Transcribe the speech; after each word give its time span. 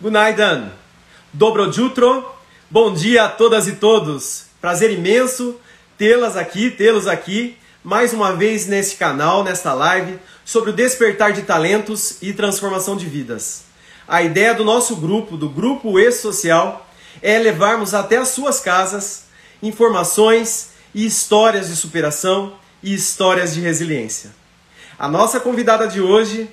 Gunaidan, 0.00 0.72
Dobro 1.32 1.72
jutro, 1.72 2.28
bom 2.68 2.92
dia 2.92 3.24
a 3.24 3.28
todas 3.28 3.68
e 3.68 3.76
todos. 3.76 4.46
Prazer 4.60 4.90
imenso 4.90 5.56
tê-las 5.96 6.36
aqui, 6.36 6.68
tê-los 6.68 7.06
aqui, 7.06 7.56
mais 7.82 8.12
uma 8.12 8.34
vez 8.34 8.66
nesse 8.66 8.96
canal, 8.96 9.44
nesta 9.44 9.72
live, 9.72 10.18
sobre 10.44 10.70
o 10.70 10.72
despertar 10.72 11.32
de 11.32 11.42
talentos 11.42 12.18
e 12.20 12.32
transformação 12.32 12.96
de 12.96 13.06
vidas. 13.06 13.62
A 14.06 14.20
ideia 14.20 14.52
do 14.52 14.64
nosso 14.64 14.96
grupo, 14.96 15.36
do 15.36 15.48
Grupo 15.48 15.96
E-Social, 15.98 16.88
é 17.22 17.38
levarmos 17.38 17.94
até 17.94 18.16
as 18.16 18.28
suas 18.28 18.58
casas 18.58 19.26
informações 19.62 20.70
e 20.92 21.06
histórias 21.06 21.68
de 21.68 21.76
superação 21.76 22.54
e 22.82 22.92
histórias 22.92 23.54
de 23.54 23.60
resiliência. 23.60 24.30
A 24.98 25.08
nossa 25.08 25.38
convidada 25.38 25.86
de 25.86 26.00
hoje, 26.00 26.48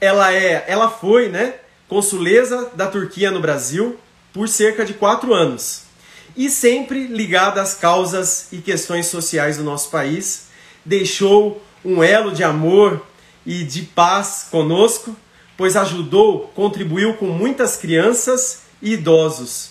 ela 0.00 0.32
é, 0.32 0.64
ela 0.68 0.88
foi, 0.88 1.28
né, 1.28 1.54
consuleza 1.88 2.70
da 2.74 2.86
Turquia 2.86 3.30
no 3.30 3.40
Brasil 3.40 3.98
por 4.32 4.48
cerca 4.48 4.84
de 4.84 4.94
quatro 4.94 5.32
anos 5.32 5.86
e 6.36 6.50
sempre 6.50 7.06
ligada 7.06 7.62
às 7.62 7.74
causas 7.74 8.48
e 8.52 8.58
questões 8.58 9.06
sociais 9.06 9.56
do 9.56 9.64
nosso 9.64 9.90
país, 9.90 10.48
deixou 10.84 11.62
um 11.84 12.02
elo 12.02 12.32
de 12.32 12.44
amor 12.44 13.04
e 13.44 13.64
de 13.64 13.82
paz 13.82 14.48
conosco, 14.50 15.16
pois 15.56 15.76
ajudou, 15.76 16.52
contribuiu 16.54 17.14
com 17.14 17.26
muitas 17.26 17.76
crianças 17.76 18.62
e 18.82 18.92
idosos. 18.92 19.70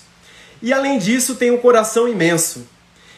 E 0.61 0.73
além 0.73 0.97
disso, 0.97 1.35
tem 1.35 1.51
um 1.51 1.57
coração 1.57 2.07
imenso. 2.07 2.67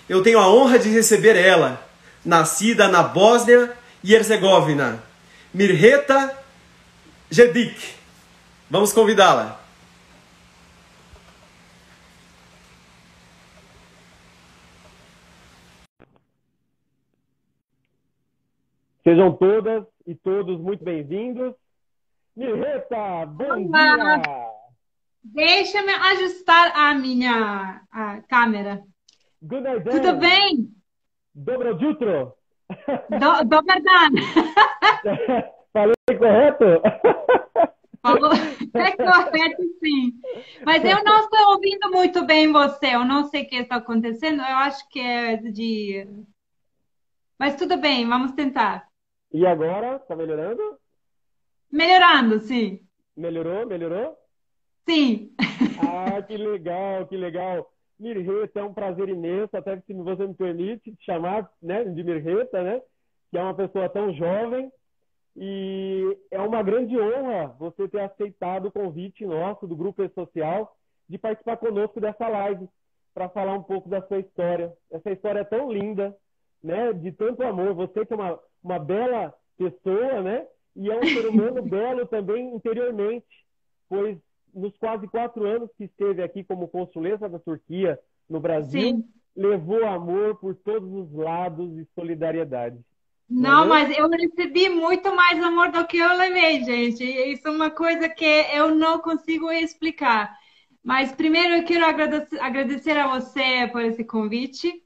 Eu 0.09 0.21
tenho 0.21 0.39
a 0.39 0.49
honra 0.49 0.77
de 0.77 0.89
receber 0.89 1.35
ela, 1.37 1.87
nascida 2.25 2.87
na 2.89 3.03
Bósnia 3.03 3.71
e 4.03 4.13
Herzegovina, 4.13 5.01
Mirheta 5.53 6.35
Jedik. 7.29 7.96
Vamos 8.69 8.91
convidá-la. 8.91 9.57
Sejam 19.03 19.31
todas 19.37 19.85
e 20.05 20.13
todos 20.15 20.59
muito 20.59 20.83
bem-vindos. 20.83 21.55
Mirreta, 22.35 23.25
bom 23.25 23.69
Olá. 23.69 24.17
dia! 24.17 24.47
Deixa-me 25.23 25.93
ajustar 25.93 26.73
a 26.75 26.93
minha 26.93 27.81
a 27.89 28.21
câmera. 28.23 28.83
Tudo 29.39 30.17
bem? 30.17 30.69
Dobro 31.33 31.79
jutro. 31.79 32.33
Do, 33.09 33.61
dan. 33.61 34.11
Falei 35.71 35.95
correto? 36.17 36.81
Falou, 38.01 38.31
é 38.73 38.91
correto 38.95 39.63
sim. 39.79 40.13
Mas 40.65 40.83
eu 40.83 41.03
não 41.03 41.19
estou 41.19 41.53
ouvindo 41.53 41.91
muito 41.91 42.25
bem 42.25 42.51
você. 42.51 42.95
Eu 42.95 43.05
não 43.05 43.25
sei 43.25 43.43
o 43.43 43.47
que 43.47 43.55
está 43.55 43.77
acontecendo. 43.77 44.41
Eu 44.41 44.55
acho 44.57 44.87
que 44.89 44.99
é 44.99 45.37
de. 45.37 46.07
Mas 47.39 47.55
tudo 47.55 47.77
bem, 47.77 48.07
vamos 48.07 48.31
tentar. 48.31 48.87
E 49.31 49.45
agora? 49.45 49.97
Está 49.97 50.15
melhorando? 50.15 50.61
Melhorando, 51.71 52.39
sim. 52.39 52.79
Melhorou? 53.15 53.65
Melhorou? 53.65 54.17
Sim. 54.87 55.31
Ah, 55.79 56.21
que 56.21 56.35
legal, 56.37 57.07
que 57.07 57.17
legal. 57.17 57.71
Mirreta, 57.99 58.59
é 58.59 58.63
um 58.63 58.73
prazer 58.73 59.09
imenso, 59.09 59.57
até 59.57 59.79
se 59.81 59.93
você 59.93 60.27
me 60.27 60.33
permite 60.33 60.95
chamar 61.01 61.49
né, 61.61 61.83
de 61.83 62.03
Mirreta, 62.03 62.61
né? 62.61 62.81
Que 63.31 63.37
é 63.37 63.41
uma 63.41 63.55
pessoa 63.55 63.89
tão 63.89 64.13
jovem 64.13 64.71
e 65.39 66.17
é 66.31 66.41
uma 66.41 66.63
grande 66.63 66.99
honra 66.99 67.55
você 67.59 67.87
ter 67.87 67.99
aceitado 67.99 68.65
o 68.65 68.71
convite 68.71 69.23
nosso 69.23 69.67
do 69.67 69.75
Grupo 69.75 70.01
E-Social 70.01 70.75
de 71.07 71.19
participar 71.19 71.57
conosco 71.57 72.01
dessa 72.01 72.27
live 72.27 72.67
para 73.13 73.29
falar 73.29 73.53
um 73.53 73.61
pouco 73.61 73.87
da 73.87 74.01
sua 74.07 74.17
história. 74.17 74.73
Essa 74.91 75.11
história 75.11 75.41
é 75.41 75.43
tão 75.43 75.71
linda, 75.71 76.17
né? 76.63 76.91
De 76.91 77.11
tanto 77.11 77.43
amor. 77.43 77.75
Você 77.75 78.03
que 78.03 78.13
é 78.13 78.15
uma, 78.15 78.39
uma 78.63 78.79
bela 78.79 79.31
pessoa, 79.55 80.23
né? 80.23 80.47
E 80.75 80.89
é 80.89 80.97
um 80.97 81.03
ser 81.03 81.27
humano 81.27 81.61
belo 81.69 82.07
também 82.07 82.55
interiormente, 82.55 83.27
pois 83.87 84.17
nos 84.51 84.75
quase 84.77 85.07
quatro 85.07 85.45
anos 85.45 85.69
que 85.77 85.83
esteve 85.83 86.23
aqui 86.23 86.43
como 86.43 86.67
consuleza 86.67 87.29
da 87.29 87.37
Turquia 87.37 87.99
no 88.27 88.39
Brasil, 88.39 88.81
Sim. 88.81 89.05
levou 89.35 89.85
amor 89.85 90.35
por 90.39 90.55
todos 90.55 90.91
os 90.91 91.13
lados 91.13 91.77
e 91.77 91.85
solidariedade. 91.93 92.79
Não, 93.29 93.63
uhum. 93.63 93.69
mas 93.69 93.97
eu 93.97 94.09
recebi 94.09 94.69
muito 94.69 95.13
mais 95.13 95.41
amor 95.43 95.69
do 95.71 95.85
que 95.85 95.97
eu 95.97 96.15
levei, 96.15 96.63
gente. 96.63 97.03
Isso 97.03 97.47
é 97.47 97.51
uma 97.51 97.69
coisa 97.69 98.07
que 98.07 98.25
eu 98.25 98.73
não 98.73 98.99
consigo 98.99 99.51
explicar. 99.51 100.37
Mas 100.83 101.11
primeiro 101.11 101.55
eu 101.55 101.65
quero 101.65 101.85
agradecer, 101.85 102.97
a 102.97 103.07
você 103.07 103.67
por 103.69 103.81
esse 103.81 104.05
convite, 104.05 104.81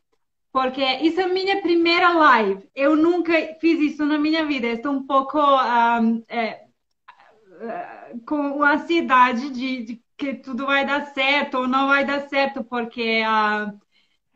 porque 0.52 0.84
isso 1.03 1.22
é 1.22 1.28
minha 1.28 1.62
primeira 1.62 2.12
live. 2.13 2.68
Eu 2.74 2.96
nunca 2.96 3.34
fiz 3.59 3.79
isso 3.79 4.03
na 4.06 4.18
minha 4.18 4.44
vida. 4.46 4.68
Estou 4.68 4.94
um 4.94 5.06
pouco 5.06 5.38
um, 5.40 6.23
é, 6.28 6.66
com 8.25 8.63
ansiedade 8.63 9.52
de, 9.52 9.84
de, 9.84 10.03
que 10.18 10.34
tudo 10.35 10.66
vai 10.66 10.85
dar 10.85 11.06
certo 11.13 11.59
ou 11.59 11.68
não 11.68 11.88
vai 11.88 12.06
dar 12.06 12.28
certo, 12.29 12.63
porque 12.63 13.22
uh, 13.23 13.79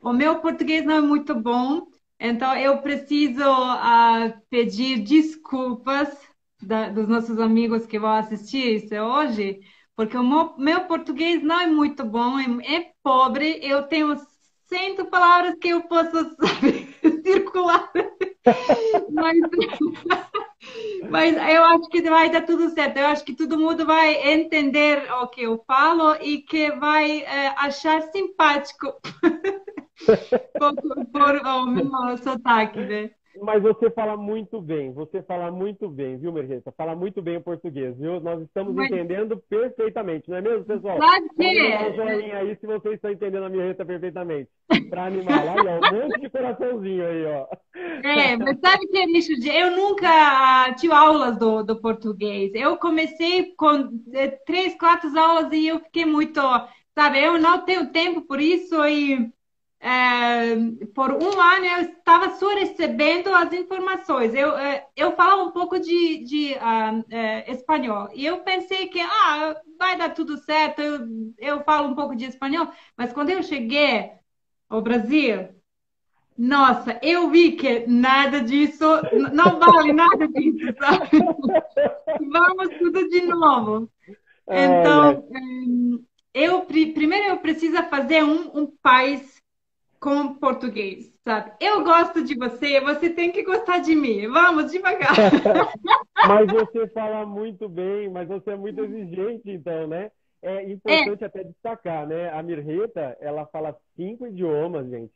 o 0.01 0.13
meu 0.13 0.39
português 0.39 0.85
não 0.85 0.95
é 0.95 1.01
muito 1.01 1.33
bom. 1.33 1.87
Então, 2.19 2.55
eu 2.55 2.81
preciso 2.81 3.43
uh, 3.43 4.33
pedir 4.49 4.99
desculpas 4.99 6.09
da, 6.61 6.89
dos 6.89 7.07
nossos 7.07 7.39
amigos 7.39 7.85
que 7.85 7.99
vão 7.99 8.11
assistir 8.11 8.83
isso 8.83 8.95
hoje, 8.95 9.59
porque 9.95 10.17
o 10.17 10.57
meu, 10.57 10.81
português 10.85 11.41
não 11.43 11.59
é 11.59 11.67
muito 11.67 12.03
bom, 12.03 12.39
é, 12.39 12.75
é, 12.75 12.91
pobre. 13.03 13.59
Eu 13.61 13.83
tenho 13.83 14.15
cento 14.67 15.05
palavras 15.05 15.55
que 15.59 15.69
eu 15.69 15.81
posso 15.83 16.35
circular, 17.23 17.91
mas, 19.11 19.37
mas 21.09 21.35
eu 21.35 21.63
acho 21.63 21.89
que 21.89 22.01
vai 22.01 22.29
dar 22.29 22.45
tudo 22.45 22.69
certo. 22.69 22.97
Eu 22.97 23.07
acho 23.07 23.23
que 23.23 23.35
todo 23.35 23.59
mundo 23.59 23.85
vai 23.85 24.33
entender 24.33 25.11
o 25.21 25.27
que 25.27 25.43
eu 25.43 25.63
falo 25.67 26.15
e 26.21 26.39
que 26.39 26.71
vai 26.71 27.21
é, 27.21 27.53
achar 27.57 28.01
simpático. 28.11 28.93
Por, 30.57 31.05
por 31.07 31.35
o 31.45 31.65
meu 31.65 32.17
sotaque, 32.17 32.79
né? 32.79 33.11
Mas 33.41 33.61
você 33.61 33.89
fala 33.89 34.15
muito 34.15 34.61
bem, 34.61 34.93
você 34.93 35.21
fala 35.21 35.51
muito 35.51 35.89
bem, 35.89 36.17
viu, 36.17 36.31
Mergeta? 36.31 36.73
Fala 36.77 36.95
muito 36.95 37.21
bem 37.21 37.37
o 37.37 37.41
português, 37.41 37.97
viu? 37.97 38.19
Nós 38.19 38.41
estamos 38.41 38.73
Mas... 38.73 38.89
entendendo 38.89 39.41
perfeitamente, 39.49 40.29
não 40.29 40.37
é 40.37 40.41
mesmo, 40.41 40.63
pessoal? 40.63 40.97
Claro 40.97 41.29
que 41.35 41.59
é. 41.59 41.89
um 41.89 41.95
joinha 41.95 42.37
aí 42.37 42.55
se 42.55 42.65
vocês 42.65 42.95
estão 42.95 43.11
entendendo 43.11 43.43
a 43.43 43.49
Mergeta 43.49 43.85
perfeitamente. 43.85 44.49
Para 44.89 45.05
animar 45.05 45.43
lá, 45.43 45.55
ó, 45.55 45.95
um 45.95 46.01
monte 46.01 46.21
de 46.21 46.29
coraçãozinho 46.29 47.05
aí, 47.05 47.25
ó. 47.25 47.47
É, 48.03 48.37
mas 48.37 48.59
sabe 48.59 48.87
que, 48.87 49.05
Nicho, 49.05 49.33
eu 49.49 49.75
nunca 49.75 50.73
tive 50.75 50.93
aulas 50.93 51.37
do, 51.37 51.63
do 51.63 51.81
português. 51.81 52.51
Eu 52.53 52.77
comecei 52.77 53.53
com 53.57 53.89
é, 54.13 54.27
três, 54.27 54.77
quatro 54.77 55.09
aulas 55.17 55.51
e 55.51 55.67
eu 55.67 55.79
fiquei 55.79 56.05
muito, 56.05 56.39
sabe, 56.93 57.21
eu 57.21 57.37
não 57.37 57.65
tenho 57.65 57.91
tempo 57.91 58.21
por 58.21 58.39
isso 58.39 58.83
e 58.85 59.29
é, 59.79 60.55
por 60.93 61.11
um 61.11 61.39
ano 61.39 61.65
eu 61.65 61.81
estava 61.81 62.35
só 62.35 62.53
recebendo 62.55 63.33
as 63.33 63.53
informações. 63.53 64.33
Eu, 64.33 64.57
é, 64.57 64.87
eu 64.95 65.15
falava 65.15 65.43
um 65.43 65.51
pouco 65.51 65.79
de, 65.79 66.23
de 66.23 66.53
uh, 66.53 67.05
é, 67.09 67.51
espanhol 67.51 68.09
e 68.13 68.25
eu 68.25 68.39
pensei 68.39 68.87
que 68.87 68.99
ah, 68.99 69.55
vai 69.77 69.97
dar 69.97 70.09
tudo 70.09 70.37
certo, 70.37 70.81
eu, 70.81 71.07
eu 71.37 71.63
falo 71.63 71.89
um 71.89 71.95
pouco 71.95 72.15
de 72.15 72.25
espanhol, 72.25 72.67
mas 72.97 73.13
quando 73.13 73.29
eu 73.29 73.43
cheguei 73.43 74.11
ao 74.69 74.81
Brasil, 74.81 75.49
nossa, 76.37 76.99
eu 77.01 77.29
vi 77.29 77.53
que 77.53 77.85
nada 77.87 78.41
disso, 78.41 78.85
não 79.31 79.57
vale 79.57 79.93
nada 79.93 80.27
disso, 80.27 80.65
sabe? 80.77 81.09
Vamos 82.29 82.77
tudo 82.77 83.07
de 83.07 83.21
novo. 83.21 83.89
Então, 84.47 85.27
eu 86.33 86.65
primeiro 86.65 87.27
eu 87.27 87.37
preciso 87.37 87.81
fazer 87.83 88.23
um, 88.23 88.51
um 88.53 88.67
país 88.67 89.34
com 89.99 90.35
português, 90.35 91.13
sabe? 91.23 91.51
Eu 91.59 91.83
gosto 91.83 92.23
de 92.23 92.35
você, 92.35 92.79
você 92.79 93.09
tem 93.09 93.31
que 93.31 93.43
gostar 93.43 93.79
de 93.79 93.95
mim. 93.95 94.27
Vamos 94.27 94.71
devagar. 94.71 95.13
mas 96.27 96.47
você 96.51 96.87
fala 96.89 97.25
muito 97.25 97.67
bem, 97.67 98.09
mas 98.09 98.27
você 98.27 98.51
é 98.51 98.55
muito 98.55 98.83
exigente, 98.83 99.49
então, 99.49 99.87
né? 99.87 100.11
É 100.41 100.63
importante 100.69 101.23
é. 101.23 101.27
até 101.27 101.43
destacar, 101.43 102.05
né? 102.05 102.29
A 102.29 102.43
Mirreta, 102.43 103.17
ela 103.19 103.45
fala 103.47 103.75
cinco 103.95 104.27
idiomas, 104.27 104.87
gente. 104.87 105.13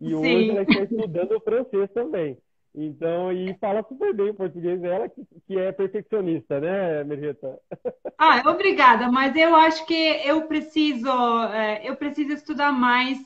E 0.00 0.08
Sim. 0.08 0.16
hoje 0.16 0.50
ela 0.50 0.62
está 0.62 0.80
estudando 0.82 1.32
o 1.36 1.40
francês 1.40 1.90
também. 1.92 2.36
Então, 2.74 3.30
e 3.30 3.54
fala 3.58 3.84
super 3.84 4.12
bem 4.12 4.30
o 4.30 4.34
português, 4.34 4.82
ela 4.82 5.08
que, 5.08 5.24
que 5.46 5.56
é 5.56 5.70
perfeccionista, 5.70 6.60
né, 6.60 7.04
Mirreta? 7.04 7.58
Ah, 8.16 8.48
obrigada, 8.48 9.10
mas 9.10 9.34
eu 9.34 9.54
acho 9.56 9.84
que 9.86 9.92
eu 10.24 10.42
preciso, 10.42 11.10
é, 11.52 11.82
eu 11.84 11.96
preciso 11.96 12.32
estudar 12.32 12.70
mais 12.70 13.18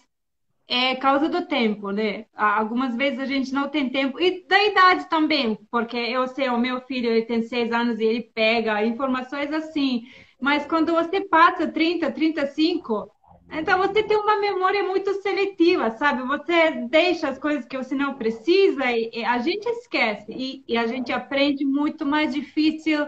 é 0.69 0.94
causa 0.97 1.29
do 1.31 1.47
tempo, 1.47 1.91
né? 1.91 2.26
Algumas 2.37 2.94
vezes 2.94 3.19
a 3.19 3.25
gente 3.25 3.53
não 3.53 3.69
tem 3.69 3.88
tempo, 3.88 4.20
e 4.20 4.47
da 4.47 4.62
idade 4.65 5.09
também, 5.09 5.59
porque 5.70 5.97
eu 5.97 6.26
sei, 6.29 6.49
o 6.50 6.59
meu 6.59 6.81
filho 6.82 7.11
ele 7.11 7.23
tem 7.25 7.43
seis 7.43 7.73
anos 7.73 7.99
e 7.99 8.05
ele 8.05 8.23
pega 8.35 8.85
informações 8.85 9.50
assim, 9.53 10.03
Mas 10.41 10.67
quando 10.67 10.93
você 10.93 11.23
passa 11.23 11.67
30, 11.67 12.12
35, 12.12 13.11
então 13.50 13.79
você 13.79 14.03
tem 14.03 14.17
uma 14.17 14.38
memória 14.38 14.85
muito 14.85 15.15
seletiva, 15.23 15.91
sabe? 15.93 16.23
Você 16.23 16.70
deixa 16.88 17.29
as 17.29 17.38
coisas 17.38 17.65
que 17.65 17.76
você 17.79 17.94
não 17.94 18.15
precisa 18.15 18.85
e, 18.93 19.11
e 19.12 19.25
a 19.25 19.38
gente 19.38 19.67
esquece 19.67 20.31
e, 20.32 20.65
e, 20.69 20.76
a 20.76 20.87
gente 20.87 21.12
aprende 21.12 21.65
muito 21.65 22.05
mais 22.06 22.32
difícil 22.35 23.06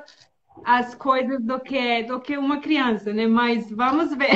as 0.65 0.95
coisas 0.95 1.43
do 1.43 1.61
que 1.61 2.03
do 2.05 2.21
que 2.21 2.37
uma 2.39 2.61
criança, 2.61 3.12
né? 3.12 3.27
Mas 3.27 3.71
vamos 3.71 4.15
ver. 4.17 4.31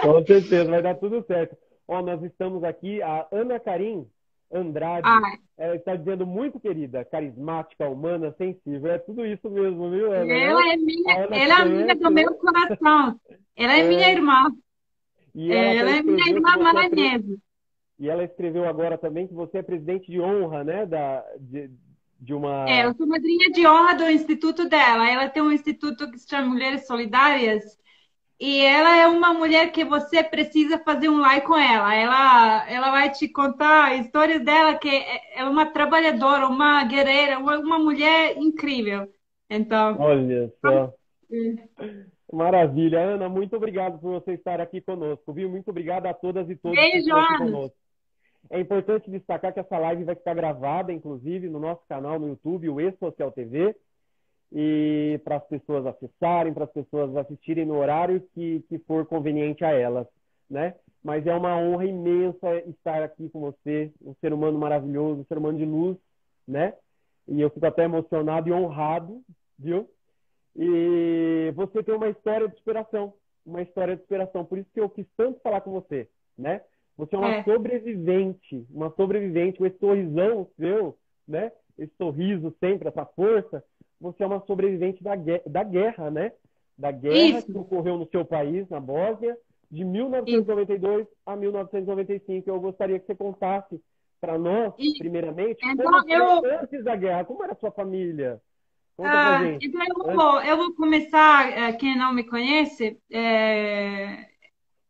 Com 0.00 0.24
certeza, 0.24 0.70
vai 0.70 0.82
dar 0.82 0.94
tudo 0.94 1.22
certo. 1.26 1.56
Ó, 1.88 2.02
nós 2.02 2.22
estamos 2.22 2.64
aqui, 2.64 3.00
a 3.02 3.26
Ana 3.30 3.60
Karim 3.60 4.06
Andrade, 4.52 5.06
Ai. 5.08 5.38
ela 5.58 5.76
está 5.76 5.96
dizendo 5.96 6.24
muito 6.24 6.60
querida, 6.60 7.04
carismática, 7.04 7.88
humana, 7.88 8.34
sensível. 8.38 8.92
É 8.92 8.98
tudo 8.98 9.26
isso 9.26 9.50
mesmo, 9.50 9.90
viu, 9.90 10.12
Ana? 10.12 10.32
Ela 10.32 10.72
é 10.72 10.76
minha, 10.76 11.14
ela 11.14 11.36
é 11.36 11.50
amiga 11.62 11.94
do 11.96 12.10
meu 12.10 12.34
coração. 12.34 13.20
Ela 13.56 13.72
é, 13.74 13.80
é... 13.80 13.88
minha 13.88 14.10
irmã. 14.10 14.52
E 15.34 15.52
ela, 15.52 15.90
ela 15.90 15.96
é 15.96 16.02
minha 16.02 16.30
irmã 16.30 16.56
maranhesa. 16.56 17.36
E 17.98 18.08
ela 18.08 18.24
escreveu 18.24 18.68
agora 18.68 18.96
também 18.96 19.26
que 19.26 19.34
você 19.34 19.58
é 19.58 19.62
presidente 19.62 20.10
de 20.10 20.20
honra, 20.20 20.62
né? 20.62 20.86
Da, 20.86 21.24
de, 21.40 21.70
de 22.20 22.34
uma. 22.34 22.68
É, 22.68 22.84
eu 22.84 22.94
sou 22.94 23.06
madrinha 23.06 23.50
de 23.50 23.66
honra 23.66 23.94
do 23.94 24.10
instituto 24.10 24.68
dela. 24.68 25.10
Ela 25.10 25.28
tem 25.28 25.42
um 25.42 25.52
instituto 25.52 26.10
que 26.10 26.18
se 26.18 26.28
chama 26.28 26.48
Mulheres 26.48 26.86
Solidárias. 26.86 27.78
E 28.38 28.60
ela 28.60 28.96
é 28.96 29.06
uma 29.06 29.32
mulher 29.32 29.72
que 29.72 29.82
você 29.84 30.22
precisa 30.22 30.78
fazer 30.78 31.08
um 31.08 31.20
like 31.20 31.46
com 31.46 31.56
ela. 31.56 31.94
Ela, 31.94 32.70
ela 32.70 32.90
vai 32.90 33.10
te 33.10 33.28
contar 33.28 33.86
a 33.86 33.96
história 33.96 34.38
dela, 34.38 34.74
que 34.74 34.90
é, 34.90 35.40
é 35.40 35.44
uma 35.44 35.66
trabalhadora, 35.66 36.46
uma 36.46 36.84
guerreira, 36.84 37.38
uma, 37.38 37.58
uma 37.58 37.78
mulher 37.78 38.36
incrível. 38.36 39.08
Então. 39.48 39.96
Olha 39.98 40.52
só. 40.60 40.92
É. 41.32 42.06
Maravilha. 42.32 43.00
Ana, 43.00 43.28
muito 43.28 43.56
obrigado 43.56 43.98
por 43.98 44.20
você 44.20 44.32
estar 44.32 44.60
aqui 44.60 44.80
conosco, 44.80 45.32
viu? 45.32 45.48
Muito 45.48 45.70
obrigado 45.70 46.06
a 46.06 46.12
todas 46.12 46.50
e 46.50 46.56
todos 46.56 46.76
Beijo, 46.76 46.92
que 46.92 46.98
estão 46.98 47.18
aqui 47.18 47.38
conosco. 47.38 47.76
É 48.50 48.60
importante 48.60 49.10
destacar 49.10 49.52
que 49.52 49.60
essa 49.60 49.78
live 49.78 50.04
vai 50.04 50.14
ficar 50.14 50.34
gravada, 50.34 50.92
inclusive, 50.92 51.48
no 51.48 51.58
nosso 51.58 51.82
canal 51.88 52.18
no 52.18 52.28
YouTube, 52.28 52.68
o 52.68 52.80
E-Social 52.80 53.32
TV, 53.32 53.74
e 54.52 55.20
para 55.24 55.36
as 55.36 55.46
pessoas 55.46 55.86
acessarem, 55.86 56.54
para 56.54 56.64
as 56.64 56.72
pessoas 56.72 57.16
assistirem 57.16 57.64
no 57.64 57.78
horário 57.78 58.20
que, 58.34 58.64
que 58.68 58.78
for 58.80 59.04
conveniente 59.06 59.64
a 59.64 59.70
elas, 59.72 60.06
né? 60.48 60.74
Mas 61.02 61.26
é 61.26 61.34
uma 61.34 61.56
honra 61.56 61.84
imensa 61.84 62.56
estar 62.66 63.02
aqui 63.02 63.28
com 63.28 63.40
você, 63.40 63.92
um 64.04 64.14
ser 64.20 64.32
humano 64.32 64.58
maravilhoso, 64.58 65.20
um 65.20 65.24
ser 65.24 65.38
humano 65.38 65.58
de 65.58 65.64
luz, 65.64 65.96
né? 66.46 66.74
E 67.28 67.40
eu 67.40 67.50
fico 67.50 67.66
até 67.66 67.84
emocionado 67.84 68.48
e 68.48 68.52
honrado, 68.52 69.20
viu? 69.58 69.88
E 70.54 71.52
você 71.54 71.82
tem 71.82 71.94
uma 71.94 72.08
história 72.08 72.48
de 72.48 72.56
superação, 72.56 73.12
uma 73.44 73.62
história 73.62 73.94
de 73.94 74.02
superação. 74.02 74.44
Por 74.44 74.58
isso 74.58 74.70
que 74.72 74.80
eu 74.80 74.88
quis 74.88 75.06
tanto 75.16 75.40
falar 75.40 75.60
com 75.60 75.72
você, 75.72 76.08
né? 76.36 76.62
Você 76.96 77.14
é 77.14 77.18
uma 77.18 77.34
é. 77.34 77.44
sobrevivente, 77.44 78.66
uma 78.70 78.90
sobrevivente 78.90 79.58
com 79.58 79.66
esse 79.66 79.78
sorrisão 79.78 80.48
seu, 80.56 80.96
né? 81.28 81.52
Esse 81.78 81.92
sorriso 81.96 82.54
sempre, 82.58 82.88
essa 82.88 83.04
força. 83.04 83.62
Você 84.00 84.22
é 84.22 84.26
uma 84.26 84.44
sobrevivente 84.46 85.02
da 85.02 85.16
guerra, 85.16 85.42
da 85.46 85.62
guerra 85.62 86.10
né? 86.10 86.32
Da 86.76 86.90
guerra 86.90 87.38
Isso. 87.38 87.46
que 87.46 87.58
ocorreu 87.58 87.96
no 87.98 88.08
seu 88.08 88.24
país, 88.24 88.68
na 88.68 88.78
Bósnia, 88.78 89.36
de 89.70 89.84
1992 89.84 91.02
Isso. 91.02 91.16
a 91.24 91.34
1995. 91.34 92.48
Eu 92.48 92.60
gostaria 92.60 92.98
que 92.98 93.06
você 93.06 93.14
contasse 93.14 93.80
para 94.20 94.38
nós, 94.38 94.74
Isso. 94.78 94.98
primeiramente, 94.98 95.58
então, 95.64 95.90
como 95.90 96.12
eu... 96.12 96.60
antes 96.60 96.82
da 96.84 96.96
guerra, 96.96 97.24
como 97.24 97.42
era 97.42 97.52
a 97.52 97.56
sua 97.56 97.70
família? 97.70 98.40
Ah, 98.98 99.40
então 99.60 99.82
eu 99.88 100.14
vou, 100.16 100.40
eu 100.40 100.56
vou 100.56 100.74
começar, 100.74 101.50
eh, 101.52 101.72
quem 101.74 101.98
não 101.98 102.14
me 102.14 102.24
conhece, 102.24 102.98
é, 103.12 104.26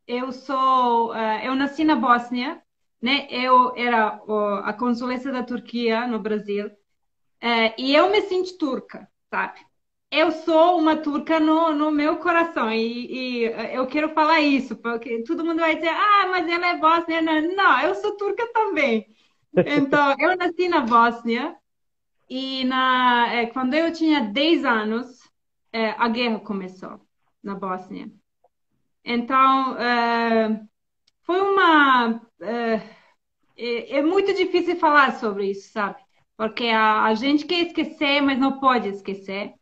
eu 0.06 0.31
sou, 0.31 1.12
eh, 1.12 1.49
eu 1.49 1.56
nasci 1.56 1.82
na 1.82 1.97
Bósnia, 1.97 2.62
né? 3.03 3.26
Eu 3.29 3.75
era 3.76 4.20
a 4.62 4.73
consulência 4.73 5.32
da 5.32 5.43
Turquia 5.43 6.06
no 6.06 6.20
Brasil 6.20 6.70
é, 7.46 7.75
e 7.78 7.94
eu 7.94 8.10
me 8.10 8.22
sinto 8.22 8.58
turca, 8.58 9.08
sabe? 9.31 9.60
Eu 10.10 10.32
sou 10.32 10.78
uma 10.78 10.96
turca 10.96 11.38
no, 11.38 11.72
no 11.72 11.93
meu 11.93 12.16
coração 12.16 12.72
e, 12.72 13.44
e, 13.44 13.44
eu 13.72 13.87
quero 13.87 14.08
falar 14.14 14.40
isso 14.40 14.75
porque 14.76 15.22
todo 15.22 15.44
mundo 15.44 15.60
vai 15.60 15.76
dizer, 15.76 15.90
ah, 15.90 16.26
mas 16.31 16.48
ela 16.48 16.66
é 16.69 16.78
bósnia. 16.78 17.22
Não, 17.22 17.81
eu 17.82 17.94
sou 17.94 18.16
turca 18.16 18.44
também. 18.52 19.06
Então, 19.64 20.14
eu 20.19 20.37
nasci 20.37 20.69
na 20.69 20.81
Bósnia 20.81 21.56
e 22.28 22.64
na, 22.64 23.32
é, 23.32 23.46
quando 23.46 23.75
eu 23.75 23.93
tinha 23.93 24.20
10 24.20 24.64
anos, 24.64 25.06
é, 25.72 25.90
a 25.90 26.08
guerra 26.08 26.40
começou 26.40 27.00
na 27.43 27.54
Bósnia. 27.54 28.10
Então, 29.04 29.78
é, 29.78 30.60
foi 31.22 31.40
uma. 31.40 32.20
É, 32.40 32.81
é, 33.98 34.02
muito 34.02 34.34
difícil 34.34 34.76
falar 34.76 35.19
sobre 35.19 35.50
isso, 35.50 35.72
sabe? 35.72 36.06
Porque 36.36 36.64
a, 36.64 37.04
a 37.04 37.14
gente 37.14 37.46
quer 37.46 37.66
esquecer, 37.66 38.20
mas 38.20 38.38
não 38.38 38.60
pode 38.60 38.88
esquecer. 38.88 39.54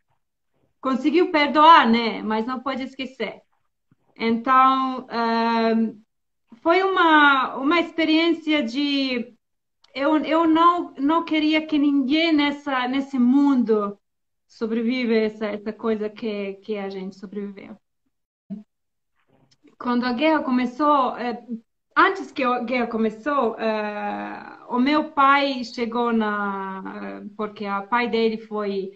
Conseguiu 0.81 1.31
perdoar, 1.31 1.89
né? 1.89 2.21
Mas 2.21 2.45
não 2.45 2.59
pode 2.61 2.83
esquecer. 2.83 3.41
Então, 4.15 5.07
é, 5.09 5.93
foi 6.61 6.83
uma, 6.83 7.55
uma 7.55 7.79
experiência 7.79 8.63
de 8.63 9.35
eu, 9.93 10.17
eu 10.25 10.45
não, 10.45 10.93
não 10.95 11.23
queria 11.23 11.65
que 11.65 11.77
ninguém 11.79 12.33
nessa, 12.33 12.87
nesse 12.87 13.17
mundo 13.17 13.97
sobrevive 14.45 15.17
essa, 15.17 15.45
essa 15.47 15.71
coisa 15.71 16.09
que, 16.09 16.55
que 16.55 16.77
a 16.77 16.89
gente 16.89 17.15
sobreviveu. 17.17 17.77
Quando 19.77 20.05
a 20.05 20.13
guerra 20.13 20.43
começou, 20.43 21.15
é, 21.17 21.45
antes 21.95 22.31
que 22.31 22.43
a 22.43 22.59
guerra 22.59 22.87
começou, 22.87 23.55
é, 23.59 24.57
o 24.69 24.79
meu 24.79 25.11
pai 25.11 25.63
chegou 25.63 26.11
na, 26.11 27.23
porque 27.37 27.67
o 27.67 27.87
pai 27.87 28.09
dele 28.09 28.37
foi 28.37 28.91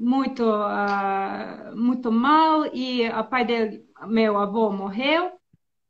muito, 0.00 0.42
uh, 0.42 1.76
muito 1.76 2.10
mal 2.10 2.64
e 2.74 3.06
o 3.08 3.24
pai 3.24 3.44
dele, 3.44 3.84
meu 4.06 4.38
avô, 4.38 4.72
morreu. 4.72 5.32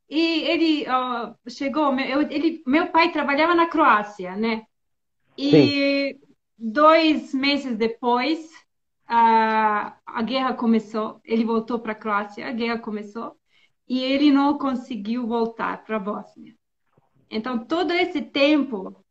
E 0.08 0.42
ele 0.42 0.86
uh, 0.88 1.36
chegou, 1.48 1.92
meu, 1.92 2.22
ele, 2.22 2.62
meu 2.66 2.88
pai 2.88 3.12
trabalhava 3.12 3.54
na 3.54 3.68
Croácia, 3.68 4.34
né? 4.36 4.64
E 5.38 6.12
Sim. 6.12 6.20
dois 6.58 7.32
meses 7.32 7.76
depois, 7.76 8.40
uh, 9.08 9.94
a 10.04 10.22
guerra 10.24 10.54
começou. 10.54 11.20
Ele 11.24 11.44
voltou 11.44 11.78
para 11.78 11.92
a 11.92 11.94
Croácia, 11.94 12.48
a 12.48 12.52
guerra 12.52 12.78
começou. 12.78 13.39
E 13.90 14.02
ele 14.04 14.32
não 14.32 14.58
conseguiu 14.58 15.26
voltar 15.26 15.84
para 15.84 15.96
a 15.96 16.00
Bósnia. 16.00 16.54
Então, 17.30 17.66
todo 17.66 17.92
esse 17.92 18.22
tempo 18.22 19.04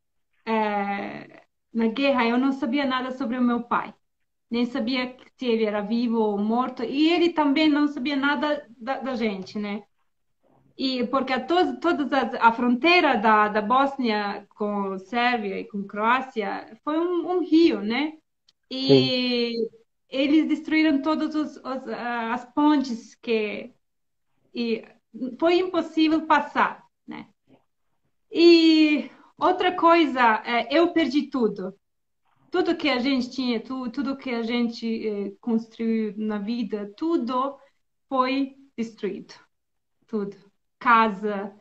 é, 0.45 1.43
na 1.74 1.88
guerra, 1.89 2.25
eu 2.27 2.38
não 2.39 2.53
sabia 2.53 2.86
nada 2.86 3.12
sobre 3.12 3.38
o 3.38 3.43
meu 3.43 3.63
pai. 3.63 3.93
Nem 4.51 4.65
sabia 4.65 5.15
se 5.38 5.45
ele 5.45 5.65
era 5.65 5.81
vivo 5.81 6.17
ou 6.19 6.39
morto. 6.39 6.83
E 6.83 7.09
ele 7.12 7.31
também 7.33 7.69
não 7.69 7.88
sabia 7.88 8.15
nada 8.15 8.65
da, 8.77 9.00
da 9.00 9.15
gente, 9.15 9.59
né? 9.59 9.83
e 10.79 11.05
porque 11.07 11.33
a 11.33 11.45
todas 11.45 12.12
as, 12.13 12.33
a 12.36 12.53
fronteira 12.53 13.17
da, 13.17 13.50
da 13.50 13.62
Bósnia 13.62 14.48
com 14.55 14.98
Sérvia 14.98 15.59
e 15.59 15.65
com 15.65 15.86
Croácia 15.86 16.79
foi 16.86 16.98
um, 16.98 17.29
um 17.31 17.39
rio, 17.41 17.81
né? 17.81 18.13
E 18.71 19.55
Sim. 19.57 19.69
eles 20.09 20.48
destruíram 20.48 21.01
todas 21.01 21.36
os, 21.36 21.62
as 21.65 22.45
pontes 22.53 23.13
que 23.15 23.74
e 24.53 24.84
foi 25.39 25.60
impossível 25.60 26.25
passar, 26.25 26.84
né? 27.08 27.27
E 28.32 29.10
outra 29.38 29.75
coisa, 29.75 30.41
é, 30.46 30.68
eu 30.75 30.94
perdi 30.94 31.29
tudo. 31.29 31.74
Tudo 32.51 32.75
que 32.75 32.89
a 32.89 33.00
gente 33.00 33.29
tinha, 33.32 33.60
tudo, 33.60 33.91
tudo 33.91 34.18
que 34.18 34.32
a 34.32 34.41
gente 34.41 35.08
eh, 35.08 35.34
construiu 35.39 36.15
na 36.18 36.39
vida, 36.39 36.91
tudo 36.98 37.60
foi 38.08 38.56
destruído. 38.75 39.36
Tudo 40.08 40.36
casa. 40.79 41.53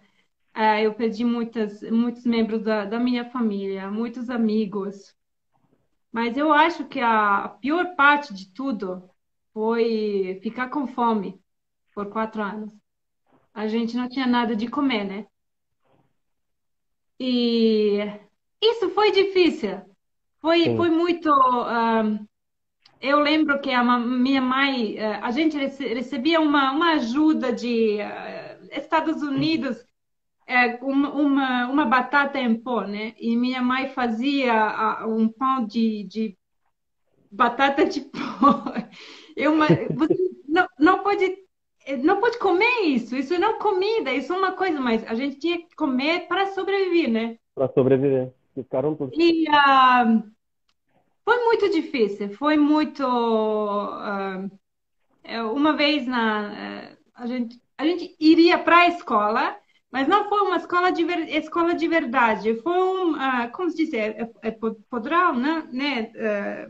É, 0.54 0.82
eu 0.82 0.94
perdi 0.94 1.24
muitas, 1.24 1.82
muitos 1.82 2.24
membros 2.24 2.62
da, 2.62 2.84
da 2.84 2.98
minha 2.98 3.30
família, 3.30 3.90
muitos 3.90 4.30
amigos. 4.30 5.14
Mas 6.10 6.36
eu 6.36 6.52
acho 6.52 6.86
que 6.86 7.00
a 7.00 7.48
pior 7.60 7.94
parte 7.96 8.32
de 8.34 8.52
tudo 8.52 9.10
foi 9.52 10.40
ficar 10.42 10.70
com 10.70 10.86
fome 10.86 11.40
por 11.98 12.10
quatro 12.10 12.40
anos. 12.40 12.72
A 13.52 13.66
gente 13.66 13.96
não 13.96 14.08
tinha 14.08 14.24
nada 14.24 14.54
de 14.54 14.68
comer, 14.68 15.02
né? 15.02 15.26
E 17.18 17.98
isso 18.62 18.90
foi 18.90 19.10
difícil. 19.10 19.80
Foi, 20.40 20.76
foi 20.76 20.90
muito. 20.90 21.28
Uh, 21.28 22.24
eu 23.00 23.18
lembro 23.18 23.60
que 23.60 23.72
a 23.72 23.82
minha 23.98 24.40
mãe, 24.40 24.94
uh, 24.94 25.24
a 25.24 25.32
gente 25.32 25.56
recebia 25.56 26.40
uma, 26.40 26.70
uma 26.70 26.92
ajuda 26.92 27.52
de. 27.52 27.96
Uh, 27.96 28.68
Estados 28.70 29.20
Unidos 29.22 29.84
é, 30.46 30.76
uma, 30.76 31.10
uma, 31.10 31.68
uma, 31.68 31.84
batata 31.84 32.38
em 32.38 32.54
pó, 32.54 32.82
né? 32.82 33.12
E 33.18 33.34
minha 33.36 33.60
mãe 33.60 33.88
fazia 33.88 35.04
um 35.04 35.28
pão 35.28 35.66
de, 35.66 36.04
de 36.04 36.38
batata 37.28 37.84
de 37.84 38.02
pó. 38.02 38.18
Eu, 39.34 39.56
você 39.96 40.14
não, 40.46 40.66
não 40.78 41.02
pode 41.02 41.47
não 41.96 42.20
pode 42.20 42.38
comer 42.38 42.82
isso, 42.82 43.16
isso 43.16 43.38
não 43.38 43.50
é 43.50 43.58
comida, 43.58 44.12
isso 44.12 44.32
é 44.32 44.36
uma 44.36 44.52
coisa, 44.52 44.78
mas 44.80 45.02
a 45.06 45.14
gente 45.14 45.38
tinha 45.38 45.58
que 45.58 45.74
comer 45.74 46.28
para 46.28 46.48
sobreviver, 46.48 47.10
né? 47.10 47.38
Para 47.54 47.68
sobreviver, 47.68 48.32
ficaram 48.54 48.94
todos. 48.94 49.16
E 49.18 49.44
uh, 49.48 50.22
foi 51.24 51.44
muito 51.44 51.70
difícil, 51.70 52.30
foi 52.34 52.56
muito. 52.56 53.02
Uh, 53.02 54.50
uma 55.54 55.72
vez 55.74 56.06
na. 56.06 56.50
Uh, 56.50 56.96
a, 57.14 57.26
gente, 57.26 57.60
a 57.78 57.84
gente 57.84 58.14
iria 58.20 58.58
para 58.58 58.80
a 58.80 58.88
escola, 58.88 59.56
mas 59.90 60.06
não 60.06 60.28
foi 60.28 60.42
uma 60.42 60.56
escola 60.56 60.90
de, 60.90 61.04
ver, 61.04 61.28
escola 61.36 61.74
de 61.74 61.88
verdade, 61.88 62.60
foi 62.62 62.72
um. 62.72 63.14
como 63.52 63.70
se 63.70 63.76
diz? 63.76 63.94
É, 63.94 64.08
é, 64.08 64.30
é 64.42 64.50
podrão, 64.90 65.34
né? 65.34 65.66
né? 65.72 66.68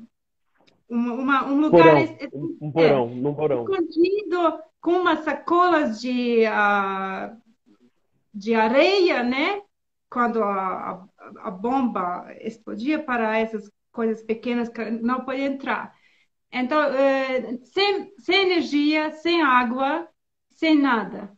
uma, 0.89 1.45
um 1.47 1.61
lugar 1.61 2.07
porão, 2.07 2.57
um 2.61 2.73
porão, 2.73 3.11
é, 3.11 3.15
num 3.15 3.35
porão. 3.35 3.63
escondido 3.63 4.68
com 4.81 4.93
umas 4.93 5.21
sacolas 5.21 6.01
de, 6.01 6.45
uh, 6.47 7.37
de 8.33 8.55
areia, 8.55 9.23
né? 9.23 9.63
Quando 10.11 10.43
a, 10.43 11.07
a, 11.41 11.51
bomba 11.51 12.27
explodia 12.41 12.99
para 13.03 13.39
essas 13.39 13.71
coisas 13.93 14.23
pequenas 14.23 14.69
que 14.69 14.91
não 14.91 15.25
podia 15.25 15.47
entrar. 15.47 15.95
Então, 16.51 16.79
uh, 16.81 17.67
sem, 17.67 18.15
sem 18.19 18.43
energia, 18.43 19.11
sem 19.13 19.43
água, 19.43 20.09
sem 20.51 20.79
nada. 20.79 21.37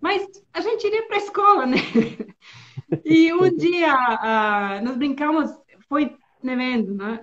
Mas 0.00 0.26
a 0.52 0.60
gente 0.60 0.86
iria 0.86 1.06
para 1.06 1.16
a 1.16 1.20
escola, 1.20 1.66
né? 1.66 1.76
E 3.06 3.32
um 3.32 3.48
dia 3.56 3.94
uh, 3.94 4.84
nós 4.84 4.96
brincamos, 4.98 5.50
foi 5.88 6.14
nevando, 6.42 6.94
né? 6.94 7.20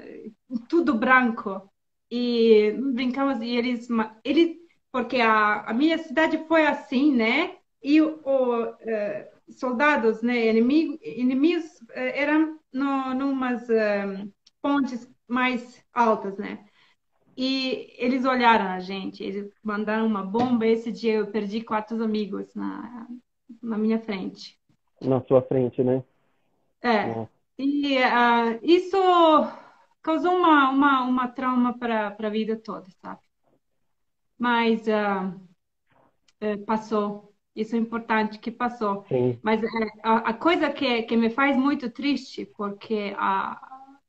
tudo 0.68 0.96
branco. 0.96 1.70
E 2.12 2.76
brincamos 2.94 3.40
e 3.42 3.56
eles, 3.56 3.88
eles 4.24 4.59
porque 4.92 5.18
a, 5.18 5.62
a 5.62 5.74
minha 5.74 5.98
cidade 5.98 6.38
foi 6.48 6.66
assim, 6.66 7.16
né? 7.16 7.56
E 7.82 8.02
os 8.02 8.12
uh, 8.12 9.52
soldados, 9.52 10.22
né, 10.22 10.48
inimigos, 10.48 11.00
inimigos 11.02 11.66
uh, 11.82 12.12
eram 12.14 12.60
no, 12.74 13.14
numas 13.14 13.64
uh, 13.70 14.32
pontes 14.62 15.10
mais 15.28 15.84
altas, 15.94 16.38
né? 16.38 16.66
E 17.38 17.96
eles 17.98 18.26
olharam 18.26 18.66
a 18.66 18.80
gente, 18.80 19.24
eles 19.24 19.54
mandaram 19.64 20.06
uma 20.06 20.24
bomba. 20.24 20.68
Esse 20.68 20.92
dia 20.92 21.14
eu 21.14 21.28
perdi 21.28 21.62
quatro 21.62 22.04
amigos 22.04 22.54
na, 22.54 23.08
na 23.62 23.78
minha 23.78 24.00
frente. 24.00 24.60
Na 25.02 25.22
sua 25.22 25.42
frente, 25.42 25.82
né? 25.82 26.04
É. 26.82 27.26
E 27.58 27.98
uh, 27.98 28.60
isso 28.62 28.98
causou 30.02 30.34
uma, 30.34 30.70
uma, 30.70 31.02
uma 31.04 31.28
trauma 31.30 31.78
para 31.78 32.16
a 32.20 32.30
vida 32.30 32.58
toda, 32.58 32.90
sabe? 33.02 33.22
Mas 34.40 34.82
uh, 34.88 36.66
passou. 36.66 37.36
Isso 37.56 37.76
é 37.76 37.80
importante 37.80 38.40
que 38.40 38.50
passou. 38.50 39.04
Sim. 39.10 39.38
Mas 39.44 39.62
uh, 39.62 39.68
a, 40.02 40.18
a, 40.30 40.34
coisa 40.34 40.70
que, 40.72 41.04
que 41.04 41.18
me 41.18 41.30
faz 41.30 41.58
muito 41.58 41.90
triste, 41.90 42.46
porque 42.56 43.14
a, 43.18 43.60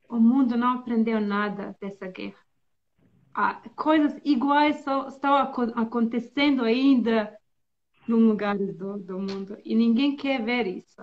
o 0.08 0.20
mundo 0.20 0.56
não 0.56 0.78
aprendeu 0.78 1.20
nada 1.20 1.76
dessa 1.80 2.06
guerra. 2.06 2.38
coisas 3.75 4.20
iguais 4.25 4.84
só, 4.84 5.08
estão 5.08 5.34
acontecendo 5.34 6.64
ainda 6.64 7.37
no 8.06 8.18
lugares 8.18 8.76
do, 8.76 8.99
do 8.99 9.18
mundo 9.18 9.58
e 9.64 9.75
ninguém 9.75 10.16
quer 10.16 10.42
ver 10.42 10.66
isso. 10.66 11.02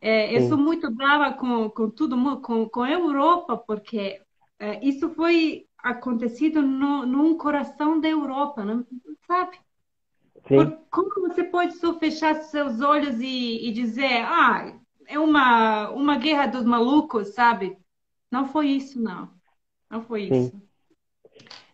É, 0.00 0.36
eu 0.36 0.48
sou 0.48 0.58
muito 0.58 0.90
brava 0.90 1.32
com, 1.32 1.70
com 1.70 1.88
tudo, 1.88 2.40
com, 2.42 2.68
com 2.68 2.82
a 2.82 2.90
Europa, 2.90 3.56
porque 3.56 4.20
é, 4.58 4.86
isso 4.86 5.08
foi 5.14 5.66
acontecido 5.84 6.62
no, 6.62 7.04
no 7.04 7.36
coração 7.36 8.00
da 8.00 8.08
Europa, 8.08 8.64
não, 8.64 8.86
sabe? 9.26 9.58
Por, 10.42 10.78
como 10.90 11.28
você 11.28 11.44
pode 11.44 11.74
só 11.74 11.98
fechar 11.98 12.34
seus 12.36 12.80
olhos 12.80 13.20
e, 13.20 13.68
e, 13.68 13.70
dizer, 13.70 14.22
ah, 14.24 14.74
é 15.06 15.18
uma, 15.18 15.90
uma 15.90 16.16
guerra 16.16 16.46
dos 16.46 16.64
malucos, 16.64 17.34
sabe? 17.34 17.76
Não 18.30 18.48
foi 18.48 18.68
isso, 18.68 19.00
não. 19.00 19.30
Não 19.90 20.02
foi 20.02 20.28
Sim. 20.28 20.46
isso. 20.46 20.62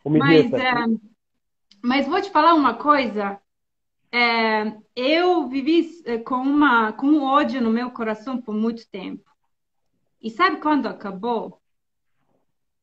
Mas, 0.04 0.52
é, 0.52 0.72
mas 1.80 2.06
vou 2.06 2.20
te 2.20 2.30
falar 2.30 2.54
uma 2.54 2.74
coisa. 2.74 3.40
É, 4.10 4.76
eu 4.96 5.48
vivi 5.48 6.02
é, 6.04 6.18
com, 6.18 6.36
uma, 6.36 6.92
com 6.92 7.06
um 7.06 7.22
ódio 7.22 7.60
no 7.60 7.70
meu 7.70 7.92
coração 7.92 8.42
por 8.42 8.54
muito 8.54 8.88
tempo. 8.88 9.30
E 10.20 10.30
sabe 10.30 10.60
quando 10.60 10.86
acabou? 10.86 11.59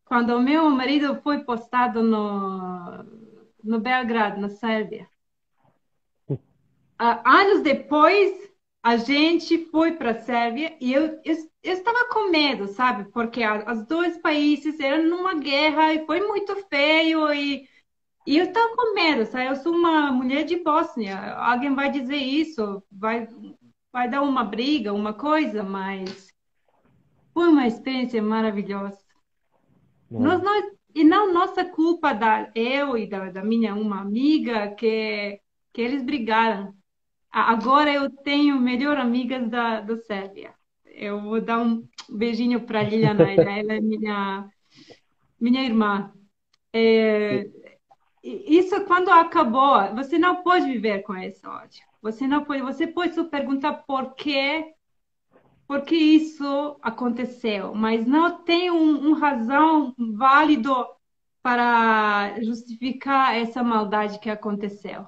Quando 0.08 0.40
meu 0.40 0.70
marido 0.70 1.22
foi 1.22 1.44
postado 1.44 2.02
no, 2.02 3.04
no 3.64 3.80
Belgrado, 3.80 4.40
na 4.40 4.50
Sérvia. 4.50 5.08
Uh, 6.30 7.22
anos 7.26 7.62
depois, 7.62 8.50
a 8.82 8.98
gente 8.98 9.66
foi 9.66 9.92
para 9.92 10.12
a 10.12 10.22
Sérvia 10.22 10.76
e 10.80 10.94
eu, 10.94 11.20
eu, 11.24 11.36
eu, 11.62 11.74
estava 11.74 12.06
com 12.10 12.32
medo, 12.32 12.68
sabe? 12.68 13.12
Porque 13.12 13.42
os 13.46 13.86
dois 13.86 14.18
países 14.18 14.80
eram 14.80 15.04
numa 15.04 15.36
guerra 15.36 15.94
e 15.94 16.06
foi 16.06 16.22
muito 16.22 16.56
feio 16.68 17.32
e 17.34 17.68
e 18.28 18.38
eu 18.38 18.44
estou 18.44 18.76
com 18.76 18.94
medo, 18.94 19.26
sabe? 19.26 19.46
Eu 19.46 19.56
sou 19.56 19.74
uma 19.74 20.12
mulher 20.12 20.44
de 20.44 20.58
Bósnia. 20.58 21.34
Alguém 21.36 21.74
vai 21.74 21.90
dizer 21.90 22.18
isso, 22.18 22.84
vai, 22.92 23.26
vai 23.90 24.10
dar 24.10 24.22
uma 24.22 24.44
briga, 24.44 24.92
uma 24.94 25.14
coisa, 25.14 25.64
mas 25.64 26.28
foi 27.34 27.48
uma 27.48 27.66
experiência 27.66 28.22
maravilhosa. 28.22 29.07
Nós, 30.10 30.42
nós, 30.42 30.66
e 30.96 31.04
não 31.04 31.34
nossa 31.34 31.66
culpa 31.66 32.14
da 32.14 32.50
eu 32.56 32.98
e 32.98 33.08
da, 33.08 33.30
da 33.30 33.44
minha 33.44 33.76
uma 33.76 34.02
amiga 34.02 34.70
que, 34.76 35.40
que 35.74 35.82
eles 35.82 36.04
brigaram. 36.04 36.74
Agora 37.30 37.92
eu 37.94 38.10
tenho 38.10 38.60
melhor 38.60 38.98
amigas 38.98 39.48
da, 39.50 39.82
da 39.82 39.98
Sérvia. 39.98 40.54
Eu 40.86 41.22
vou 41.22 41.40
dar 41.42 41.60
um 41.60 41.88
beijinho 42.10 42.62
para 42.62 42.82
Liliana, 42.82 43.32
ela 43.32 43.74
é 43.74 43.80
minha, 43.80 44.50
minha 45.40 45.64
irmã. 45.64 46.12
É, 46.74 47.48
isso 48.24 48.84
quando 48.86 49.10
acabou, 49.10 49.94
você 49.96 50.18
não 50.18 50.42
pode 50.42 50.66
viver 50.66 51.04
com 51.04 51.16
esse 51.16 51.46
ódio. 51.46 51.86
Você 52.02 52.28
não 52.28 52.44
pode, 52.44 52.62
você 52.62 52.88
pode 52.88 53.14
se 53.14 53.24
perguntar 53.26 53.84
por 53.86 54.16
quê, 54.16 54.74
por 55.68 55.82
que 55.82 55.96
isso 55.96 56.78
aconteceu, 56.82 57.74
mas 57.76 58.06
não 58.06 58.44
tem 58.44 58.72
um, 58.72 59.10
um 59.10 59.14
razão 59.14 59.94
válido 59.98 60.74
para 61.42 62.42
justificar 62.42 63.36
essa 63.36 63.64
maldade 63.64 64.20
que 64.20 64.30
aconteceu. 64.30 65.06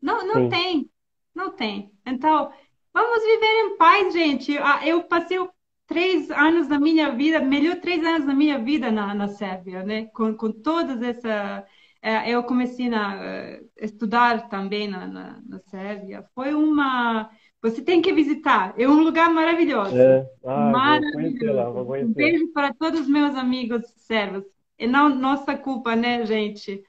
Não, 0.00 0.26
não 0.26 0.48
tem, 0.48 0.90
não 1.34 1.50
tem. 1.50 1.92
Então, 2.04 2.52
vamos 2.92 3.22
viver 3.24 3.46
em 3.46 3.76
paz, 3.76 4.12
gente. 4.12 4.56
Ah, 4.58 4.86
eu 4.86 5.04
passei 5.04 5.38
três 5.86 6.30
anos 6.30 6.68
da 6.68 6.78
minha 6.78 7.10
vida, 7.12 7.40
melhor 7.40 7.76
três 7.76 8.04
anos 8.04 8.26
da 8.26 8.34
minha 8.34 8.58
vida 8.58 8.90
na, 8.90 9.14
na 9.14 9.28
Sérvia, 9.28 9.82
né? 9.82 10.06
Com, 10.06 10.34
com 10.34 10.50
todas 10.52 11.00
essa 11.02 11.66
é, 12.02 12.30
eu 12.30 12.42
comecei 12.42 12.92
a 12.92 13.14
eh, 13.24 13.62
estudar 13.76 14.48
também 14.48 14.88
na, 14.88 15.06
na, 15.06 15.40
na 15.46 15.60
Sérvia. 15.60 16.24
Foi 16.34 16.52
uma. 16.52 17.30
Você 17.62 17.80
tem 17.80 18.02
que 18.02 18.12
visitar. 18.12 18.74
É 18.76 18.88
um 18.88 19.04
lugar 19.04 19.32
maravilhoso. 19.32 19.96
É. 19.96 20.28
Ah, 20.44 20.70
maravilhoso. 20.70 21.52
Lá, 21.52 21.70
um 21.70 22.12
beijo 22.12 22.52
para 22.52 22.74
todos 22.74 23.02
os 23.02 23.08
meus 23.08 23.36
amigos 23.36 23.86
sérvios. 23.98 24.44
E 24.76 24.86
não 24.86 25.08
nossa 25.08 25.56
culpa, 25.56 25.94
né, 25.94 26.26
gente? 26.26 26.82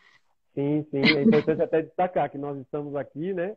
Sim, 0.56 0.84
sim. 0.90 1.02
É 1.02 1.22
importante 1.22 1.62
até 1.62 1.84
destacar 1.84 2.30
que 2.30 2.40
nós 2.40 2.58
estamos 2.60 2.96
aqui, 2.96 3.34
né? 3.34 3.56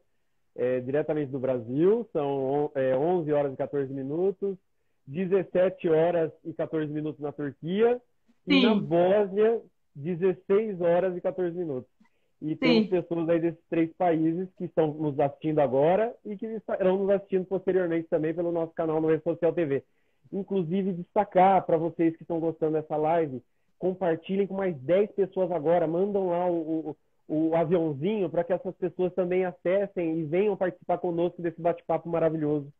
É, 0.54 0.80
diretamente 0.80 1.32
do 1.32 1.38
Brasil. 1.38 2.06
São 2.12 2.70
é, 2.74 2.94
11 2.94 3.32
horas 3.32 3.54
e 3.54 3.56
14 3.56 3.92
minutos. 3.94 4.58
17 5.06 5.88
horas 5.88 6.30
e 6.44 6.52
14 6.52 6.92
minutos 6.92 7.20
na 7.20 7.32
Turquia. 7.32 7.98
Sim. 8.46 8.60
E 8.60 8.66
na 8.66 8.74
Bósnia 8.74 9.62
16 9.94 10.82
horas 10.82 11.16
e 11.16 11.20
14 11.22 11.56
minutos. 11.56 11.90
E 12.46 12.50
Sim. 12.50 12.58
temos 12.58 12.88
pessoas 12.88 13.28
aí 13.28 13.40
desses 13.40 13.64
três 13.68 13.92
países 13.94 14.48
que 14.56 14.66
estão 14.66 14.94
nos 14.94 15.18
assistindo 15.18 15.58
agora 15.58 16.14
e 16.24 16.36
que 16.36 16.46
estarão 16.46 16.98
nos 16.98 17.10
assistindo 17.10 17.44
posteriormente 17.44 18.06
também 18.08 18.32
pelo 18.32 18.52
nosso 18.52 18.72
canal 18.72 19.00
no 19.00 19.08
Rede 19.08 19.24
Social 19.24 19.52
TV. 19.52 19.82
Inclusive, 20.32 20.92
destacar 20.92 21.66
para 21.66 21.76
vocês 21.76 22.14
que 22.16 22.22
estão 22.22 22.38
gostando 22.38 22.74
dessa 22.74 22.96
live, 22.96 23.42
compartilhem 23.78 24.46
com 24.46 24.54
mais 24.54 24.76
10 24.76 25.10
pessoas 25.12 25.50
agora, 25.50 25.88
mandam 25.88 26.28
lá 26.28 26.48
o, 26.48 26.96
o, 27.28 27.48
o 27.50 27.56
aviãozinho 27.56 28.30
para 28.30 28.44
que 28.44 28.52
essas 28.52 28.74
pessoas 28.76 29.12
também 29.14 29.44
acessem 29.44 30.20
e 30.20 30.24
venham 30.24 30.56
participar 30.56 30.98
conosco 30.98 31.42
desse 31.42 31.60
bate-papo 31.60 32.08
maravilhoso. 32.08 32.72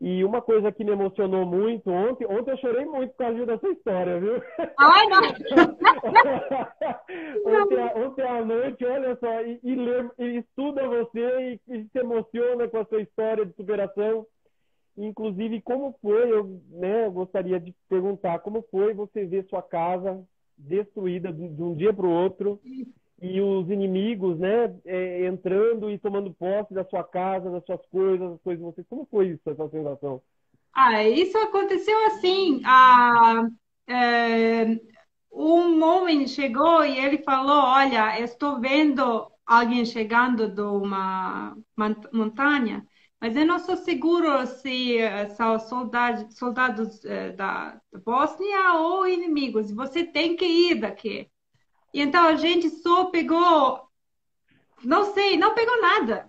E 0.00 0.24
uma 0.24 0.42
coisa 0.42 0.72
que 0.72 0.84
me 0.84 0.92
emocionou 0.92 1.46
muito 1.46 1.90
ontem, 1.90 2.26
ontem 2.26 2.50
eu 2.50 2.58
chorei 2.58 2.84
muito 2.84 3.10
por 3.10 3.18
causa 3.18 3.46
dessa 3.46 3.68
história, 3.68 4.20
viu? 4.20 4.42
Ai, 4.78 5.06
não! 5.06 5.22
ontem, 7.62 7.78
ontem 8.04 8.22
à 8.22 8.44
noite, 8.44 8.84
olha 8.84 9.16
só, 9.16 9.40
e, 9.42 9.60
e, 9.62 9.74
lê, 9.74 10.10
e 10.18 10.38
estuda 10.38 10.88
você 10.88 11.60
e, 11.68 11.74
e, 11.74 11.84
se 11.84 11.98
emociona 11.98 12.68
com 12.68 12.78
a 12.78 12.84
sua 12.86 13.02
história 13.02 13.46
de 13.46 13.54
superação. 13.54 14.26
Inclusive, 14.96 15.60
como 15.60 15.96
foi, 16.00 16.30
eu, 16.30 16.60
né, 16.70 17.06
eu 17.06 17.12
gostaria 17.12 17.58
de 17.58 17.74
perguntar, 17.88 18.38
como 18.40 18.62
foi 18.70 18.94
você 18.94 19.24
ver 19.24 19.44
sua 19.46 19.62
casa 19.62 20.22
destruída 20.56 21.32
de, 21.32 21.48
de 21.48 21.62
um 21.62 21.74
dia 21.74 21.92
para 21.92 22.06
o 22.06 22.10
outro 22.10 22.60
e 23.20 23.40
os 23.40 23.70
inimigos, 23.70 24.38
né, 24.38 24.74
é, 24.84 25.26
entrando 25.26 25.90
e 25.90 25.98
tomando 25.98 26.32
posse 26.34 26.74
da 26.74 26.84
sua 26.84 27.02
casa, 27.04 27.50
das 27.50 27.64
suas 27.64 27.84
coisas, 27.86 28.30
das 28.30 28.40
coisas 28.42 28.58
de 28.58 28.70
vocês. 28.72 28.86
Como 28.88 29.06
foi 29.10 29.28
isso, 29.28 29.48
essa 29.48 29.68
sensação? 29.68 30.22
Ah, 30.74 31.02
isso 31.04 31.38
aconteceu 31.38 32.06
assim. 32.06 32.60
Ah, 32.64 33.46
é, 33.88 34.78
um 35.32 35.82
homem 35.82 36.26
chegou 36.26 36.84
e 36.84 36.98
ele 36.98 37.18
falou: 37.18 37.56
Olha, 37.56 38.20
estou 38.20 38.60
vendo 38.60 39.30
alguém 39.46 39.84
chegando 39.84 40.48
de 40.48 40.60
uma 40.62 41.56
montanha, 42.12 42.86
mas 43.20 43.36
eu 43.36 43.46
não 43.46 43.58
sou 43.58 43.76
seguro 43.76 44.46
se 44.46 44.98
são 45.36 45.58
soldados, 45.58 46.36
soldados 46.36 47.04
eh, 47.04 47.32
da, 47.32 47.80
da 47.92 47.98
Bósnia 48.00 48.74
ou 48.74 49.06
inimigos. 49.06 49.70
Você 49.72 50.04
tem 50.04 50.36
que 50.36 50.44
ir 50.44 50.76
daqui. 50.80 51.30
E 51.94 52.02
então 52.02 52.26
a 52.26 52.34
gente 52.34 52.68
só 52.70 53.04
pegou, 53.04 53.88
não 54.82 55.14
sei, 55.14 55.36
não 55.36 55.54
pegou 55.54 55.80
nada. 55.80 56.28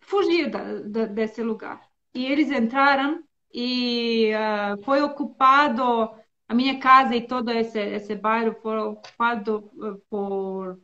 Fugiu 0.00 0.50
da, 0.50 0.80
da, 0.80 1.06
desse 1.06 1.40
lugar. 1.40 1.88
E 2.12 2.26
eles 2.26 2.50
entraram 2.50 3.22
e 3.54 4.32
uh, 4.34 4.82
foi 4.82 5.02
ocupado 5.02 6.10
a 6.48 6.54
minha 6.54 6.80
casa 6.80 7.14
e 7.14 7.24
todo 7.28 7.52
esse, 7.52 7.78
esse 7.78 8.16
bairro 8.16 8.56
foram 8.60 8.90
ocupados 8.94 9.62
uh, 9.76 10.02
por 10.10 10.80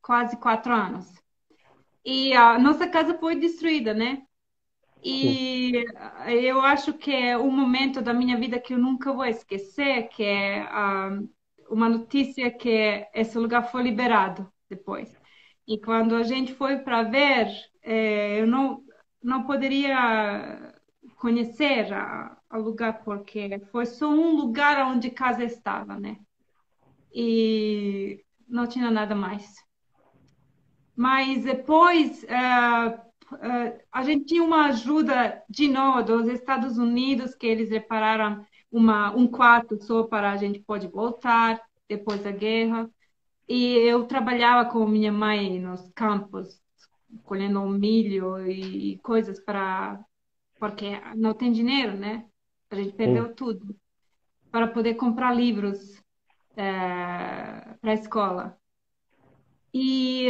quase 0.00 0.38
quatro 0.38 0.72
anos. 0.72 1.06
E 2.02 2.32
a 2.32 2.58
nossa 2.58 2.88
casa 2.88 3.18
foi 3.18 3.36
destruída, 3.36 3.92
né? 3.92 4.22
E 5.04 5.84
eu 6.26 6.62
acho 6.62 6.94
que 6.94 7.12
é 7.12 7.36
um 7.36 7.50
momento 7.50 8.00
da 8.00 8.14
minha 8.14 8.38
vida 8.38 8.58
que 8.58 8.72
eu 8.72 8.78
nunca 8.78 9.12
vou 9.12 9.26
esquecer, 9.26 10.08
que 10.08 10.24
é 10.24 10.64
uh, 10.64 11.28
uma 11.70 11.88
notícia 11.88 12.50
que 12.50 13.06
esse 13.14 13.38
lugar 13.38 13.70
foi 13.70 13.82
liberado 13.82 14.50
depois. 14.68 15.14
E 15.66 15.78
quando 15.78 16.14
a 16.14 16.22
gente 16.22 16.54
foi 16.54 16.78
para 16.78 17.02
ver, 17.02 17.48
eh, 17.82 18.40
eu 18.40 18.46
não, 18.46 18.82
não 19.22 19.44
poderia 19.44 20.74
conhecer 21.16 21.88
o 22.50 22.58
lugar 22.58 23.02
porque 23.04 23.60
foi 23.70 23.84
só 23.86 24.08
um 24.08 24.34
lugar 24.36 24.86
onde 24.86 25.10
casa 25.10 25.44
estava, 25.44 25.98
né? 25.98 26.16
E 27.12 28.24
não 28.48 28.66
tinha 28.66 28.90
nada 28.90 29.14
mais. 29.14 29.54
Mas 30.96 31.44
depois 31.44 32.24
uh, 32.24 33.34
uh, 33.34 33.80
a 33.92 34.02
gente 34.02 34.26
tinha 34.26 34.42
uma 34.42 34.66
ajuda 34.66 35.42
de 35.48 35.68
novo 35.68 36.02
dos 36.02 36.28
Estados 36.28 36.78
Unidos 36.78 37.34
que 37.34 37.46
eles 37.46 37.70
repararam 37.70 38.44
uma, 38.70 39.14
um 39.14 39.26
quarto 39.26 39.82
só 39.82 40.04
para 40.04 40.32
a 40.32 40.36
gente 40.36 40.60
pode 40.60 40.86
voltar 40.88 41.60
depois 41.88 42.22
da 42.22 42.30
guerra. 42.30 42.90
E 43.48 43.74
eu 43.78 44.06
trabalhava 44.06 44.70
com 44.70 44.86
minha 44.86 45.12
mãe 45.12 45.58
nos 45.58 45.90
campos, 45.94 46.60
colhendo 47.24 47.60
milho 47.66 48.46
e 48.46 48.98
coisas 48.98 49.40
para 49.40 50.04
porque 50.58 51.00
não 51.14 51.34
tem 51.34 51.52
dinheiro, 51.52 51.96
né? 51.96 52.26
A 52.70 52.74
gente 52.74 52.92
perdeu 52.94 53.34
tudo 53.34 53.74
para 54.50 54.66
poder 54.66 54.94
comprar 54.94 55.34
livros 55.34 56.02
é, 56.56 57.74
para 57.80 57.92
a 57.92 57.94
escola. 57.94 58.58
E, 59.72 60.28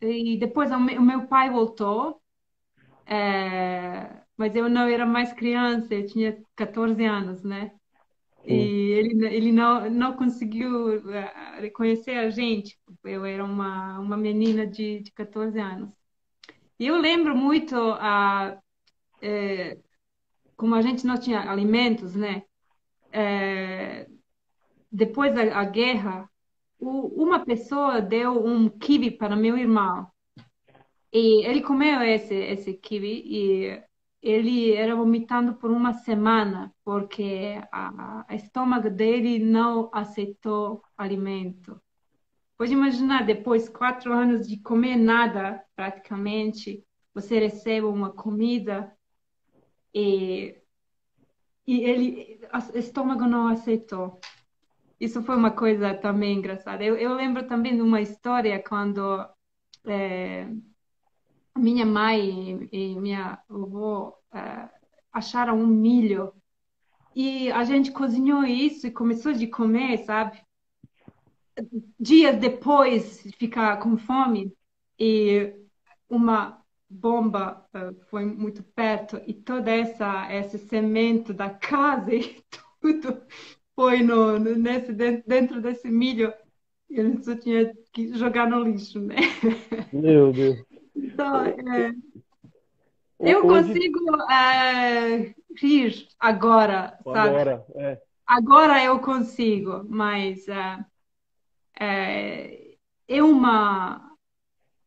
e 0.00 0.36
depois 0.38 0.70
o 0.70 0.78
meu 0.78 1.26
pai 1.26 1.50
voltou, 1.50 2.22
é, 3.04 4.22
mas 4.38 4.54
eu 4.56 4.68
não 4.68 4.86
era 4.86 5.04
mais 5.04 5.32
criança, 5.32 5.92
eu 5.94 6.06
tinha 6.06 6.40
14 6.56 7.04
anos, 7.04 7.42
né? 7.42 7.72
E 8.46 8.92
ele, 8.92 9.26
ele 9.26 9.52
não, 9.52 9.90
não 9.90 10.16
conseguiu 10.16 11.02
reconhecer 11.60 12.12
a 12.12 12.30
gente. 12.30 12.78
Eu 13.04 13.26
era 13.26 13.44
uma, 13.44 13.98
uma 13.98 14.16
menina 14.16 14.66
de, 14.66 15.00
de 15.00 15.12
14 15.12 15.58
anos. 15.58 15.90
E 16.78 16.86
eu 16.86 16.96
lembro 16.96 17.36
muito 17.36 17.76
a, 17.76 18.58
é, 19.20 19.76
como 20.56 20.74
a 20.74 20.82
gente 20.82 21.06
não 21.06 21.18
tinha 21.18 21.40
alimentos, 21.50 22.14
né? 22.14 22.44
É, 23.12 24.08
depois 24.90 25.34
da 25.34 25.64
guerra, 25.64 26.30
o, 26.78 27.22
uma 27.22 27.44
pessoa 27.44 28.00
deu 28.00 28.44
um 28.44 28.68
kiwi 28.68 29.10
para 29.10 29.36
meu 29.36 29.58
irmão. 29.58 30.06
E 31.12 31.44
ele 31.46 31.62
comeu 31.62 32.00
esse, 32.02 32.34
esse 32.34 32.74
kiwi 32.74 33.22
e 33.26 33.87
ele 34.22 34.72
era 34.74 34.96
vomitando 34.96 35.54
por 35.54 35.70
uma 35.70 35.92
semana, 35.92 36.74
porque 36.84 37.60
a, 37.70 38.24
a 38.28 38.34
estômago 38.34 38.90
dele 38.90 39.38
não 39.38 39.90
aceitou 39.92 40.82
alimento. 40.96 41.80
Pode 42.56 42.72
imaginar, 42.72 43.24
depois 43.24 43.68
quatro 43.68 44.12
anos 44.12 44.48
de 44.48 44.60
comer 44.60 44.96
nada, 44.96 45.64
praticamente, 45.76 46.84
você 47.14 47.38
recebe 47.38 47.86
uma 47.86 48.12
comida 48.12 48.92
e, 49.94 50.56
e 51.66 51.80
ele, 51.84 52.40
o 52.74 52.78
estômago 52.78 53.26
não 53.26 53.46
aceitou. 53.46 54.20
Isso 55.00 55.22
foi 55.22 55.36
uma 55.36 55.52
coisa 55.52 55.94
também 55.94 56.38
engraçada. 56.38 56.82
Eu, 56.84 56.96
eu 56.96 57.14
lembro 57.14 57.46
também 57.46 57.76
de 57.76 57.82
uma 57.82 58.00
história 58.00 58.60
quando 58.62 59.24
é, 59.86 60.48
minha 61.58 61.84
mãe 61.84 62.68
e, 62.72 62.94
minha 62.98 63.38
avó 63.48 64.16
é, 64.32 64.68
acharam 65.12 65.58
um 65.58 65.66
milho 65.66 66.32
e 67.14 67.50
a 67.50 67.64
gente 67.64 67.90
cozinhou 67.90 68.44
isso 68.44 68.86
e 68.86 68.92
começou 68.92 69.32
de 69.32 69.46
comer, 69.46 69.98
sabe? 70.04 70.40
Dias 71.98 72.36
depois 72.36 73.22
de 73.24 73.32
ficar 73.32 73.78
com 73.78 73.96
fome 73.96 74.52
e 74.98 75.52
uma 76.08 76.62
bomba 76.88 77.66
uh, 77.74 77.94
foi 78.08 78.24
muito 78.24 78.62
perto 78.62 79.20
e 79.26 79.34
toda 79.34 79.70
essa 79.70 80.30
essa 80.30 80.56
semente 80.56 81.32
da 81.32 81.50
casa 81.50 82.14
e 82.14 82.42
tudo 82.80 83.20
foi 83.74 84.02
no, 84.02 84.38
nesse 84.38 84.92
dentro 84.92 85.60
desse 85.60 85.90
milho 85.90 86.32
e 86.88 86.98
ele 86.98 87.22
só 87.22 87.36
tinha 87.36 87.74
que 87.92 88.14
jogar 88.16 88.48
no 88.48 88.62
lixo, 88.62 88.98
né? 89.00 89.16
Meu 89.92 90.32
Deus. 90.32 90.64
Então, 90.98 91.44
é, 91.44 91.94
eu 93.20 93.42
consigo 93.42 94.00
é, 94.30 95.34
rir 95.56 96.08
agora, 96.18 96.98
sabe? 97.04 97.28
Agora, 97.28 97.66
é. 97.76 98.02
Agora 98.26 98.84
eu 98.84 98.98
consigo, 99.00 99.84
mas 99.88 100.46
é, 100.48 100.84
é, 101.80 102.76
é 103.08 103.22
uma 103.22 104.08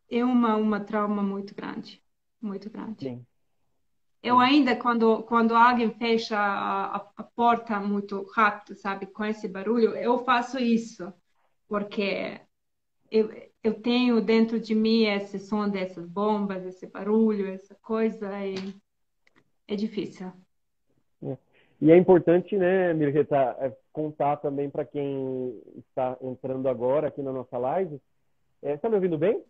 é 0.10 0.24
uma, 0.26 0.58
uma 0.58 0.80
trauma 0.82 1.24
muito 1.24 1.56
grande, 1.56 2.04
muito 2.42 2.70
grande. 2.70 3.06
Sim. 3.06 3.26
Eu 4.22 4.40
ainda, 4.40 4.76
quando, 4.76 5.24
quando 5.24 5.56
alguém 5.56 5.90
fecha 5.92 6.38
a, 6.38 6.98
a, 6.98 7.24
porta 7.24 7.80
muito 7.80 8.24
rápido, 8.36 8.76
sabe, 8.76 9.08
com 9.08 9.26
esse 9.26 9.48
barulho, 9.48 9.96
eu 9.96 10.20
faço 10.24 10.60
isso, 10.60 11.12
porque 11.68 12.40
eu, 13.10 13.32
eu 13.64 13.74
tenho 13.82 14.22
dentro 14.22 14.60
de 14.60 14.74
mim 14.74 15.06
esse 15.06 15.40
som 15.40 15.70
dessas 15.70 16.08
bombas, 16.08 16.66
esse 16.66 16.88
barulho, 16.88 17.48
essa 17.48 17.76
coisa, 17.76 18.28
e 18.46 18.56
é 19.68 19.76
difícil. 19.76 20.32
É. 21.24 21.38
E 21.80 21.92
é 21.92 21.98
importante, 21.98 22.56
né, 22.58 22.94
Mirreta, 22.94 23.56
é, 23.60 23.76
contar 23.92 24.38
também 24.38 24.70
para 24.70 24.86
quem 24.86 25.60
está 25.78 26.18
entrando 26.22 26.68
agora 26.68 27.08
aqui 27.08 27.22
na 27.22 27.32
nossa 27.32 27.58
live. 27.58 28.00
É, 28.62 28.74
está 28.74 28.90
me 28.90 28.96
ouvindo 28.96 29.18
bem? 29.18 29.44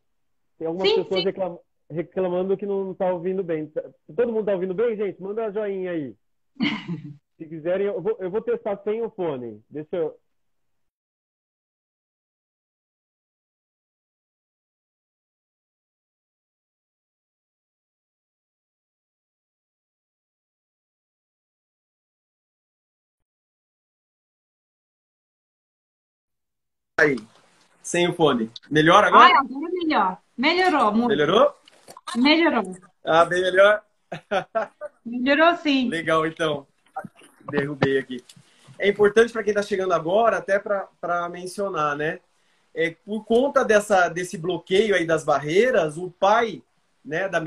Tem 0.58 0.68
algumas 0.68 0.90
sim, 0.90 1.04
pessoas 1.04 1.22
sim. 1.22 1.26
Reclam... 1.26 1.60
reclamando 1.90 2.58
que 2.58 2.66
não 2.66 2.92
está 2.92 3.12
ouvindo 3.12 3.44
bem. 3.44 3.72
Todo 4.16 4.28
mundo 4.28 4.42
está 4.42 4.54
ouvindo 4.54 4.74
bem, 4.74 4.96
gente? 4.96 5.22
Manda 5.22 5.52
joinha 5.52 5.92
aí. 5.92 6.16
Se 7.38 7.46
quiserem, 7.48 7.88
eu 7.88 8.02
vou, 8.02 8.16
eu 8.20 8.30
vou 8.30 8.42
testar 8.42 8.78
sem 8.84 9.02
o 9.02 9.10
fone. 9.10 9.62
Deixa 9.70 9.96
eu. 9.96 10.16
Aí, 27.02 27.18
sem 27.82 28.08
o 28.08 28.14
fone. 28.14 28.52
Melhor 28.70 29.04
agora? 29.04 29.26
Ai, 29.26 29.32
agora 29.34 29.68
é 29.68 29.72
melhor. 29.72 30.18
Melhorou 30.38 30.92
muito. 30.92 31.08
Melhorou? 31.08 31.56
Melhorou. 32.16 32.76
Ah, 33.04 33.26
bem 33.26 33.42
melhor? 33.42 33.82
Melhorou 35.04 35.58
sim. 35.58 35.90
Legal, 35.90 36.28
então. 36.28 36.68
Derrubei 37.50 37.98
aqui. 37.98 38.24
É 38.78 38.88
importante 38.88 39.34
para 39.34 39.42
quem 39.42 39.50
está 39.50 39.64
chegando 39.64 39.94
agora, 39.94 40.38
até 40.38 40.60
para 40.60 41.28
mencionar, 41.30 41.96
né? 41.96 42.20
É, 42.74 42.92
por 43.04 43.26
conta 43.26 43.66
dessa, 43.66 44.08
desse 44.08 44.38
bloqueio 44.38 44.94
aí 44.94 45.06
das 45.06 45.24
barreiras, 45.24 45.98
o 45.98 46.12
pai 46.12 46.62
né, 47.04 47.28
da 47.28 47.42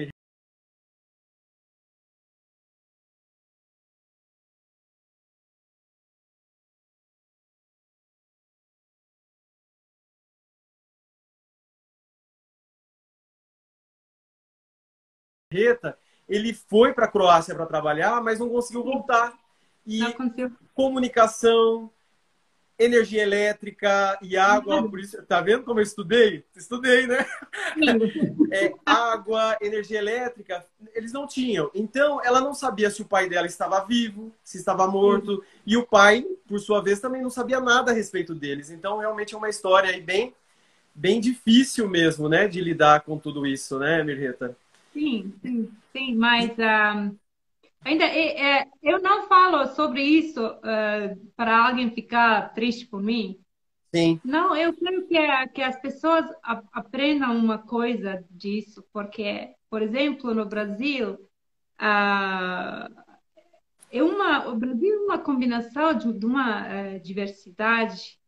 Reta, 15.54 15.96
ele 16.28 16.52
foi 16.52 16.92
para 16.92 17.04
a 17.04 17.10
Croácia 17.10 17.54
para 17.54 17.66
trabalhar, 17.66 18.22
mas 18.22 18.38
não 18.38 18.48
conseguiu 18.48 18.82
voltar. 18.82 19.32
E 19.86 20.00
comunicação, 20.74 21.90
energia 22.78 23.22
elétrica 23.22 24.18
e 24.20 24.36
água, 24.36 24.88
por 24.88 24.98
isso, 24.98 25.22
tá 25.24 25.40
vendo 25.40 25.62
como 25.62 25.78
eu 25.78 25.84
estudei? 25.84 26.44
Estudei, 26.56 27.06
né? 27.06 27.24
É, 28.50 28.72
água, 28.86 29.56
energia 29.60 29.98
elétrica, 29.98 30.64
eles 30.94 31.12
não 31.12 31.26
tinham. 31.26 31.72
Então, 31.74 32.24
ela 32.24 32.40
não 32.40 32.54
sabia 32.54 32.88
se 32.88 33.02
o 33.02 33.04
pai 33.04 33.28
dela 33.28 33.48
estava 33.48 33.84
vivo, 33.84 34.32
se 34.44 34.58
estava 34.58 34.86
morto, 34.86 35.42
e 35.66 35.76
o 35.76 35.84
pai, 35.84 36.24
por 36.46 36.60
sua 36.60 36.80
vez, 36.80 37.00
também 37.00 37.20
não 37.20 37.30
sabia 37.30 37.58
nada 37.58 37.90
a 37.90 37.94
respeito 37.94 38.32
deles. 38.32 38.70
Então, 38.70 38.98
realmente 38.98 39.34
é 39.34 39.36
uma 39.36 39.48
história 39.48 39.90
aí 39.90 40.00
bem, 40.00 40.32
bem 40.94 41.20
difícil 41.20 41.88
mesmo, 41.88 42.28
né, 42.28 42.46
de 42.46 42.60
lidar 42.60 43.00
com 43.00 43.18
tudo 43.18 43.44
isso, 43.44 43.76
né, 43.76 44.04
Mirreta? 44.04 44.56
Sim, 44.94 45.34
sim, 45.42 45.70
sim, 45.92 46.14
mas 46.14 46.50
um, 46.58 46.62
ah, 46.62 47.10
Ainda 47.84 48.06
é, 48.06 48.60
é, 48.60 48.68
eu 48.82 49.00
não 49.02 49.28
falo 49.28 49.66
sobre 49.74 50.02
isso 50.02 50.42
uh, 50.42 51.32
para 51.36 51.68
alguém 51.68 51.90
ficar 51.90 52.54
triste 52.54 52.86
por 52.86 53.02
mim. 53.02 53.38
Sim. 53.94 54.18
Não, 54.24 54.56
eu 54.56 54.72
quero 54.72 55.06
que, 55.06 55.48
que 55.48 55.62
as 55.62 55.78
pessoas 55.80 56.24
aprendam 56.72 57.36
uma 57.36 57.58
coisa 57.58 58.24
disso, 58.30 58.82
porque, 58.90 59.54
por 59.68 59.82
exemplo, 59.82 60.32
no 60.32 60.46
Brasil, 60.46 61.12
uh, 61.12 63.02
é 63.90 64.02
uma, 64.02 64.48
o 64.48 64.56
Brasil 64.56 64.94
é 64.94 65.04
uma 65.04 65.18
combinação 65.18 65.92
de, 65.92 66.10
de 66.10 66.24
uma 66.24 66.62
uh, 66.62 67.00
diversidade 67.00 68.18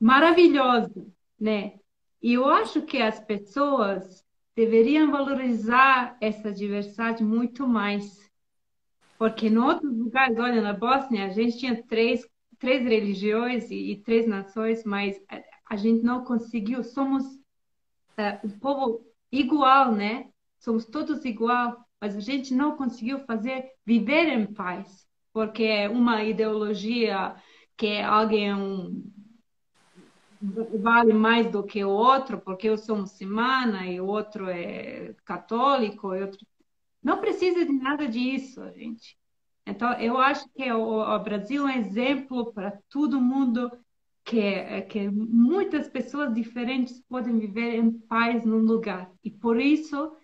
maravilhosa, 0.00 1.06
né? 1.38 1.74
E 2.22 2.32
eu 2.32 2.48
acho 2.48 2.82
que 2.82 2.96
as 2.96 3.20
pessoas 3.20 4.19
deveriam 4.54 5.10
valorizar 5.10 6.16
essa 6.20 6.52
diversidade 6.52 7.22
muito 7.24 7.66
mais 7.66 8.30
porque 9.20 9.48
em 9.48 9.58
outros 9.58 9.94
lugares, 9.94 10.38
olha, 10.38 10.62
na 10.62 10.72
Bósnia, 10.72 11.26
a 11.26 11.28
gente 11.28 11.58
tinha 11.58 11.82
três, 11.82 12.26
três 12.58 12.82
religiões 12.82 13.70
e, 13.70 13.92
e 13.92 13.96
três 14.02 14.26
nações, 14.26 14.82
mas 14.82 15.22
a, 15.28 15.42
a, 15.74 15.76
gente 15.76 16.02
não 16.02 16.24
conseguiu. 16.24 16.82
Somos 16.82 17.22
uh, 17.26 18.40
um 18.42 18.58
povo 18.58 19.04
igual, 19.30 19.92
né? 19.92 20.30
Somos 20.58 20.86
todos 20.86 21.22
igual, 21.26 21.84
mas 22.00 22.16
a 22.16 22.20
gente 22.20 22.54
não 22.54 22.78
conseguiu 22.78 23.18
fazer 23.26 23.66
viver 23.84 24.26
em 24.28 24.46
paz, 24.54 25.06
porque 25.34 25.64
é 25.64 25.86
uma 25.86 26.24
ideologia 26.24 27.36
que 27.76 28.00
alguém 28.00 28.48
é 28.48 28.56
um, 28.56 29.04
vale 30.40 31.12
mais 31.12 31.50
do 31.50 31.62
que 31.62 31.84
o 31.84 31.90
outro, 31.90 32.40
porque 32.40 32.68
eu 32.68 32.78
sou 32.78 32.96
muçulmana 32.96 33.86
e 33.86 34.00
o 34.00 34.06
outro 34.06 34.48
é 34.48 35.14
católico, 35.24 36.14
e 36.14 36.22
outro 36.22 36.38
não 37.02 37.20
precisa 37.20 37.64
de 37.64 37.72
nada 37.72 38.06
disso, 38.06 38.62
gente. 38.74 39.16
Então, 39.66 39.92
eu 39.94 40.18
acho 40.18 40.48
que 40.50 40.70
o, 40.72 41.18
Brasil 41.18 41.66
é 41.68 41.72
um 41.72 41.78
exemplo 41.78 42.52
para 42.52 42.78
todo 42.88 43.20
mundo 43.20 43.70
que, 44.24 44.82
que 44.82 45.08
muitas 45.08 45.88
pessoas 45.88 46.34
diferentes 46.34 47.00
podem 47.08 47.38
viver 47.38 47.74
em 47.74 47.90
paz 47.90 48.44
num 48.44 48.58
lugar. 48.58 49.10
E 49.22 49.30
por 49.30 49.60
isso 49.60 50.16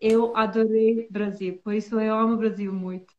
eu 0.00 0.36
adorei 0.36 1.06
Brasil. 1.10 1.60
Por 1.62 1.74
isso 1.74 1.98
eu 1.98 2.14
amo 2.14 2.34
o 2.34 2.38
Brasil 2.38 2.72
muito. 2.72 3.14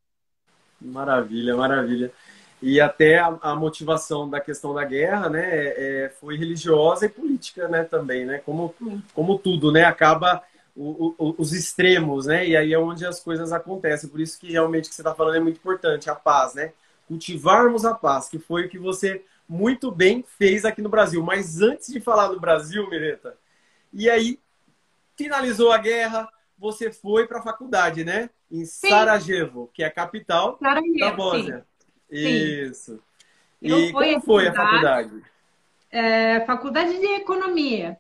Maravilha, 0.81 1.55
maravilha. 1.55 2.11
E 2.61 2.81
até 2.81 3.19
a, 3.19 3.37
a 3.41 3.55
motivação 3.55 4.29
da 4.29 4.41
questão 4.41 4.73
da 4.73 4.83
guerra, 4.83 5.29
né, 5.29 5.45
é, 5.45 6.13
foi 6.19 6.35
religiosa 6.35 7.05
e 7.05 7.09
política, 7.09 7.67
né, 7.67 7.83
também, 7.83 8.25
né? 8.25 8.39
Como, 8.39 8.75
como 9.13 9.39
tudo, 9.39 9.71
né? 9.71 9.85
Acaba 9.85 10.43
o, 10.75 11.15
o, 11.17 11.35
os 11.37 11.53
extremos, 11.53 12.25
né? 12.25 12.47
E 12.47 12.55
aí 12.55 12.73
é 12.73 12.79
onde 12.79 13.05
as 13.05 13.19
coisas 13.19 13.51
acontecem. 13.51 14.09
Por 14.09 14.19
isso 14.19 14.39
que 14.39 14.51
realmente 14.51 14.85
o 14.85 14.89
que 14.89 14.95
você 14.95 15.01
está 15.01 15.15
falando 15.15 15.35
é 15.35 15.39
muito 15.39 15.57
importante, 15.57 16.09
a 16.09 16.15
paz, 16.15 16.53
né? 16.53 16.73
Cultivarmos 17.07 17.85
a 17.85 17.93
paz, 17.93 18.29
que 18.29 18.39
foi 18.39 18.65
o 18.65 18.69
que 18.69 18.77
você 18.77 19.23
muito 19.47 19.91
bem 19.91 20.23
fez 20.37 20.63
aqui 20.63 20.81
no 20.81 20.89
Brasil. 20.89 21.23
Mas 21.23 21.61
antes 21.61 21.91
de 21.91 21.99
falar 21.99 22.27
do 22.27 22.39
Brasil, 22.39 22.89
Mireta, 22.89 23.37
e 23.91 24.09
aí 24.09 24.39
finalizou 25.17 25.71
a 25.71 25.77
guerra, 25.77 26.29
você 26.57 26.91
foi 26.91 27.27
para 27.27 27.39
a 27.39 27.43
faculdade, 27.43 28.05
né? 28.05 28.29
Em 28.51 28.65
sim. 28.65 28.89
Sarajevo, 28.89 29.69
que 29.73 29.83
é 29.83 29.87
a 29.87 29.91
capital 29.91 30.57
Sarajevo, 30.59 30.99
da 30.99 31.11
Bósnia. 31.11 31.57
Sim. 31.57 31.78
Isso. 32.11 32.99
E 33.61 33.69
Eu 33.69 33.91
como 33.91 34.21
foi 34.21 34.47
a 34.47 34.53
faculdade? 34.53 35.21
É, 35.91 36.39
faculdade 36.41 36.97
de 36.99 37.07
Economia, 37.15 37.97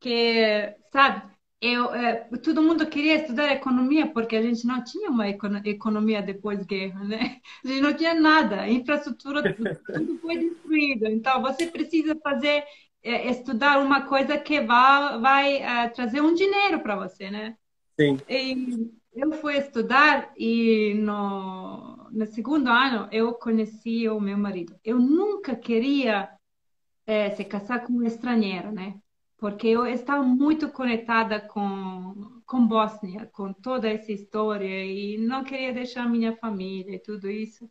que, 0.00 0.74
sabe, 0.92 1.22
eu, 1.60 1.94
é, 1.94 2.16
todo 2.42 2.62
mundo 2.62 2.86
queria 2.86 3.14
estudar 3.14 3.52
economia 3.52 4.06
porque 4.06 4.36
a 4.36 4.42
gente 4.42 4.66
não 4.66 4.84
tinha 4.84 5.10
uma 5.10 5.26
economia 5.28 6.20
depois 6.20 6.58
da 6.58 6.64
guerra, 6.64 7.02
né? 7.04 7.40
A 7.64 7.68
gente 7.68 7.80
não 7.80 7.94
tinha 7.94 8.14
nada, 8.14 8.60
a 8.60 8.68
infraestrutura 8.70 9.42
tudo, 9.54 9.74
tudo 9.86 10.18
foi 10.18 10.36
destruído. 10.36 11.06
Então 11.06 11.40
você 11.40 11.66
precisa 11.66 12.14
fazer 12.22 12.64
é, 13.02 13.30
estudar 13.30 13.78
uma 13.78 14.02
coisa 14.02 14.36
que 14.36 14.60
vai, 14.60 15.18
vai 15.20 15.56
é, 15.56 15.88
trazer 15.88 16.20
um 16.20 16.34
dinheiro 16.34 16.80
para 16.80 16.96
você, 16.96 17.30
né? 17.30 17.56
Sim. 17.98 18.18
E 18.28 18.90
eu 19.14 19.32
fui 19.34 19.56
estudar 19.56 20.32
e 20.36 20.94
no, 20.96 21.93
no 22.14 22.26
segundo 22.26 22.68
ano 22.68 23.08
eu 23.12 23.34
conheci 23.34 24.08
o 24.08 24.20
meu 24.20 24.38
marido. 24.38 24.78
Eu 24.84 24.98
nunca 24.98 25.56
queria 25.56 26.30
é, 27.06 27.30
se 27.30 27.44
casar 27.44 27.84
com 27.84 27.94
um 27.94 28.04
estrangeiro, 28.04 28.72
né? 28.72 29.00
porque 29.44 29.68
eu 29.68 29.86
estava 29.86 30.22
muito 30.22 30.70
conectada 30.70 31.38
com, 31.38 32.40
com 32.46 32.66
Bósnia, 32.66 33.26
com 33.26 33.52
toda 33.52 33.88
essa 33.90 34.10
história, 34.10 34.86
e 34.86 35.18
não 35.18 35.44
queria 35.44 35.70
deixar 35.70 36.08
minha 36.08 36.34
família 36.36 36.96
e 36.96 36.98
tudo 36.98 37.30
isso. 37.30 37.70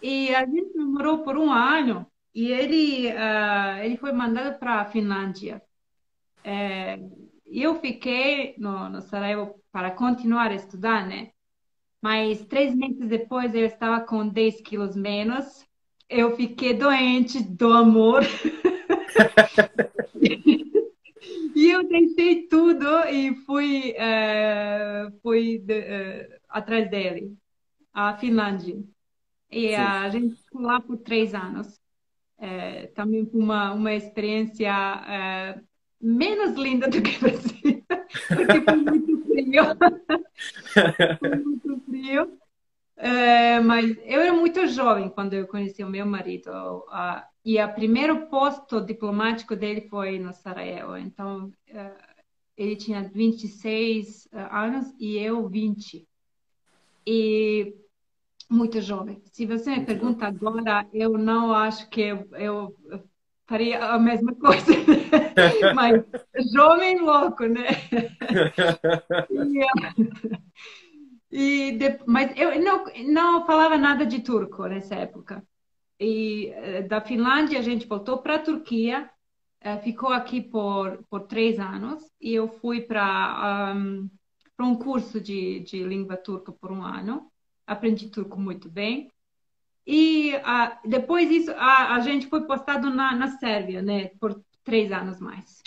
E 0.00 0.34
a 0.34 0.46
gente 0.46 0.74
namorou 0.74 1.22
por 1.22 1.36
um 1.36 1.52
ano, 1.52 2.10
e 2.34 2.50
ele, 2.50 3.08
uh, 3.12 3.84
ele 3.84 3.98
foi 3.98 4.10
mandado 4.12 4.58
para 4.58 4.80
a 4.80 4.84
Finlândia. 4.86 5.62
É, 6.42 6.98
eu 7.44 7.78
fiquei 7.80 8.54
no, 8.58 8.88
no 8.88 9.02
Sarajevo 9.02 9.62
para 9.70 9.90
continuar 9.90 10.50
a 10.50 10.54
estudar, 10.54 11.06
né? 11.06 11.30
Mas 12.06 12.44
três 12.44 12.72
meses 12.72 13.08
depois 13.08 13.52
eu 13.52 13.66
estava 13.66 14.00
com 14.00 14.28
10 14.28 14.60
quilos 14.60 14.94
menos. 14.94 15.66
Eu 16.08 16.36
fiquei 16.36 16.72
doente 16.72 17.42
do 17.42 17.72
amor. 17.72 18.22
E 21.56 21.70
eu 21.70 21.88
deixei 21.88 22.46
tudo 22.48 22.86
e 23.10 23.34
fui, 23.46 23.92
uh, 23.92 25.10
fui 25.22 25.58
de, 25.58 25.80
uh, 25.80 26.38
atrás 26.50 26.88
dele, 26.90 27.34
a 27.94 28.14
Finlândia. 28.18 28.78
E 29.50 29.70
Sim. 29.70 29.74
a 29.74 30.08
gente 30.10 30.36
ficou 30.36 30.60
lá 30.60 30.78
por 30.80 30.98
três 30.98 31.34
anos. 31.34 31.80
Uh, 32.38 32.92
também 32.94 33.24
foi 33.24 33.40
uma, 33.40 33.72
uma 33.72 33.94
experiência 33.94 34.70
menos 36.00 36.54
linda 36.56 36.88
do 36.88 37.00
que 37.00 37.16
Brasil, 37.18 37.65
porque 38.28 38.60
foi 38.60 38.76
muito 38.76 39.22
frio. 39.26 39.64
foi 41.18 41.36
muito 41.38 41.80
frio. 41.86 42.38
mas 43.64 43.96
eu 44.04 44.20
era 44.20 44.32
muito 44.32 44.66
jovem 44.66 45.08
quando 45.08 45.34
eu 45.34 45.46
conheci 45.46 45.82
o 45.84 45.90
meu 45.90 46.06
marido. 46.06 46.50
Uh, 46.88 47.22
e 47.46 47.62
o 47.62 47.74
primeiro 47.74 48.26
posto 48.26 48.80
diplomático 48.80 49.54
dele 49.54 49.82
foi 49.82 50.18
no 50.18 50.32
Sarajevo. 50.32 50.96
Então, 50.96 51.52
eh, 51.68 51.96
ele 52.56 52.74
tinha 52.74 53.08
26 53.08 54.26
eh, 54.32 54.48
anos 54.50 54.92
e 54.98 55.16
eu 55.16 55.48
20. 55.48 56.08
E 57.06 57.72
muito 58.50 58.80
jovem. 58.80 59.22
Se 59.26 59.46
você 59.46 59.76
me 59.76 59.86
pergunta 59.86 60.26
agora, 60.26 60.88
eu 60.92 61.16
não 61.16 61.52
acho 61.52 61.88
que 61.88 62.00
eu, 62.00 62.28
eu 62.32 62.76
faria 63.46 63.84
a 63.84 63.98
mesma 63.98 64.34
coisa. 64.34 64.66
Mas 65.74 66.02
jovem 66.52 67.00
louco, 67.00 67.46
né? 67.46 67.66
e, 71.30 71.68
e 71.68 71.72
de, 71.72 71.98
mas 72.06 72.32
eu 72.36 72.60
não, 72.62 72.84
não 73.06 73.46
falava 73.46 73.76
nada 73.76 74.06
de 74.06 74.20
turco 74.20 74.66
nessa 74.66 74.94
época 74.94 75.42
e 75.98 76.48
eh, 76.48 76.82
da 76.82 77.00
Finlândia 77.00 77.58
a 77.58 77.62
gente 77.62 77.86
voltou 77.86 78.18
para 78.18 78.36
a 78.36 78.42
Turquia, 78.42 79.10
eh, 79.60 79.78
ficou 79.78 80.10
aqui 80.10 80.40
por, 80.40 81.02
por 81.08 81.22
três 81.22 81.58
anos 81.58 82.04
e 82.20 82.34
eu 82.34 82.48
fui 82.48 82.82
para 82.82 83.74
um, 83.74 84.08
um 84.60 84.76
curso 84.76 85.20
de, 85.20 85.60
de 85.60 85.82
língua 85.82 86.16
turca 86.16 86.52
por 86.52 86.70
um 86.70 86.82
ano. 86.82 87.30
Aprendi 87.66 88.10
turco 88.10 88.38
muito 88.38 88.68
bem. 88.68 89.10
E 89.86 90.32
depois 90.84 91.28
disso, 91.28 91.52
a, 91.52 91.94
a 91.94 92.00
gente 92.00 92.26
foi 92.26 92.46
postado 92.46 92.90
na, 92.90 93.14
na 93.14 93.28
Sérvia, 93.38 93.80
né, 93.80 94.08
por 94.20 94.42
três 94.64 94.90
anos 94.90 95.20
mais. 95.20 95.62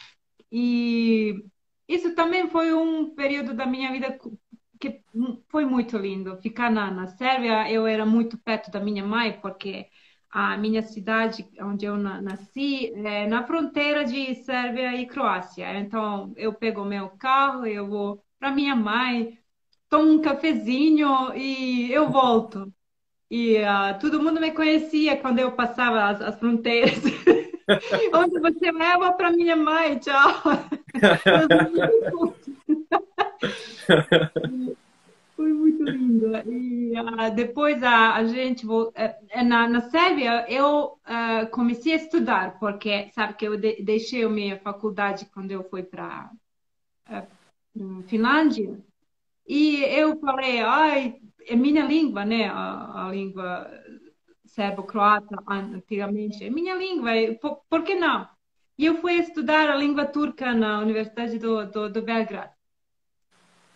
E 0.52 1.44
isso 1.88 2.14
também 2.16 2.50
foi 2.50 2.74
um 2.74 3.16
período 3.16 3.54
da 3.54 3.66
minha 3.66 3.92
vida 3.92 4.18
que 4.80 5.02
foi 5.50 5.66
muito 5.66 5.98
lindo. 5.98 6.38
Ficar 6.42 6.72
na, 6.72 6.92
na 6.92 7.08
Sérvia, 7.08 7.72
eu 7.72 7.88
era 7.88 8.06
muito 8.06 8.38
perto 8.38 8.72
da 8.72 8.80
minha 8.80 9.04
mãe, 9.06 9.40
porque 9.42 9.88
a 10.30 10.58
minha 10.58 10.82
cidade, 10.82 11.48
onde 11.62 11.86
eu 11.86 11.98
nasci, 11.98 12.94
é 12.94 13.28
na 13.28 13.44
fronteira 13.46 14.06
de 14.06 14.36
Sérvia 14.36 14.96
e 14.96 15.08
Croácia. 15.08 15.80
Então, 15.80 16.34
eu 16.38 16.54
pego 16.54 16.86
meu 16.86 17.10
carro, 17.12 17.66
eu 17.66 17.88
vou 17.88 18.24
para 18.40 18.52
minha 18.52 18.76
mãe, 18.76 19.38
tomo 19.90 20.12
um 20.14 20.22
cafezinho 20.22 21.34
e 21.36 21.92
eu 21.92 22.10
volto. 22.10 22.72
E 23.30 23.58
uh, 23.58 24.00
todo 24.00 24.22
mundo 24.22 24.42
me 24.42 24.52
conhecia 24.52 25.18
quando 25.18 25.40
eu 25.40 25.52
passava 25.52 26.06
as, 26.06 26.22
as 26.22 26.40
fronteiras. 26.40 26.98
Onde 28.14 28.40
você 28.40 28.72
leva 28.72 29.12
para 29.12 29.32
minha 29.32 29.56
mãe, 29.56 30.00
tchau. 30.00 30.34
Foi 35.36 35.54
muito 35.54 35.84
lindo. 35.84 36.36
E 36.52 36.94
uh, 37.00 37.32
depois 37.34 37.82
a, 37.84 38.16
a 38.16 38.26
gente, 38.26 38.68
uh, 38.68 38.92
na, 39.46 39.70
na 39.70 39.82
Sérvia, 39.82 40.46
eu 40.50 41.00
uh, 41.06 41.48
comecei 41.52 41.94
a 41.94 41.98
estudar, 41.98 42.58
porque 42.60 43.12
sabe 43.14 43.36
que 43.36 43.48
eu 43.48 43.56
de, 43.56 43.84
deixei 43.84 44.24
a 44.24 44.30
minha 44.30 44.58
faculdade 44.60 45.28
quando 45.32 45.52
eu 45.52 45.64
fui 45.64 45.84
para 45.84 46.32
uh, 47.10 47.28
Finlândia. 48.08 48.76
E 49.48 49.84
eu 49.84 50.20
falei, 50.20 50.60
ai, 50.60 51.22
é 51.48 51.56
minha 51.56 51.86
língua, 51.86 52.26
né? 52.26 52.46
A, 52.48 53.08
a 53.08 53.12
língua 53.12 53.70
serbo-croata, 54.46 55.44
antigamente, 55.48 56.44
é 56.44 56.50
minha 56.50 56.76
língua, 56.76 57.12
por, 57.42 57.62
por 57.70 57.84
que 57.84 57.96
não? 57.96 58.28
E 58.78 58.86
eu 58.86 58.96
fui 59.02 59.14
estudar 59.14 59.70
a 59.70 59.76
língua 59.76 60.06
turca 60.06 60.54
na 60.54 60.80
Universidade 60.80 61.38
do, 61.38 61.66
do, 61.70 61.90
do 61.90 62.02
Belgrado. 62.02 62.54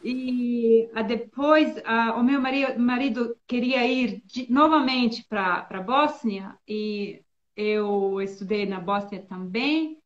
E 0.03 0.89
depois 1.07 1.75
o 2.17 2.23
meu 2.23 2.41
marido, 2.41 2.79
marido, 2.79 3.37
queria 3.47 3.85
ir 3.87 4.21
de, 4.25 4.51
novamente 4.51 5.25
para 5.27 5.67
a 5.69 5.81
Bósnia 5.81 6.57
e 6.67 7.23
eu 7.55 8.21
estudei 8.21 8.65
na 8.65 8.81
Bósnia 8.81 9.21
também 9.21 9.97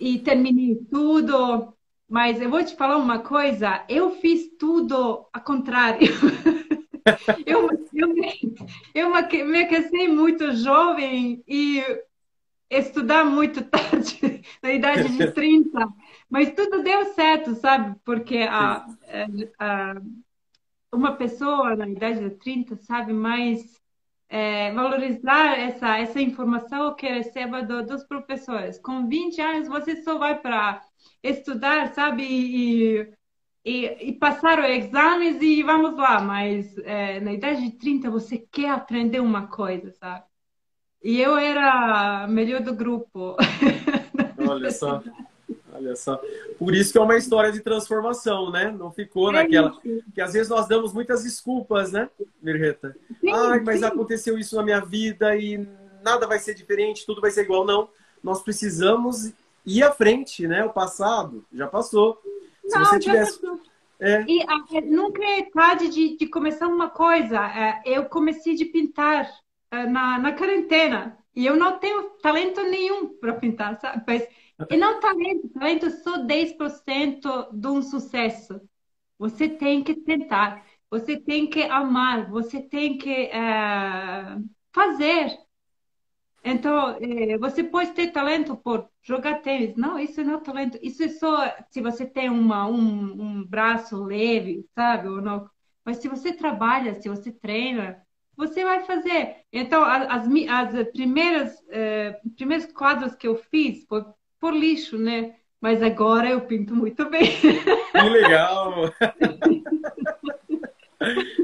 e 0.00 0.18
terminei 0.18 0.76
tudo. 0.90 1.76
Mas 2.14 2.40
eu 2.40 2.48
vou 2.48 2.64
te 2.64 2.76
falar 2.76 2.96
uma 2.96 3.18
coisa, 3.18 3.84
eu 3.88 4.12
fiz 4.12 4.56
tudo 4.56 5.26
ao 5.32 5.40
contrário. 5.40 6.06
eu, 7.44 7.68
eu, 7.92 8.08
me, 8.14 8.54
eu 8.94 9.10
me 9.44 9.62
aqueci 9.64 10.06
muito 10.06 10.52
jovem 10.52 11.42
e 11.44 11.82
estudar 12.70 13.24
muito 13.24 13.64
tarde, 13.64 14.44
na 14.62 14.70
idade 14.70 15.08
de 15.08 15.26
30. 15.34 15.88
Mas 16.30 16.54
tudo 16.54 16.84
deu 16.84 17.04
certo, 17.14 17.56
sabe? 17.56 17.98
Porque 18.04 18.46
a, 18.48 18.86
a, 19.58 19.94
uma 20.92 21.16
pessoa 21.16 21.74
na 21.74 21.88
idade 21.88 22.20
de 22.20 22.30
30 22.36 22.76
sabe 22.76 23.12
mais 23.12 23.82
é, 24.28 24.70
valorizar 24.70 25.58
essa, 25.58 25.98
essa 25.98 26.20
informação 26.20 26.94
que 26.94 27.08
receba 27.08 27.60
do, 27.60 27.84
dos 27.84 28.04
professores. 28.04 28.78
Com 28.78 29.08
20 29.08 29.40
anos, 29.40 29.66
você 29.66 29.96
só 29.96 30.16
vai 30.16 30.38
para 30.38 30.80
estudar, 31.22 31.94
sabe? 31.94 32.22
E, 32.22 33.08
e, 33.64 34.08
e, 34.08 34.12
passar 34.12 34.58
os 34.58 34.66
exames 34.66 35.40
e 35.40 35.62
vamos 35.62 35.96
lá. 35.96 36.20
Mas 36.20 36.76
é, 36.78 37.20
na 37.20 37.32
idade 37.32 37.62
de 37.62 37.72
30, 37.72 38.10
você 38.10 38.38
quer 38.38 38.70
aprender 38.70 39.20
uma 39.20 39.46
coisa, 39.46 39.90
sabe? 39.92 40.24
E 41.02 41.20
eu 41.20 41.36
era 41.36 42.26
melhor 42.28 42.60
do 42.60 42.74
grupo. 42.74 43.36
Olha 44.48 44.70
só. 44.70 45.02
Olha 45.74 45.96
só. 45.96 46.20
Por 46.58 46.74
isso 46.74 46.92
que 46.92 46.98
é 46.98 47.00
uma 47.00 47.16
história 47.16 47.50
de 47.50 47.60
transformação, 47.60 48.50
né? 48.50 48.70
Não 48.70 48.92
ficou 48.92 49.30
é 49.30 49.42
naquela. 49.42 49.76
Que 50.14 50.20
às 50.20 50.32
vezes 50.32 50.48
nós 50.48 50.68
damos 50.68 50.92
muitas 50.92 51.24
desculpas, 51.24 51.90
né, 51.90 52.08
Mirreta? 52.40 52.96
Ai, 53.28 53.60
mas 53.60 53.80
sim. 53.80 53.84
aconteceu 53.84 54.38
isso 54.38 54.54
na 54.56 54.62
minha 54.62 54.80
vida 54.80 55.36
e 55.36 55.66
nada 56.02 56.26
vai 56.26 56.38
ser 56.38 56.54
diferente, 56.54 57.04
tudo 57.04 57.20
vai 57.20 57.30
ser 57.30 57.42
igual. 57.42 57.66
Não. 57.66 57.88
Nós 58.22 58.42
precisamos 58.42 59.32
ir 59.64 59.82
à 59.82 59.92
frente, 59.92 60.46
né? 60.46 60.64
O 60.64 60.72
passado 60.72 61.44
já 61.52 61.66
passou. 61.66 62.20
Se 62.66 62.78
não, 62.78 62.84
você 62.84 62.98
tivesse. 62.98 63.40
É. 64.00 64.24
E 64.26 64.42
a, 64.42 64.80
nunca 64.82 65.24
é 65.24 65.42
tarde 65.42 65.88
de, 65.88 66.16
de 66.16 66.26
começar 66.26 66.66
uma 66.66 66.90
coisa. 66.90 67.38
É, 67.46 67.82
eu 67.84 68.04
comecei 68.06 68.54
de 68.54 68.64
pintar 68.64 69.30
é, 69.70 69.86
na, 69.86 70.18
na 70.18 70.32
quarentena. 70.32 71.18
E 71.34 71.44
eu 71.46 71.56
não 71.56 71.78
tenho 71.78 72.10
talento 72.22 72.62
nenhum 72.62 73.08
para 73.08 73.34
pintar, 73.34 73.78
sabe? 73.80 74.02
Mas 74.06 74.28
e 74.70 74.76
não 74.76 75.00
talento, 75.00 75.48
talento 75.48 75.86
é 75.86 75.90
só 75.90 76.18
10% 76.18 77.48
de 77.52 77.66
um 77.66 77.82
sucesso. 77.82 78.60
Você 79.18 79.48
tem 79.48 79.82
que 79.82 79.94
tentar, 79.94 80.64
você 80.90 81.16
tem 81.16 81.48
que 81.48 81.62
amar, 81.64 82.30
você 82.30 82.60
tem 82.62 82.96
que 82.98 83.30
fazer. 84.72 85.36
Então, 86.44 86.98
eh, 87.00 87.38
você 87.38 87.64
pode 87.64 87.92
ter 87.92 88.08
talento 88.08 88.54
por 88.54 88.86
jogar 89.02 89.40
tênis. 89.40 89.74
Não, 89.76 89.98
isso 89.98 90.22
não 90.22 90.34
é 90.34 90.40
talento. 90.40 90.78
Isso 90.82 91.02
é 91.02 91.08
só 91.08 91.54
se 91.70 91.80
você 91.80 92.04
tem 92.04 92.28
uma, 92.28 92.66
um, 92.68 93.22
um 93.22 93.44
braço 93.44 94.04
leve, 94.04 94.66
sabe? 94.74 95.08
Ou 95.08 95.22
não. 95.22 95.48
Mas 95.84 95.96
se 95.96 96.08
você 96.08 96.32
trabalha, 96.32 96.94
se 97.00 97.08
você 97.08 97.32
treina, 97.32 97.98
você 98.36 98.62
vai 98.62 98.84
fazer. 98.84 99.36
Então, 99.50 99.82
as, 99.82 100.26
as 100.28 100.88
primeiras, 100.92 101.58
uh, 101.60 102.30
primeiros 102.36 102.66
quadros 102.66 103.14
que 103.14 103.26
eu 103.26 103.36
fiz 103.36 103.84
foi 103.88 104.04
por 104.38 104.54
lixo, 104.54 104.98
né? 104.98 105.36
Mas 105.60 105.82
agora 105.82 106.28
eu 106.28 106.42
pinto 106.42 106.76
muito 106.76 107.08
bem. 107.08 107.24
Que 107.40 108.08
legal! 108.10 108.92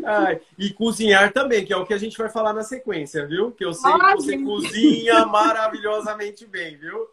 Ai, 0.05 0.41
e 0.59 0.71
cozinhar 0.71 1.33
também, 1.33 1.65
que 1.65 1.73
é 1.73 1.77
o 1.77 1.85
que 1.85 1.95
a 1.95 1.99
gente 1.99 2.17
vai 2.17 2.29
falar 2.29 2.53
na 2.53 2.63
sequência, 2.63 3.27
viu? 3.27 3.51
Que 3.53 3.65
eu 3.65 3.73
sei 3.73 3.93
que 3.93 4.17
você 4.17 4.39
cozinha 4.39 5.27
maravilhosamente 5.27 6.47
bem, 6.47 6.77
viu? 6.77 7.09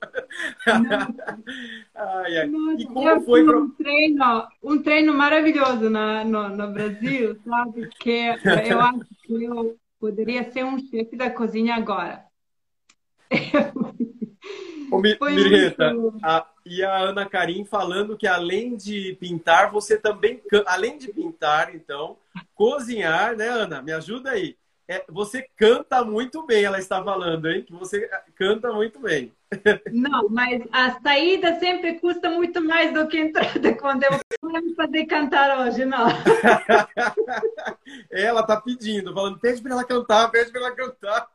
Ai, 1.96 2.38
ai. 2.38 2.50
E 2.78 2.86
como 2.86 3.22
foi 3.22 3.44
pra... 3.46 3.58
um 3.58 3.70
treino, 3.70 4.48
um 4.64 4.82
treino 4.82 5.14
maravilhoso 5.14 5.90
na, 5.90 6.24
no, 6.24 6.50
no 6.50 6.72
Brasil, 6.72 7.38
sabe? 7.48 7.90
Que 8.00 8.36
eu 8.70 8.80
acho 8.80 9.06
que 9.24 9.44
eu 9.44 9.78
poderia 10.00 10.52
ser 10.52 10.64
um 10.66 10.80
chefe 10.80 11.16
da 11.16 11.30
cozinha 11.30 11.76
agora. 11.76 12.26
Ô, 14.90 15.00
Mirreta, 15.02 15.94
muito... 15.94 16.18
a, 16.24 16.48
e 16.70 16.84
a 16.84 16.98
Ana 16.98 17.26
Karim 17.26 17.66
falando 17.66 18.18
que 18.18 18.28
além 18.28 18.76
de 18.76 19.18
pintar, 19.20 19.72
você 19.72 19.98
também, 19.98 20.42
além 20.66 20.98
de 20.98 21.12
pintar, 21.12 21.74
então, 21.74 22.18
cozinhar, 22.54 23.36
né, 23.36 23.48
Ana? 23.48 23.82
Me 23.82 23.92
ajuda 23.92 24.32
aí. 24.32 24.56
É, 24.90 25.04
você 25.10 25.46
canta 25.58 26.04
muito 26.04 26.46
bem, 26.46 26.64
ela 26.64 26.80
está 26.80 27.04
falando, 27.04 27.50
hein? 27.50 27.62
Que 27.62 27.74
você 27.74 28.10
canta 28.36 28.72
muito 28.72 29.00
bem. 29.00 29.34
Não, 29.92 30.30
mas 30.30 30.62
a 30.72 31.00
saída 31.02 31.60
sempre 31.60 32.00
custa 32.00 32.30
muito 32.30 32.62
mais 32.62 32.94
do 32.94 33.08
que 33.08 33.18
a 33.18 33.22
entrada 33.22 33.74
quando 33.76 34.04
eu 34.04 34.12
vou 34.42 34.76
poder 34.76 35.06
cantar 35.06 35.60
hoje, 35.60 35.86
não. 35.86 36.08
ela 38.12 38.44
tá 38.44 38.60
pedindo, 38.60 39.14
falando, 39.14 39.40
pede 39.40 39.62
para 39.62 39.72
ela 39.72 39.84
cantar, 39.86 40.30
pede 40.30 40.52
para 40.52 40.62
ela 40.62 40.76
cantar. 40.76 41.28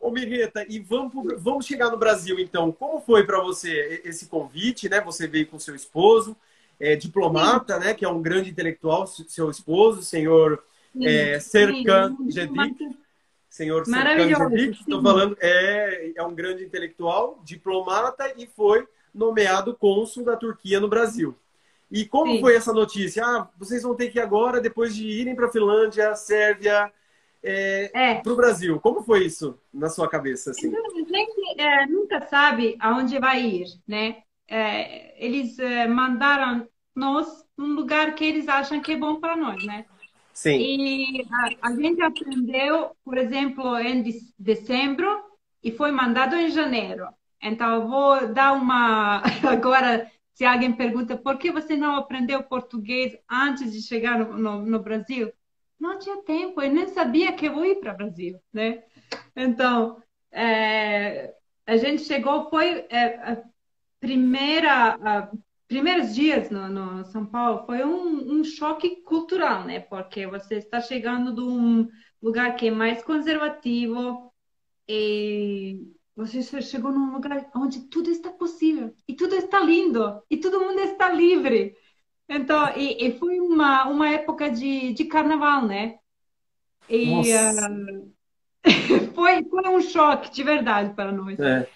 Ô 0.00 0.10
Mirreta, 0.10 0.64
e 0.68 0.78
vamos, 0.78 1.12
vamos 1.42 1.66
chegar 1.66 1.90
no 1.90 1.96
Brasil 1.98 2.38
então. 2.38 2.72
Como 2.72 3.00
foi 3.00 3.24
para 3.24 3.40
você 3.40 4.00
esse 4.04 4.26
convite, 4.26 4.88
né? 4.88 5.00
Você 5.02 5.26
veio 5.26 5.46
com 5.46 5.58
seu 5.58 5.74
esposo, 5.74 6.36
é, 6.78 6.96
diplomata, 6.96 7.74
Sim. 7.74 7.80
né? 7.80 7.94
Que 7.94 8.04
é 8.04 8.08
um 8.08 8.22
grande 8.22 8.50
intelectual, 8.50 9.06
seu 9.06 9.50
esposo, 9.50 10.02
senhor 10.02 10.62
é, 11.00 11.38
Serkan 11.38 12.16
Jedik. 12.28 12.96
Senhor 13.48 13.84
Serkan 13.84 14.28
Jedik, 14.28 14.80
estou 14.80 15.02
falando, 15.02 15.36
é, 15.40 16.12
é 16.16 16.22
um 16.22 16.34
grande 16.34 16.64
intelectual, 16.64 17.40
diplomata 17.44 18.32
e 18.36 18.46
foi 18.46 18.86
nomeado 19.14 19.74
cônsul 19.74 20.24
da 20.24 20.36
Turquia 20.36 20.80
no 20.80 20.88
Brasil. 20.88 21.36
E 21.90 22.04
como 22.04 22.34
Sim. 22.34 22.40
foi 22.40 22.54
essa 22.54 22.72
notícia? 22.72 23.24
Ah, 23.24 23.48
vocês 23.58 23.82
vão 23.82 23.96
ter 23.96 24.10
que 24.10 24.18
ir 24.18 24.22
agora, 24.22 24.60
depois 24.60 24.94
de 24.94 25.04
irem 25.04 25.34
para 25.34 25.46
a 25.46 25.50
Finlândia, 25.50 26.14
Sérvia, 26.14 26.92
é, 27.42 27.90
é. 27.94 28.14
para 28.16 28.32
o 28.32 28.36
Brasil. 28.36 28.78
Como 28.80 29.02
foi 29.02 29.24
isso 29.24 29.58
na 29.72 29.88
sua 29.88 30.08
cabeça? 30.08 30.50
Assim? 30.50 30.68
Então, 30.68 30.82
a 30.84 30.98
gente 30.98 31.60
é, 31.60 31.86
nunca 31.86 32.20
sabe 32.26 32.76
aonde 32.80 33.18
vai 33.18 33.42
ir, 33.42 33.66
né? 33.86 34.22
É, 34.48 35.24
eles 35.24 35.58
é, 35.58 35.86
mandaram 35.86 36.68
nós 36.94 37.44
num 37.56 37.74
lugar 37.74 38.14
que 38.14 38.24
eles 38.24 38.48
acham 38.48 38.80
que 38.80 38.92
é 38.92 38.96
bom 38.96 39.20
para 39.20 39.36
nós, 39.36 39.64
né? 39.64 39.86
Sim. 40.32 40.58
E 40.58 41.26
a, 41.30 41.68
a, 41.68 41.76
gente 41.76 42.00
aprendeu, 42.02 42.92
por 43.04 43.18
exemplo, 43.18 43.78
em 43.78 44.02
de, 44.02 44.18
dezembro 44.38 45.06
e 45.62 45.70
foi 45.70 45.90
mandado 45.90 46.34
em 46.34 46.50
janeiro. 46.50 47.06
Então, 47.42 47.74
eu 47.74 47.88
vou 47.88 48.32
dar 48.32 48.52
uma. 48.52 49.22
Agora, 49.48 50.10
se 50.34 50.44
alguém 50.44 50.72
pergunta 50.72 51.16
por 51.16 51.36
que 51.36 51.50
você 51.50 51.76
não 51.76 51.96
aprendeu 51.96 52.42
português 52.42 53.16
antes 53.30 53.72
de 53.72 53.82
chegar 53.82 54.18
no, 54.18 54.38
no, 54.38 54.66
no 54.66 54.78
Brasil, 54.82 55.30
não 55.80 55.98
tinha 55.98 56.22
tempo, 56.22 56.60
eu 56.60 56.70
nem 56.70 56.88
sabia 56.88 57.32
que 57.32 57.46
eu 57.46 57.64
ir 57.64 57.76
para 57.80 57.94
o 57.94 57.96
Brasil, 57.96 58.38
né? 58.52 58.84
Então, 59.34 60.00
é, 60.30 61.34
a 61.66 61.76
gente 61.76 62.02
chegou, 62.02 62.50
foi 62.50 62.86
é, 62.90 63.32
a 63.32 63.42
primeira, 63.98 64.94
a, 64.94 65.30
primeiros 65.66 66.14
dias 66.14 66.50
no, 66.50 66.68
no, 66.68 67.04
São 67.06 67.24
Paulo, 67.24 67.64
foi 67.64 67.84
um, 67.84 68.40
um 68.40 68.44
choque 68.44 69.02
cultural, 69.02 69.64
né? 69.64 69.80
Porque 69.80 70.26
você 70.26 70.56
está 70.56 70.80
chegando 70.80 71.34
de 71.34 71.40
um 71.40 71.88
lugar 72.22 72.54
que 72.56 72.68
é 72.68 72.70
mais 72.70 73.02
conservativo 73.02 74.32
e 74.86 75.80
você 76.14 76.42
chegou 76.60 76.92
num 76.92 77.12
lugar 77.12 77.50
onde 77.56 77.88
tudo 77.88 78.10
está 78.10 78.30
possível 78.30 78.94
e 79.08 79.14
tudo 79.14 79.34
está 79.34 79.60
lindo 79.60 80.22
e 80.28 80.36
todo 80.36 80.60
mundo 80.60 80.80
está 80.80 81.10
livre. 81.10 81.74
Então, 82.32 82.72
e, 82.76 83.08
e, 83.08 83.18
foi 83.18 83.40
uma, 83.40 83.88
uma 83.88 84.08
época 84.08 84.48
de, 84.48 84.92
de 84.92 85.04
carnaval, 85.06 85.66
né? 85.66 85.98
E 86.88 87.10
uh, 87.10 88.12
foi, 89.12 89.44
foi 89.44 89.68
um 89.68 89.80
choque 89.80 90.30
de 90.30 90.44
verdade 90.44 90.94
para 90.94 91.10
nós. 91.10 91.40
É. 91.40 91.68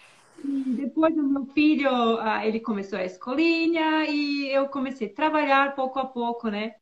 depois 0.44 1.16
o 1.16 1.22
meu 1.24 1.46
filho, 1.46 1.90
uh, 1.90 2.40
ele 2.44 2.60
começou 2.60 3.00
a 3.00 3.04
escolinha 3.04 4.04
e 4.04 4.48
eu 4.48 4.68
comecei 4.68 5.08
a 5.08 5.14
trabalhar 5.14 5.74
pouco 5.74 5.98
a 5.98 6.06
pouco, 6.06 6.48
né? 6.48 6.76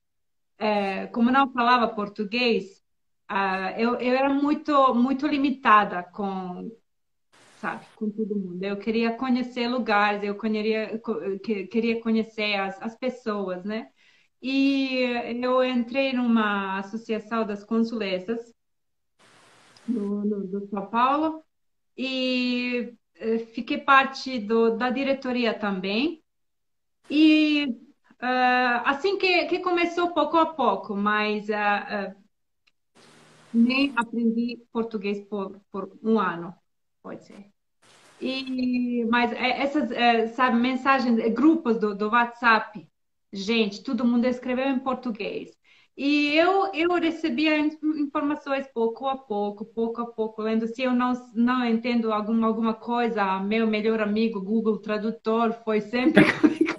É, 0.58 1.06
como 1.06 1.30
não 1.30 1.50
falava 1.50 1.88
português, 1.88 2.82
uh, 3.30 3.72
eu, 3.78 3.94
eu 3.94 4.14
era 4.14 4.28
muito, 4.28 4.94
muito 4.94 5.26
limitada 5.26 6.02
com, 6.02 6.70
sabe, 7.62 7.86
com 7.94 8.10
todo 8.10 8.34
mundo. 8.34 8.62
Eu 8.64 8.76
queria 8.76 9.16
conhecer 9.16 9.68
lugares, 9.68 10.24
eu 10.24 10.36
queria, 10.36 11.00
queria 11.70 12.00
conhecer 12.00 12.56
as, 12.56 12.82
as 12.82 12.96
pessoas, 12.96 13.64
né? 13.64 13.88
E 14.42 15.04
eu 15.40 15.64
entrei 15.64 16.12
numa 16.12 16.80
associação 16.80 17.46
das 17.46 17.62
consulesas 17.64 18.52
no, 19.86 20.24
no, 20.24 20.46
do 20.48 20.66
São 20.66 20.90
Paulo 20.90 21.44
e 21.96 22.92
eh, 23.14 23.38
fiquei 23.54 23.78
parte 23.78 24.40
do, 24.40 24.76
da 24.76 24.90
diretoria 24.90 25.56
também. 25.56 26.20
E 27.08 27.66
uh, 28.20 28.82
assim 28.84 29.18
que, 29.18 29.46
que 29.46 29.60
começou 29.60 30.12
pouco 30.12 30.36
a 30.36 30.46
pouco, 30.46 30.96
mas 30.96 31.48
uh, 31.48 32.16
uh, 32.16 32.22
nem 33.54 33.92
aprendi 33.96 34.66
português 34.72 35.20
por, 35.28 35.60
por 35.70 35.96
um 36.02 36.18
ano, 36.18 36.52
pode 37.02 37.24
ser. 37.24 37.51
E, 38.22 39.04
mas 39.06 39.32
é, 39.32 39.62
essas, 39.62 39.90
é, 39.90 40.28
sabe, 40.28 40.56
mensagens, 40.56 41.18
é, 41.18 41.28
grupos 41.28 41.76
do, 41.78 41.92
do 41.92 42.08
WhatsApp, 42.08 42.86
gente, 43.32 43.82
todo 43.82 44.04
mundo 44.04 44.26
escreveu 44.26 44.68
em 44.68 44.78
português. 44.78 45.50
E 45.96 46.32
eu, 46.36 46.72
eu 46.72 46.94
recebia 46.94 47.58
informações 47.58 48.66
pouco 48.72 49.08
a 49.08 49.16
pouco, 49.16 49.64
pouco 49.64 50.00
a 50.00 50.06
pouco, 50.06 50.40
lendo. 50.40 50.68
Se 50.68 50.82
eu 50.82 50.92
não, 50.92 51.12
não 51.34 51.66
entendo 51.66 52.12
alguma, 52.12 52.46
alguma 52.46 52.74
coisa, 52.74 53.40
meu 53.40 53.66
melhor 53.66 54.00
amigo 54.00 54.40
Google 54.40 54.78
Tradutor 54.78 55.52
foi 55.64 55.80
sempre 55.80 56.24
comigo. 56.40 56.72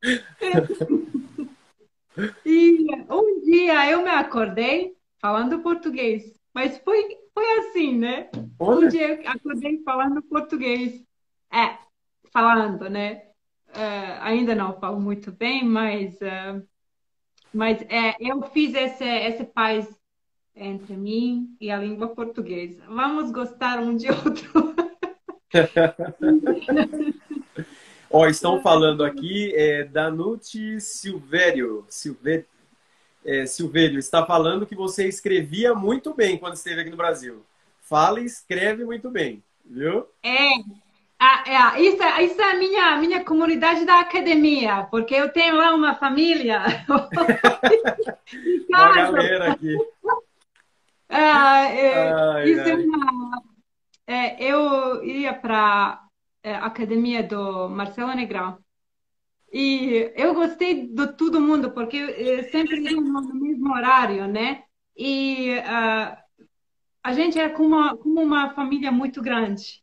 e 2.46 2.86
um 3.10 3.40
dia 3.42 3.90
eu 3.90 4.02
me 4.02 4.10
acordei 4.10 4.96
falando 5.20 5.62
português, 5.62 6.22
mas 6.54 6.78
foi 6.78 7.18
foi 7.38 7.58
assim, 7.60 7.96
né? 7.96 8.28
Olha. 8.58 8.86
Um 8.86 8.88
dia 8.88 9.22
eu 9.22 9.30
acordei 9.30 9.80
falando 9.84 10.20
português. 10.22 11.04
É, 11.52 11.78
falando, 12.32 12.90
né? 12.90 13.22
Uh, 13.68 14.18
ainda 14.22 14.56
não 14.56 14.78
falo 14.80 14.98
muito 14.98 15.30
bem, 15.30 15.64
mas, 15.64 16.14
uh, 16.16 16.66
mas 17.52 17.80
é, 17.82 18.16
eu 18.18 18.42
fiz 18.50 18.74
esse, 18.74 19.04
esse 19.04 19.44
paz 19.44 19.88
entre 20.56 20.96
mim 20.96 21.54
e 21.60 21.70
a 21.70 21.78
língua 21.78 22.08
portuguesa. 22.08 22.82
Vamos 22.88 23.30
gostar 23.30 23.78
um 23.78 23.96
de 23.96 24.08
outro. 24.08 24.74
Ó, 28.10 28.26
estão 28.26 28.60
falando 28.62 29.04
aqui, 29.04 29.54
é, 29.54 29.84
Danute 29.84 30.80
Silvério, 30.80 31.86
Silvério, 31.88 32.46
é, 33.24 33.46
Silvério, 33.46 33.98
está 33.98 34.24
falando 34.24 34.66
que 34.66 34.74
você 34.74 35.06
escrevia 35.06 35.74
muito 35.74 36.14
bem 36.14 36.38
quando 36.38 36.54
esteve 36.54 36.80
aqui 36.80 36.90
no 36.90 36.96
Brasil. 36.96 37.44
Fala 37.80 38.20
e 38.20 38.24
escreve 38.24 38.84
muito 38.84 39.10
bem, 39.10 39.42
viu? 39.64 40.06
É, 40.22 40.52
é, 41.18 41.82
isso, 41.82 42.02
isso 42.22 42.40
é 42.40 42.52
a 42.52 42.56
minha, 42.56 42.96
minha 42.98 43.24
comunidade 43.24 43.84
da 43.84 44.00
academia, 44.00 44.86
porque 44.90 45.14
eu 45.14 45.32
tenho 45.32 45.56
lá 45.56 45.74
uma 45.74 45.94
família. 45.96 46.62
uma 48.68 48.94
galera 48.94 49.52
aqui. 49.52 49.76
Ah, 51.08 51.64
é, 51.72 52.12
ai, 52.12 52.50
isso 52.50 52.60
é 52.60 52.64
ai. 52.64 52.70
É 52.70 52.74
uma, 52.76 53.42
é, 54.06 54.44
eu 54.44 55.04
ia 55.04 55.34
para 55.34 56.04
a 56.44 56.66
academia 56.66 57.22
do 57.22 57.68
Marcelo 57.68 58.14
Negrão. 58.14 58.58
E 59.52 60.12
eu 60.14 60.34
gostei 60.34 60.86
de 60.88 61.06
todo 61.14 61.40
mundo, 61.40 61.70
porque 61.70 61.96
eu 61.96 62.44
sempre 62.50 62.80
no 62.80 63.34
mesmo 63.34 63.72
horário, 63.72 64.26
né? 64.28 64.64
E 64.96 65.56
uh, 65.58 66.16
a 67.02 67.12
gente 67.12 67.38
era 67.38 67.50
como 67.50 67.76
uma, 67.76 67.96
como 67.96 68.20
uma 68.20 68.50
família 68.50 68.92
muito 68.92 69.22
grande. 69.22 69.82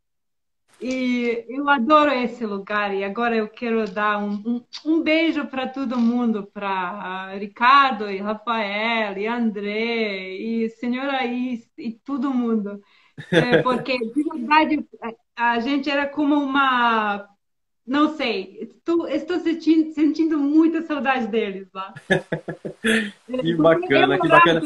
E 0.80 1.46
eu 1.48 1.70
adoro 1.70 2.12
esse 2.12 2.46
lugar. 2.46 2.94
E 2.94 3.04
agora 3.04 3.36
eu 3.36 3.48
quero 3.48 3.90
dar 3.90 4.18
um, 4.18 4.34
um, 4.46 4.66
um 4.86 5.02
beijo 5.02 5.48
para 5.48 5.68
todo 5.68 5.98
mundo, 5.98 6.46
para 6.54 7.34
Ricardo 7.36 8.10
e 8.10 8.18
Rafael 8.18 9.18
e 9.18 9.26
André 9.26 10.36
e 10.36 10.70
senhora 10.72 11.26
Is 11.26 11.72
e 11.78 11.94
todo 11.94 12.34
mundo. 12.34 12.82
É, 13.32 13.62
porque, 13.64 13.98
de 13.98 14.24
verdade, 14.24 14.86
a 15.36 15.60
gente 15.60 15.90
era 15.90 16.08
como 16.08 16.36
uma 16.36 17.28
não 17.86 18.16
sei, 18.16 18.58
estou, 18.62 19.08
estou 19.08 19.40
sentindo, 19.40 19.92
sentindo 19.94 20.38
muita 20.40 20.82
saudade 20.82 21.28
deles 21.28 21.68
lá. 21.74 21.94
que 23.42 23.56
bacana, 23.56 24.20
que 24.20 24.28
bacana. 24.28 24.62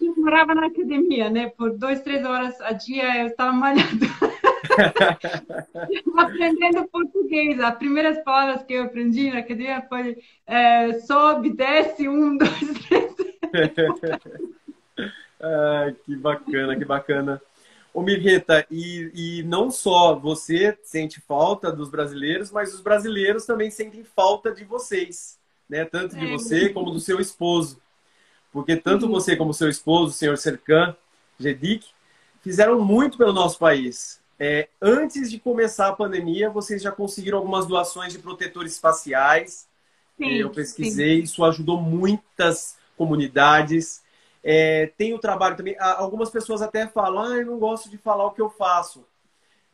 Eu 0.00 0.16
morava 0.16 0.54
na 0.54 0.66
academia, 0.66 1.28
né? 1.28 1.50
Por 1.50 1.76
dois, 1.76 2.00
três 2.00 2.24
horas 2.24 2.58
a 2.62 2.72
dia 2.72 3.22
eu 3.22 3.26
estava 3.26 3.52
malhando. 3.52 4.06
Aprendendo 6.16 6.88
português. 6.88 7.60
As 7.60 7.76
primeiras 7.76 8.22
palavras 8.22 8.62
que 8.62 8.74
eu 8.74 8.84
aprendi 8.84 9.30
na 9.30 9.40
academia 9.40 9.82
foi 9.88 10.18
é, 10.46 10.94
sobe, 11.00 11.50
desce, 11.50 12.08
um, 12.08 12.36
dois, 12.36 12.78
três. 12.88 13.14
ah, 15.40 15.92
que 16.04 16.16
bacana, 16.16 16.76
que 16.76 16.84
bacana. 16.84 17.42
Ô 17.94 18.00
Mirreta, 18.00 18.66
e, 18.70 19.10
e 19.14 19.42
não 19.42 19.70
só 19.70 20.18
você 20.18 20.78
sente 20.82 21.20
falta 21.20 21.70
dos 21.70 21.90
brasileiros, 21.90 22.50
mas 22.50 22.72
os 22.72 22.80
brasileiros 22.80 23.44
também 23.44 23.70
sentem 23.70 24.02
falta 24.02 24.50
de 24.52 24.64
vocês, 24.64 25.38
né? 25.68 25.84
Tanto 25.84 26.16
de 26.16 26.26
é. 26.26 26.30
você 26.32 26.70
como 26.70 26.90
do 26.90 27.00
seu 27.00 27.20
esposo. 27.20 27.80
Porque 28.50 28.76
tanto 28.76 29.06
uhum. 29.06 29.12
você 29.12 29.36
como 29.36 29.52
seu 29.52 29.68
esposo, 29.68 30.10
o 30.10 30.14
senhor 30.14 30.38
Serkan 30.38 30.94
Gedik, 31.38 31.86
fizeram 32.42 32.80
muito 32.80 33.18
pelo 33.18 33.32
nosso 33.32 33.58
país. 33.58 34.20
É, 34.38 34.68
antes 34.80 35.30
de 35.30 35.38
começar 35.38 35.88
a 35.88 35.92
pandemia, 35.92 36.50
vocês 36.50 36.82
já 36.82 36.90
conseguiram 36.90 37.38
algumas 37.38 37.66
doações 37.66 38.12
de 38.12 38.18
protetores 38.18 38.78
faciais. 38.78 39.68
Sim, 40.18 40.32
Eu 40.32 40.50
pesquisei, 40.50 41.18
sim. 41.18 41.22
isso 41.22 41.44
ajudou 41.44 41.80
muitas 41.80 42.76
comunidades. 42.96 44.01
É, 44.42 44.92
tem 44.96 45.14
o 45.14 45.18
trabalho 45.18 45.56
também. 45.56 45.76
Algumas 45.78 46.30
pessoas 46.30 46.62
até 46.62 46.86
falam, 46.86 47.22
ah, 47.22 47.36
eu 47.36 47.46
não 47.46 47.58
gosto 47.58 47.88
de 47.88 47.98
falar 47.98 48.26
o 48.26 48.32
que 48.32 48.40
eu 48.40 48.50
faço. 48.50 49.04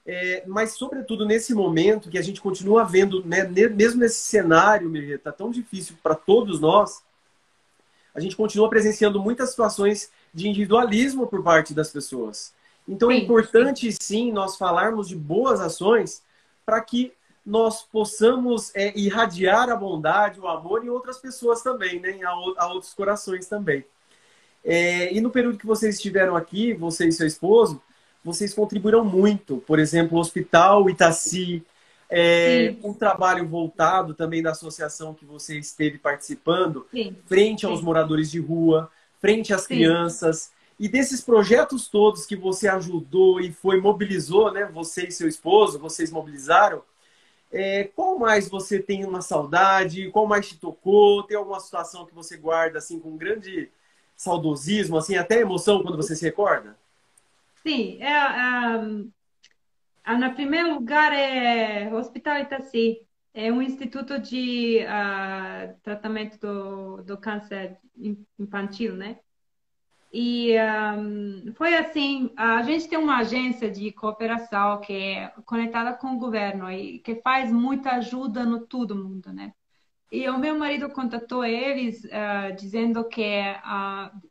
É, 0.05 0.43
mas, 0.47 0.73
sobretudo, 0.73 1.27
nesse 1.27 1.55
momento 1.55 2.09
que 2.09 2.19
a 2.19 2.23
gente 2.23 2.41
continua 2.41 2.85
vendo, 2.85 3.25
né, 3.25 3.45
mesmo 3.45 4.01
nesse 4.01 4.23
cenário, 4.23 4.95
está 4.97 5.31
tão 5.31 5.51
difícil 5.51 5.97
para 6.03 6.15
todos 6.15 6.61
nós, 6.61 7.03
a 8.15 8.21
gente 8.21 8.35
continua 8.35 8.71
presenciando 8.71 9.21
muitas 9.21 9.51
situações 9.51 10.11
de 10.33 10.49
individualismo 10.49 11.27
por 11.27 11.43
parte 11.43 11.75
das 11.75 11.91
pessoas. 11.91 12.55
Então, 12.87 13.11
é 13.11 13.15
sim. 13.15 13.21
é 13.21 13.25
importante, 13.25 13.93
sim, 13.93 14.33
nós 14.33 14.57
falarmos 14.57 15.09
de 15.09 15.17
boas 15.17 15.61
ações 15.61 16.23
para 16.65 16.81
que 16.81 17.13
nós 17.45 17.83
possamos 17.83 18.75
é, 18.75 18.99
irradiar 18.99 19.71
a 19.71 19.77
bondade, 19.77 20.41
o 20.41 20.49
amor 20.49 20.85
em 20.85 20.89
outras 20.89 21.19
pessoas 21.19 21.63
também, 21.63 22.01
né? 22.01 22.19
a, 22.23 22.65
a 22.65 22.73
outros 22.73 22.93
corações 22.93 23.47
também. 23.47 23.85
É, 24.65 25.13
e 25.13 25.21
no 25.21 25.31
período 25.31 25.59
que 25.59 25.67
vocês 25.67 25.97
estiveram 25.97 26.37
aqui, 26.37 26.73
você 26.75 27.09
e 27.09 27.13
seu 27.13 27.27
esposo, 27.27 27.81
vocês 28.25 28.53
contribuíram 28.53 29.05
muito. 29.05 29.59
Por 29.67 29.79
exemplo, 29.79 30.19
o 30.19 30.21
Hospital 30.21 30.89
Itaci, 30.91 31.65
é, 32.11 32.75
um 32.83 32.93
trabalho 32.93 33.47
voltado 33.47 34.15
também 34.15 34.43
da 34.43 34.51
associação 34.51 35.15
que 35.15 35.25
você 35.25 35.59
esteve 35.59 35.99
participando, 35.99 36.87
Sim. 36.91 37.17
frente 37.27 37.67
aos 37.67 37.81
Sim. 37.81 37.85
moradores 37.85 38.31
de 38.31 38.41
rua, 38.41 38.91
frente 39.21 39.53
às 39.53 39.63
Sim. 39.63 39.69
crianças. 39.69 40.51
E 40.81 40.89
desses 40.89 41.21
projetos 41.21 41.89
todos 41.89 42.25
que 42.25 42.37
você 42.37 42.69
ajudou 42.69 43.41
e 43.41 43.53
foi 43.53 43.81
mobilizou, 43.81 44.53
né? 44.53 44.65
Você 44.73 45.07
e 45.07 45.13
seu 45.13 45.29
esposo, 45.29 45.79
vocês 45.79 46.11
mobilizaram. 46.11 46.83
É, 47.51 47.85
qual 47.97 48.19
mais 48.19 48.49
você 48.49 48.79
tem 48.79 49.05
uma 49.05 49.21
saudade? 49.21 50.11
Qual 50.11 50.27
mais 50.27 50.49
te 50.49 50.57
tocou? 50.57 51.23
Tem 51.25 51.37
alguma 51.37 51.59
situação 51.61 52.07
que 52.07 52.15
você 52.15 52.37
guarda 52.37 52.79
assim 52.79 52.99
com 53.01 53.17
grande 53.17 53.71
saudosismo, 54.19 54.99
assim, 54.99 55.17
até 55.17 55.41
emoção 55.41 55.81
quando 55.83 55.97
você 55.97 56.17
se 56.17 56.25
recorda? 56.25 56.77
Sim, 57.63 58.03
é, 58.03 58.77
um, 58.77 59.11
no 60.19 60.35
primeiro 60.35 60.75
lugar 60.75 61.13
é 61.13 61.89
Hospital 61.95 62.41
Itaci, 62.41 63.01
é 63.33 63.53
um 63.53 63.63
instituto 63.63 64.19
de 64.19 64.81
uh, 64.85 65.73
tratamento 65.83 66.39
do, 66.41 67.03
do 67.05 67.17
câncer 67.17 67.79
infantil, 68.39 68.97
né? 68.97 69.21
E 70.13 70.57
um, 70.99 71.53
foi 71.55 71.77
assim, 71.77 72.33
a 72.37 72.63
gente 72.63 72.89
tem 72.89 72.99
uma 72.99 73.19
agência 73.19 73.71
de 73.71 73.93
cooperação 73.93 74.81
que 74.81 74.93
é 74.93 75.33
conectada 75.45 75.93
com 75.93 76.17
o 76.17 76.19
governo 76.19 76.71
e 76.73 76.99
que 76.99 77.17
faz 77.17 77.53
muita 77.53 77.93
ajuda 77.93 78.45
no 78.45 78.67
todo 78.67 78.97
mundo, 78.97 79.33
né? 79.33 79.53
E 80.11 80.29
o 80.29 80.39
meu 80.39 80.59
marido 80.59 80.89
contatou 80.91 81.45
eles 81.45 82.03
uh, 82.05 82.55
dizendo 82.57 83.07
que 83.09 83.41
uh, 83.43 84.29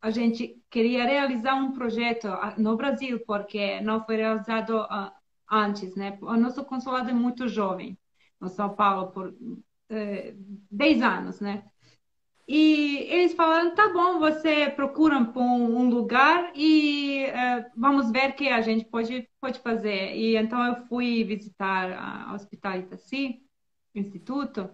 a 0.00 0.10
gente 0.10 0.60
queria 0.70 1.04
realizar 1.04 1.54
um 1.54 1.72
projeto 1.72 2.28
no 2.56 2.76
Brasil, 2.76 3.20
porque 3.26 3.80
não 3.82 4.04
foi 4.04 4.16
realizado 4.16 4.80
uh, 4.80 5.10
antes, 5.50 5.94
né? 5.94 6.18
O 6.22 6.36
nosso 6.36 6.64
consulado 6.64 7.10
é 7.10 7.12
muito 7.12 7.48
jovem, 7.48 7.98
no 8.40 8.48
São 8.48 8.74
Paulo, 8.74 9.10
por 9.12 9.28
uh, 9.28 9.62
eh, 9.90 10.34
10 10.70 11.02
anos, 11.02 11.40
né? 11.40 11.64
E 12.48 13.06
eles 13.08 13.34
falaram, 13.34 13.74
tá 13.74 13.92
bom, 13.92 14.18
você 14.18 14.68
procura 14.70 15.16
um 15.36 15.88
lugar 15.88 16.50
e 16.54 17.26
uh, 17.26 17.70
vamos 17.76 18.10
ver 18.10 18.30
o 18.30 18.32
que 18.34 18.48
a 18.48 18.60
gente 18.60 18.86
pode, 18.86 19.28
pode 19.40 19.60
fazer. 19.60 20.16
E 20.16 20.36
então 20.36 20.64
eu 20.64 20.86
fui 20.86 21.22
visitar 21.24 22.28
o 22.30 22.34
Hospital 22.34 22.78
Itaci, 22.78 23.40
Instituto, 23.94 24.70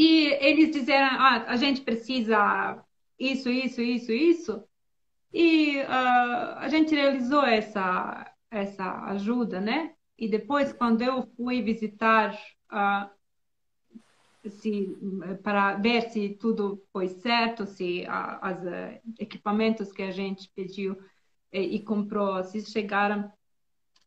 e 0.00 0.28
eles 0.40 0.70
disseram, 0.70 1.08
ah, 1.20 1.44
a 1.46 1.56
gente 1.56 1.82
precisa 1.82 2.82
isso, 3.18 3.50
isso, 3.50 3.82
isso, 3.82 4.10
isso. 4.10 4.64
E 5.30 5.76
uh, 5.82 6.56
a 6.56 6.68
gente 6.70 6.94
realizou 6.94 7.44
essa, 7.44 8.34
essa 8.50 9.04
ajuda, 9.10 9.60
né? 9.60 9.94
E 10.16 10.26
depois, 10.26 10.72
quando 10.72 11.02
eu 11.02 11.30
fui 11.36 11.60
visitar 11.60 12.34
uh, 12.72 13.10
se, 14.48 14.96
para 15.42 15.74
ver 15.74 16.08
se 16.08 16.30
tudo 16.30 16.82
foi 16.90 17.08
certo, 17.08 17.66
se 17.66 18.06
os 18.42 18.64
uh, 18.64 19.00
equipamentos 19.18 19.92
que 19.92 20.02
a 20.02 20.10
gente 20.10 20.50
pediu 20.54 20.96
e, 21.52 21.76
e, 21.76 21.84
comprou, 21.84 22.42
se 22.42 22.64
chegaram. 22.64 23.30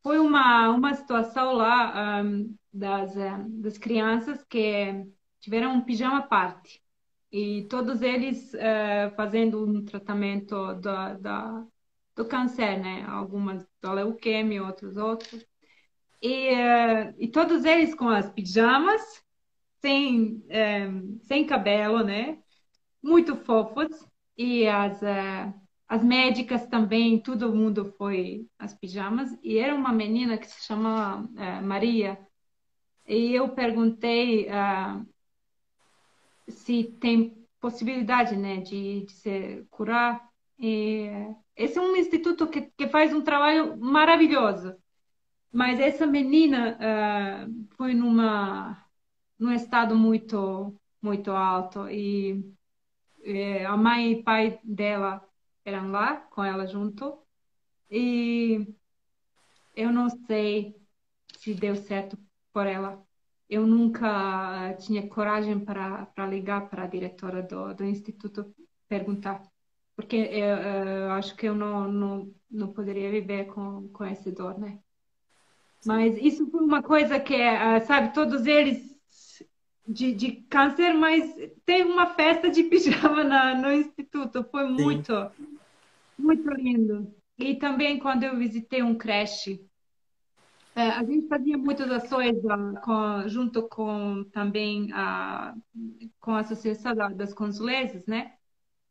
Foi 0.02 0.18
uma, 0.18 0.72
uma 0.72 0.96
situação 0.96 1.54
lá 1.54 2.24
um, 2.24 2.56
das, 2.74 3.14
das 3.62 3.78
crianças 3.78 4.44
que 4.50 5.06
tiveram 5.44 5.74
um 5.74 5.82
pijama 5.82 6.22
party 6.22 6.82
e 7.30 7.64
todos 7.70 8.02
eles 8.02 8.54
uh, 8.54 9.14
fazendo 9.16 9.66
um 9.66 9.84
tratamento 9.84 10.76
da, 10.76 11.16
da, 11.16 11.66
do 12.16 12.26
câncer, 12.26 12.80
né? 12.80 13.04
Algumas 13.08 13.68
da 13.82 13.92
leuquemia, 13.92 14.64
outros 14.64 14.96
outros. 14.96 15.46
E, 16.22 16.54
uh, 16.54 17.14
e 17.18 17.28
todos 17.28 17.66
eles 17.66 17.94
com 17.94 18.08
as 18.08 18.32
pijamas, 18.32 19.02
sem, 19.82 20.16
um, 20.16 20.46
eh, 20.50 20.90
sem 21.24 21.46
cabelo, 21.46 22.04
né? 22.04 22.40
Muito 23.02 23.36
fofos. 23.36 23.90
E 24.38 24.66
as, 24.66 25.02
uh, 25.02 25.54
as 25.90 26.02
médicas 26.02 26.66
também, 26.68 27.20
todo 27.22 27.54
mundo 27.54 27.94
foi 27.98 28.48
as 28.58 28.74
pijamas. 28.74 29.38
E 29.44 29.58
era 29.58 29.76
uma 29.76 29.92
menina 29.92 30.38
que 30.38 30.48
se 30.48 30.66
chama 30.66 31.28
Maria. 31.62 32.18
E 33.06 33.34
eu 33.34 33.50
perguntei 33.50 34.48
se 36.48 36.84
tem 37.00 37.46
possibilidade, 37.60 38.36
né, 38.36 38.58
de, 38.58 39.06
de 39.06 39.12
se 39.12 39.66
curar. 39.70 40.30
E 40.60 41.08
esse 41.56 41.78
é 41.78 41.82
um 41.82 41.96
instituto 41.96 42.48
que, 42.48 42.62
que 42.78 42.88
faz 42.88 43.14
um 43.14 43.22
trabalho 43.22 43.78
maravilhoso. 43.78 44.76
Mas 45.52 45.80
essa 45.80 46.06
menina 46.06 46.78
uh, 46.78 47.76
foi 47.78 47.94
numa 47.94 48.84
num 49.40 49.52
estado 49.52 49.96
muito 49.96 50.76
muito 51.02 51.32
alto 51.32 51.90
e, 51.90 52.44
e 53.24 53.60
a 53.66 53.76
mãe 53.76 54.14
e 54.14 54.24
pai 54.24 54.60
dela 54.64 55.22
eram 55.66 55.92
lá 55.92 56.18
com 56.18 56.44
ela 56.44 56.66
junto 56.66 57.20
e 57.92 58.66
eu 59.76 59.92
não 59.92 60.10
sei 60.10 60.76
se 61.38 61.54
deu 61.54 61.76
certo 61.76 62.18
por 62.54 62.66
ela 62.66 63.06
eu 63.50 63.68
nunca 63.68 64.74
tinha 64.80 65.08
coragem 65.08 65.60
para, 65.60 66.06
para 66.08 66.28
ligar 66.28 66.70
para 66.70 66.84
a 66.84 66.88
diretora 66.88 67.44
do, 67.44 67.74
do 67.74 67.84
instituto 67.84 68.54
perguntar, 68.88 69.42
porque 69.96 70.16
eu, 70.16 70.58
eu 70.58 71.12
acho 71.12 71.36
que 71.36 71.48
eu 71.48 71.56
não, 71.56 71.92
não, 71.92 72.36
não 72.50 72.74
poderia 72.74 73.12
viver 73.12 73.46
com, 73.46 73.88
com 73.90 74.06
esse 74.06 74.32
dor, 74.32 74.58
né? 74.58 74.80
Mas 75.86 76.18
isso 76.18 76.50
foi 76.50 76.62
uma 76.62 76.82
coisa 76.82 77.20
que, 77.20 77.36
ah, 77.36 77.80
sabe, 77.82 78.14
todos 78.14 78.46
eles 78.46 78.94
de, 79.88 80.14
de 80.14 80.32
câncer, 80.50 80.94
mas 80.94 81.36
teve 81.66 81.90
uma 81.90 82.08
festa 82.08 82.50
de 82.50 82.64
pijama 82.70 83.24
na, 83.24 83.56
no 83.56 83.72
instituto, 83.72 84.44
foi 84.46 84.68
muito, 84.70 85.14
Sim. 85.14 85.60
muito 86.18 86.50
lindo. 86.52 87.14
E 87.38 87.56
também 87.56 88.00
quando 88.00 88.24
eu 88.24 88.38
visitei 88.38 88.82
um 88.82 88.96
creche, 88.96 89.66
é, 90.76 90.90
a 90.90 91.04
gente 91.04 91.28
fazia 91.28 91.58
muitas 91.58 91.90
ações 91.92 92.38
uh, 92.44 92.82
com, 92.82 93.28
junto 93.28 93.68
com 93.70 94.24
também 94.32 94.92
uh, 94.92 95.62
com 96.20 96.32
a 96.32 96.40
Associação 96.40 96.96
das 97.16 97.34
Consulesas, 97.34 98.06
né? 98.08 98.34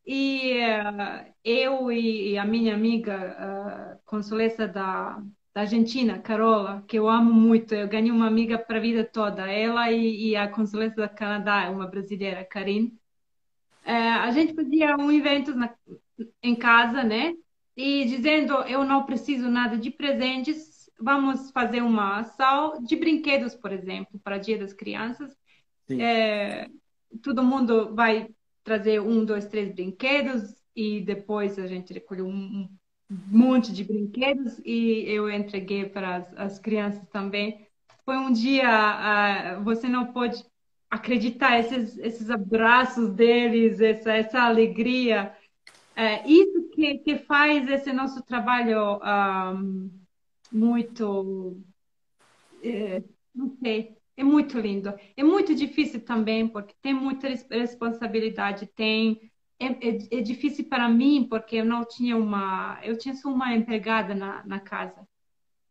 E 0.06 0.60
uh, 0.60 1.32
eu 1.44 1.90
e, 1.90 2.38
a 2.38 2.44
minha 2.44 2.74
amiga 2.74 4.00
consulesa 4.04 4.68
da, 4.68 5.22
da 5.54 5.62
Argentina, 5.62 6.20
Carola, 6.20 6.84
que 6.86 6.98
eu 6.98 7.08
amo 7.08 7.32
muito, 7.32 7.74
eu 7.74 7.88
ganhei 7.88 8.12
uma 8.12 8.26
amiga 8.28 8.58
para 8.58 8.78
a 8.78 8.80
vida 8.80 9.04
toda, 9.04 9.50
ela 9.50 9.90
e, 9.90 10.30
e 10.30 10.36
a 10.36 10.48
consulesa 10.48 10.94
do 10.94 11.14
Canadá, 11.14 11.68
uma 11.70 11.86
brasileira, 11.86 12.44
Karine. 12.44 12.96
a 13.84 14.30
gente 14.30 14.54
fazia 14.54 14.96
um 14.96 15.10
evento 15.10 15.54
na, 15.54 15.74
em 16.42 16.54
casa, 16.54 17.02
né? 17.02 17.34
E 17.76 18.04
dizendo, 18.04 18.54
eu 18.64 18.84
não 18.84 19.04
preciso 19.06 19.48
nada 19.48 19.78
de 19.78 19.90
presentes, 19.90 20.71
vamos 21.02 21.50
fazer 21.50 21.82
uma 21.82 22.20
ação 22.20 22.82
de 22.82 22.96
brinquedos, 22.96 23.54
por 23.54 23.72
exemplo, 23.72 24.20
para 24.22 24.38
Dia 24.38 24.58
das 24.58 24.72
Crianças. 24.72 25.36
É, 25.90 26.68
todo 27.22 27.42
mundo 27.42 27.94
vai 27.94 28.28
trazer 28.64 29.00
um, 29.00 29.24
dois, 29.24 29.46
três 29.46 29.74
brinquedos 29.74 30.54
e 30.74 31.00
depois 31.00 31.58
a 31.58 31.66
gente 31.66 31.92
recolheu 31.92 32.26
um, 32.26 32.68
monte 33.10 33.72
de 33.72 33.84
brinquedos 33.84 34.58
e 34.64 35.04
eu 35.06 35.30
entreguei 35.30 35.84
para 35.84 36.16
as, 36.16 36.34
as 36.38 36.58
crianças 36.58 37.06
também. 37.10 37.66
Foi 38.04 38.16
um 38.16 38.32
dia, 38.32 39.58
uh, 39.58 39.64
você 39.64 39.88
não 39.88 40.12
pode 40.12 40.44
acreditar, 40.90 41.58
esses, 41.58 41.98
esses 41.98 42.30
abraços 42.30 43.10
deles, 43.10 43.80
essa, 43.80 44.12
essa 44.12 44.40
alegria. 44.42 45.34
É, 45.94 46.26
isso 46.26 46.70
que, 46.70 46.98
que 46.98 47.18
faz 47.18 47.68
esse 47.68 47.92
nosso 47.92 48.22
trabalho 48.22 48.98
um, 49.54 50.01
muito. 50.52 51.60
É, 52.62 53.02
não 53.34 53.56
sei, 53.62 53.96
é 54.16 54.22
muito 54.22 54.58
lindo. 54.58 54.92
É 55.16 55.24
muito 55.24 55.54
difícil 55.54 56.00
também, 56.04 56.46
porque 56.46 56.74
tem 56.82 56.94
muita 56.94 57.28
responsabilidade, 57.50 58.66
tem. 58.66 59.30
É, 59.58 59.66
é, 59.66 60.18
é, 60.18 60.20
difícil 60.20 60.64
para 60.68 60.88
mim, 60.88 61.26
porque 61.28 61.56
eu 61.56 61.64
não 61.64 61.84
tinha 61.84 62.16
uma. 62.16 62.78
Eu 62.82 62.98
tinha 62.98 63.14
só 63.14 63.28
uma 63.30 63.54
empregada 63.54 64.14
na, 64.14 64.44
na 64.44 64.60
casa. 64.60 65.06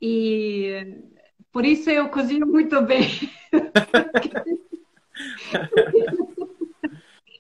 E 0.02 0.98
por 1.52 1.66
isso 1.66 1.90
eu 1.90 2.10
cozinho 2.10 2.48
muito 2.48 2.82
bem. 2.82 3.08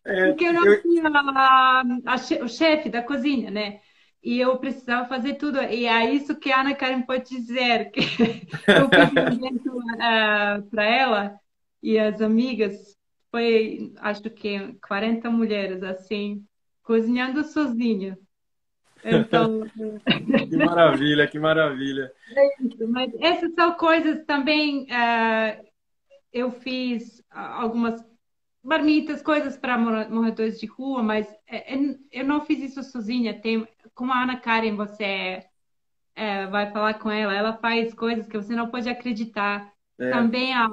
porque 0.03 0.45
eu 0.45 0.53
não 0.53 0.81
tinha 0.81 1.03
a, 1.07 1.81
a, 2.05 2.15
o 2.43 2.49
chefe 2.49 2.89
da 2.89 3.01
cozinha, 3.01 3.49
né? 3.49 3.79
E 4.23 4.39
eu 4.39 4.57
precisava 4.57 5.07
fazer 5.07 5.35
tudo. 5.35 5.61
E 5.61 5.85
é 5.85 6.13
isso 6.13 6.35
que 6.35 6.51
a 6.51 6.61
Ana 6.61 6.75
Karen 6.75 7.01
pode 7.01 7.29
dizer, 7.29 7.91
que 7.91 8.01
eu 8.67 8.89
fiz 8.89 9.65
um 9.65 9.79
uh, 9.79 10.63
para 10.69 10.85
ela 10.85 11.39
e 11.81 11.97
as 11.97 12.21
amigas, 12.21 12.95
foi 13.31 13.93
acho 13.97 14.23
que 14.23 14.77
40 14.87 15.29
mulheres 15.31 15.81
assim, 15.83 16.45
cozinhando 16.83 17.43
sozinha. 17.43 18.17
Então... 19.03 19.61
que 20.47 20.57
maravilha, 20.57 21.27
que 21.27 21.39
maravilha. 21.39 22.11
Mas 22.89 23.11
essas 23.19 23.53
são 23.55 23.73
coisas 23.73 24.23
também. 24.25 24.83
Uh, 24.83 25.71
eu 26.31 26.51
fiz 26.51 27.23
algumas 27.29 28.01
marmitas, 28.63 29.21
coisas 29.21 29.57
para 29.57 29.77
moradores 29.77 30.59
de 30.59 30.67
rua, 30.67 31.01
mas 31.01 31.27
é, 31.47 31.75
é, 31.75 31.97
eu 32.11 32.25
não 32.25 32.45
fiz 32.45 32.59
isso 32.59 32.83
sozinha. 32.83 33.39
Tem, 33.39 33.67
como 33.95 34.11
a 34.11 34.23
Ana 34.23 34.39
Karen, 34.39 34.75
você 34.75 35.43
é, 36.15 36.45
vai 36.47 36.71
falar 36.71 36.95
com 36.95 37.09
ela, 37.09 37.33
ela 37.33 37.57
faz 37.57 37.93
coisas 37.93 38.27
que 38.27 38.37
você 38.37 38.55
não 38.55 38.69
pode 38.69 38.89
acreditar. 38.89 39.71
É. 39.99 40.09
Também 40.11 40.53
a, 40.53 40.67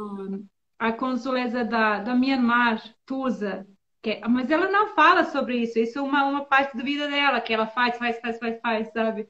a 0.78 0.92
consuleza 0.92 1.64
da, 1.64 2.00
da 2.00 2.14
Myanmar, 2.14 2.82
Tusa, 3.06 3.66
que, 4.02 4.20
mas 4.28 4.50
ela 4.50 4.70
não 4.70 4.94
fala 4.94 5.24
sobre 5.24 5.58
isso. 5.58 5.78
Isso 5.78 5.98
é 5.98 6.02
uma, 6.02 6.24
uma 6.24 6.44
parte 6.44 6.76
da 6.76 6.82
vida 6.82 7.08
dela, 7.08 7.40
que 7.40 7.52
ela 7.52 7.66
faz, 7.66 7.96
faz, 7.98 8.20
faz, 8.20 8.38
faz, 8.38 8.60
faz, 8.60 8.92
sabe? 8.92 9.28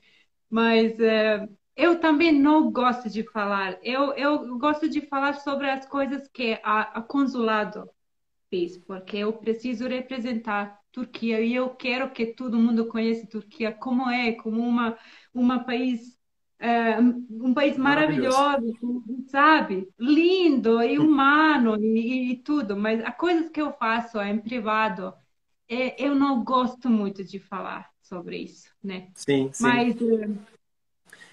Mas 0.50 0.98
é, 0.98 1.48
eu 1.76 2.00
também 2.00 2.32
não 2.32 2.72
gosto 2.72 3.08
de 3.08 3.22
falar. 3.30 3.78
Eu, 3.82 4.12
eu 4.14 4.58
gosto 4.58 4.88
de 4.88 5.00
falar 5.02 5.34
sobre 5.34 5.70
as 5.70 5.86
coisas 5.86 6.26
que 6.28 6.58
a, 6.64 6.98
a 6.98 7.02
consulado 7.02 7.88
fez, 8.50 8.76
porque 8.76 9.18
eu 9.18 9.32
preciso 9.32 9.86
representar 9.86 10.78
Turquia 10.92 11.40
e 11.40 11.54
eu 11.54 11.70
quero 11.70 12.10
que 12.10 12.26
todo 12.26 12.58
mundo 12.58 12.86
conheça 12.86 13.26
Turquia 13.26 13.72
como 13.72 14.08
é, 14.10 14.32
como 14.32 14.60
uma 14.60 14.98
uma 15.32 15.64
país 15.64 16.18
é, 16.58 16.98
um 16.98 17.54
país 17.54 17.76
maravilhoso, 17.76 18.74
sabe? 19.28 19.88
Lindo 19.98 20.82
e 20.82 20.98
humano 20.98 21.76
e, 21.80 22.32
e, 22.32 22.36
tudo, 22.42 22.76
mas 22.76 23.02
as 23.04 23.16
coisas 23.16 23.48
que 23.48 23.60
eu 23.60 23.72
faço 23.72 24.20
em 24.20 24.38
privado, 24.40 25.14
é, 25.68 26.04
eu 26.04 26.16
não 26.16 26.42
gosto 26.42 26.90
muito 26.90 27.22
de 27.22 27.38
falar 27.38 27.88
sobre 28.02 28.38
isso, 28.38 28.68
né? 28.82 29.08
Sim, 29.14 29.50
sim. 29.52 29.62
Mas 29.62 29.96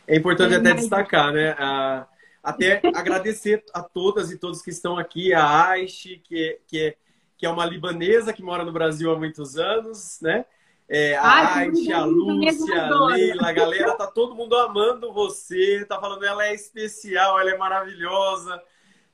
é 0.07 0.15
importante 0.15 0.53
é, 0.53 0.57
até 0.57 0.69
mas... 0.69 0.81
destacar, 0.81 1.33
né? 1.33 1.55
A, 1.57 2.07
até 2.43 2.79
agradecer 2.93 3.63
a 3.73 3.81
todas 3.81 4.31
e 4.31 4.37
todos 4.37 4.61
que 4.61 4.69
estão 4.69 4.97
aqui, 4.97 5.33
a 5.33 5.69
Aishi, 5.69 6.21
que, 6.23 6.59
que, 6.67 6.79
é, 6.79 6.97
que 7.37 7.45
é 7.45 7.49
uma 7.49 7.65
libanesa 7.65 8.33
que 8.33 8.43
mora 8.43 8.63
no 8.63 8.71
Brasil 8.71 9.11
há 9.11 9.17
muitos 9.17 9.57
anos, 9.57 10.19
né? 10.21 10.45
É, 10.87 11.17
a 11.17 11.57
Aishi, 11.57 11.91
a 11.91 12.05
Lúcia, 12.05 12.85
a 12.85 13.05
Leila, 13.07 13.49
a 13.49 13.51
galera, 13.51 13.95
tá 13.95 14.05
todo 14.05 14.35
mundo 14.35 14.55
amando 14.55 15.11
você, 15.11 15.83
tá 15.85 15.99
falando 15.99 16.23
ela 16.23 16.45
é 16.45 16.53
especial, 16.53 17.39
ela 17.39 17.49
é 17.49 17.57
maravilhosa. 17.57 18.61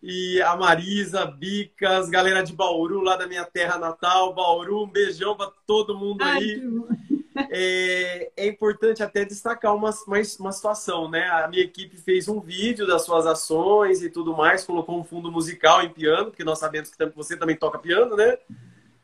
E 0.04 0.42
a 0.42 0.56
Marisa, 0.56 1.26
Bicas, 1.26 2.10
galera 2.10 2.42
de 2.42 2.54
Bauru, 2.54 3.02
lá 3.02 3.16
da 3.16 3.28
minha 3.28 3.46
terra 3.46 3.78
natal, 3.78 4.34
Bauru, 4.34 4.84
um 4.84 4.90
beijão 4.90 5.38
para 5.38 5.52
todo 5.66 5.98
mundo 5.98 6.24
aí. 6.24 6.62
É, 7.50 8.32
é, 8.36 8.48
importante 8.48 9.02
até 9.02 9.26
destacar 9.26 9.76
uma, 9.76 9.92
uma, 10.08 10.18
uma 10.40 10.52
situação, 10.52 11.10
né? 11.10 11.28
A 11.30 11.48
minha 11.48 11.64
equipe 11.64 11.98
fez 11.98 12.28
um 12.28 12.40
vídeo 12.40 12.86
das 12.86 13.04
suas 13.04 13.26
ações 13.26 14.04
e 14.04 14.10
tudo 14.10 14.36
mais, 14.36 14.64
colocou 14.64 15.00
um 15.00 15.04
fundo 15.04 15.32
musical 15.32 15.82
em 15.82 15.90
piano, 15.90 16.26
porque 16.26 16.44
nós 16.44 16.60
sabemos 16.60 16.90
que 16.90 17.06
você 17.16 17.38
também 17.38 17.56
toca 17.56 17.80
piano, 17.80 18.16
né? 18.16 18.38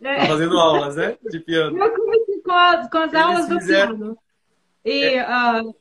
É. 0.01 0.17
Tá 0.19 0.25
fazendo 0.27 0.57
aulas, 0.59 0.95
né? 0.95 1.17
De 1.29 1.39
piano. 1.39 1.77
Eu 1.77 1.91
comecei 1.91 2.41
com 2.41 2.51
as, 2.51 2.89
com 2.89 2.97
as 2.97 3.13
aulas 3.13 3.47
fizeram... 3.47 3.93
do 3.93 3.97
piano. 3.97 4.17
E 4.85 5.03
é. 5.03 5.23
uh, 5.23 5.75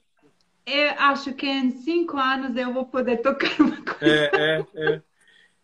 eu 0.67 0.91
acho 0.99 1.33
que 1.35 1.47
em 1.47 1.71
cinco 1.71 2.17
anos 2.17 2.57
eu 2.57 2.73
vou 2.73 2.87
poder 2.87 3.19
tocar 3.19 3.61
uma 3.61 3.83
coisa. 3.83 3.99
É, 4.01 4.31
é, 4.35 4.67
é. 4.75 5.03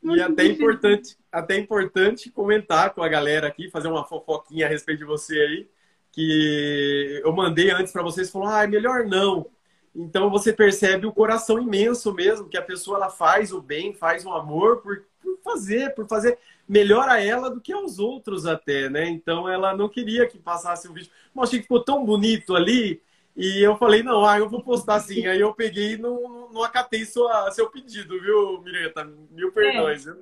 E 0.05 0.20
até 0.20 0.45
importante, 0.47 1.16
até 1.30 1.57
importante 1.57 2.28
comentar 2.28 2.93
com 2.93 3.05
a 3.05 3.09
galera 3.09 3.47
aqui, 3.47 3.70
fazer 3.70 3.86
uma 3.86 4.05
fofoquinha 4.05 4.66
a 4.66 4.68
respeito 4.68 4.99
de 4.99 5.05
você 5.05 5.40
aí, 5.40 5.70
que 6.13 7.21
eu 7.25 7.33
mandei 7.33 7.71
antes 7.71 7.93
para 7.93 8.03
vocês, 8.03 8.31
falou, 8.31 8.49
ah, 8.49 8.67
melhor 8.67 9.07
não. 9.07 9.47
Então 9.95 10.31
você 10.31 10.53
percebe 10.53 11.07
o 11.07 11.13
coração 11.13 11.59
imenso 11.59 12.13
mesmo, 12.13 12.49
que 12.49 12.57
a 12.57 12.63
pessoa 12.63 12.99
ela 12.99 13.11
faz 13.11 13.53
o 13.53 13.61
bem, 13.61 13.93
faz 13.93 14.25
o 14.25 14.33
amor 14.33 14.79
por, 14.79 15.05
por 15.23 15.39
fazer, 15.43 15.95
por 15.95 16.07
fazer 16.07 16.39
melhor 16.69 17.09
a 17.09 17.21
ela 17.21 17.51
do 17.51 17.61
que 17.61 17.73
aos 17.73 17.99
outros 17.99 18.47
até, 18.47 18.89
né? 18.89 19.09
Então 19.09 19.49
ela 19.49 19.77
não 19.77 19.89
queria 19.89 20.27
que 20.27 20.39
passasse 20.39 20.89
o 20.89 20.93
vídeo. 20.93 21.11
Mas 21.35 21.49
achei 21.49 21.59
que 21.59 21.65
ficou 21.65 21.85
tão 21.85 22.05
bonito 22.05 22.55
ali 22.55 23.03
e 23.37 23.61
eu 23.63 23.77
falei, 23.77 24.03
não, 24.03 24.25
ah, 24.25 24.39
eu 24.39 24.49
vou 24.49 24.63
postar 24.63 25.01
sim. 25.01 25.27
Aí 25.27 25.41
eu 25.41 25.55
peguei 25.55 25.95
e 25.95 25.99
não, 25.99 26.51
não 26.53 26.63
acatei 26.63 27.05
sua, 27.05 27.51
seu 27.51 27.69
pedido, 27.71 28.21
viu, 28.21 28.61
Mireta? 28.63 29.05
Mil 29.31 29.51
perdões, 29.53 30.07
é. 30.07 30.15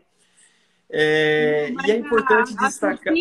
É, 0.93 1.71
e 1.87 1.91
é 1.91 1.97
importante 1.97 2.55
a, 2.59 2.67
destacar. 2.67 3.15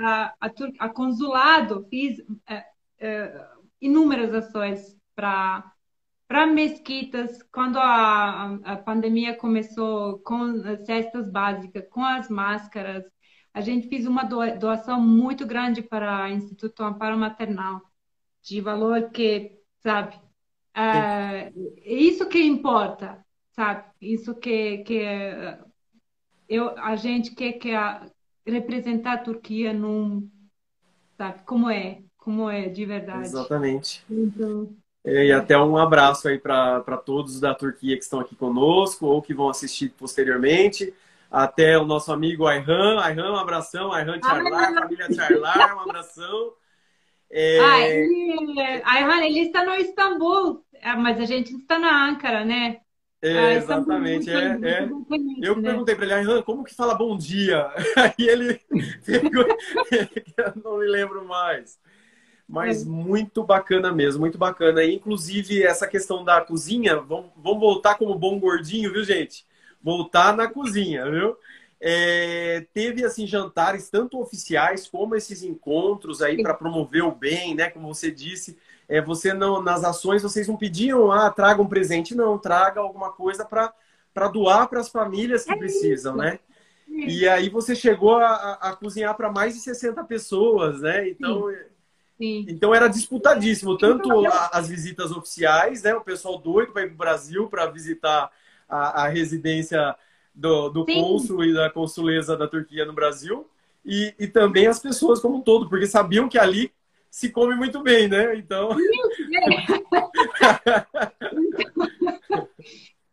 A, 0.00 0.34
a, 0.40 0.50
a, 0.78 0.88
Consulado 0.88 1.86
fiz 1.90 2.18
é, 2.48 2.64
é, 2.98 3.46
inúmeras 3.80 4.34
ações 4.34 4.96
para 5.14 5.70
para 6.26 6.46
mesquitas, 6.46 7.42
quando 7.52 7.76
a, 7.76 8.54
a 8.62 8.76
pandemia 8.76 9.34
começou 9.34 10.20
com 10.20 10.62
cestas 10.84 11.28
básicas, 11.28 11.88
com 11.90 12.04
as 12.04 12.28
máscaras, 12.28 13.04
a 13.52 13.60
gente 13.60 13.88
fez 13.88 14.06
uma 14.06 14.22
doação 14.22 15.00
muito 15.00 15.44
grande 15.44 15.82
para 15.82 16.26
o 16.26 16.28
Instituto 16.28 16.84
Amparo 16.84 17.18
Maternal 17.18 17.82
de 18.42 18.60
valor 18.60 19.10
que, 19.10 19.58
sabe, 19.80 20.20
é, 20.72 21.52
isso 21.84 22.28
que 22.28 22.40
importa, 22.40 23.26
sabe? 23.50 23.84
Isso 24.00 24.32
que, 24.36 24.78
que 24.84 25.02
eu, 26.50 26.76
a 26.76 26.96
gente 26.96 27.30
quer 27.34 27.52
que 27.52 27.72
a, 27.72 28.04
representar 28.44 29.12
a 29.12 29.18
Turquia 29.18 29.72
num, 29.72 30.28
sabe, 31.16 31.42
como 31.46 31.70
é, 31.70 32.02
como 32.18 32.50
é 32.50 32.68
de 32.68 32.84
verdade. 32.84 33.28
Exatamente. 33.28 34.04
Então, 34.10 34.74
e 35.04 35.32
até 35.32 35.56
um 35.56 35.78
abraço 35.78 36.28
aí 36.28 36.38
para 36.38 36.96
todos 36.98 37.40
da 37.40 37.54
Turquia 37.54 37.96
que 37.96 38.02
estão 38.02 38.20
aqui 38.20 38.34
conosco 38.36 39.06
ou 39.06 39.22
que 39.22 39.32
vão 39.32 39.48
assistir 39.48 39.90
posteriormente. 39.96 40.92
Até 41.30 41.78
o 41.78 41.86
nosso 41.86 42.12
amigo 42.12 42.46
Ayhan. 42.46 43.00
Ayhan, 43.00 43.32
um 43.32 43.36
abração. 43.36 43.92
Ayhan 43.92 44.20
Charlar, 44.20 44.74
família 44.74 45.12
Charlar, 45.12 45.76
um 45.76 45.80
abração. 45.80 46.52
É... 47.30 47.60
Ah, 47.60 47.88
ele, 47.88 48.82
Ayhan, 48.84 49.24
ele 49.24 49.40
está 49.40 49.64
no 49.64 49.74
Istambul, 49.74 50.64
mas 50.98 51.20
a 51.20 51.24
gente 51.24 51.54
está 51.54 51.78
na 51.78 52.08
Ankara, 52.08 52.44
né? 52.44 52.80
É, 53.22 53.38
ah, 53.38 53.52
exatamente, 53.52 54.30
é, 54.30 54.58
é. 54.62 54.88
Eu 55.42 55.56
né? 55.56 55.68
perguntei 55.68 55.94
para 55.94 56.04
ele, 56.04 56.14
Ayhan, 56.14 56.42
como 56.42 56.64
que 56.64 56.74
fala 56.74 56.94
bom 56.94 57.18
dia? 57.18 57.70
Aí 57.96 58.26
ele 58.26 58.58
pegou, 59.04 59.44
não 60.64 60.78
me 60.78 60.86
lembro 60.86 61.24
mais. 61.26 61.78
Mas 62.48 62.82
é. 62.82 62.86
muito 62.86 63.44
bacana 63.44 63.92
mesmo, 63.92 64.20
muito 64.20 64.38
bacana. 64.38 64.82
E, 64.82 64.94
inclusive, 64.94 65.62
essa 65.62 65.86
questão 65.86 66.24
da 66.24 66.40
cozinha, 66.40 66.96
vamos, 66.96 67.30
vamos 67.36 67.60
voltar 67.60 67.96
como 67.96 68.18
bom 68.18 68.40
gordinho, 68.40 68.90
viu, 68.90 69.04
gente? 69.04 69.44
Voltar 69.82 70.34
na 70.34 70.48
cozinha, 70.48 71.08
viu? 71.10 71.36
É, 71.78 72.66
teve 72.74 73.04
assim 73.04 73.26
jantares 73.26 73.88
tanto 73.88 74.20
oficiais 74.20 74.86
como 74.86 75.14
esses 75.14 75.42
encontros 75.42 76.20
aí 76.20 76.42
para 76.42 76.54
promover 76.54 77.04
o 77.04 77.14
bem, 77.14 77.54
né? 77.54 77.70
Como 77.70 77.94
você 77.94 78.10
disse, 78.10 78.58
é, 78.90 79.00
você 79.00 79.32
não 79.32 79.62
nas 79.62 79.84
ações 79.84 80.22
vocês 80.22 80.48
não 80.48 80.56
pediam 80.56 81.10
ah 81.10 81.30
traga 81.30 81.62
um 81.62 81.68
presente, 81.68 82.14
não 82.14 82.36
traga 82.36 82.80
alguma 82.80 83.12
coisa 83.12 83.44
para 83.44 83.72
para 84.12 84.28
doar 84.28 84.68
para 84.68 84.80
as 84.80 84.88
famílias 84.88 85.44
que 85.44 85.52
é 85.52 85.56
precisam, 85.56 86.14
isso. 86.14 86.22
né? 86.22 86.38
E 86.88 87.28
aí 87.28 87.48
você 87.48 87.76
chegou 87.76 88.16
a, 88.16 88.54
a 88.60 88.74
cozinhar 88.74 89.16
para 89.16 89.30
mais 89.30 89.54
de 89.54 89.60
60 89.60 90.02
pessoas, 90.04 90.80
né? 90.80 91.08
Então 91.08 91.48
Sim. 91.48 91.56
Sim. 92.18 92.44
Então 92.50 92.74
era 92.74 92.86
disputadíssimo, 92.86 93.78
tanto 93.78 94.10
as 94.52 94.68
visitas 94.68 95.10
oficiais, 95.10 95.84
né? 95.84 95.94
O 95.94 96.02
pessoal 96.02 96.36
doido 96.36 96.70
para 96.70 96.82
ir 96.82 96.88
para 96.88 96.94
o 96.94 96.98
Brasil 96.98 97.48
para 97.48 97.64
visitar 97.64 98.30
a, 98.68 99.04
a 99.04 99.08
residência 99.08 99.96
do, 100.34 100.68
do 100.68 100.84
cônsul 100.84 101.44
e 101.44 101.54
da 101.54 101.70
consuleza 101.70 102.36
da 102.36 102.46
Turquia 102.46 102.84
no 102.84 102.92
Brasil, 102.92 103.48
e, 103.84 104.14
e 104.18 104.26
também 104.26 104.66
as 104.66 104.78
pessoas 104.78 105.18
como 105.18 105.38
um 105.38 105.40
todo, 105.40 105.66
porque 105.66 105.86
sabiam 105.86 106.28
que 106.28 106.38
ali 106.38 106.70
se 107.10 107.30
come 107.30 107.54
muito 107.56 107.82
bem, 107.82 108.08
né? 108.08 108.36
Então. 108.36 108.70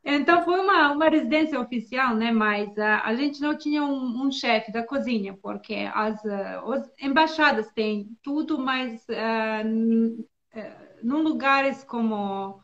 Então 0.09 0.41
foi 0.45 0.57
uma, 0.61 0.93
uma 0.93 1.09
residência 1.09 1.59
oficial, 1.59 2.15
né? 2.15 2.31
Mas 2.31 2.69
uh, 2.77 3.01
a 3.03 3.13
gente 3.13 3.41
não 3.41 3.57
tinha 3.57 3.83
um, 3.83 4.25
um 4.25 4.31
chefe 4.31 4.71
da 4.71 4.81
cozinha, 4.81 5.37
porque 5.41 5.89
as, 5.93 6.23
uh, 6.23 6.71
as 6.71 6.89
embaixadas 7.01 7.69
têm 7.73 8.17
tudo, 8.23 8.57
mas 8.57 9.03
uh, 9.09 10.25
num 11.03 11.21
lugares 11.21 11.83
como 11.83 12.61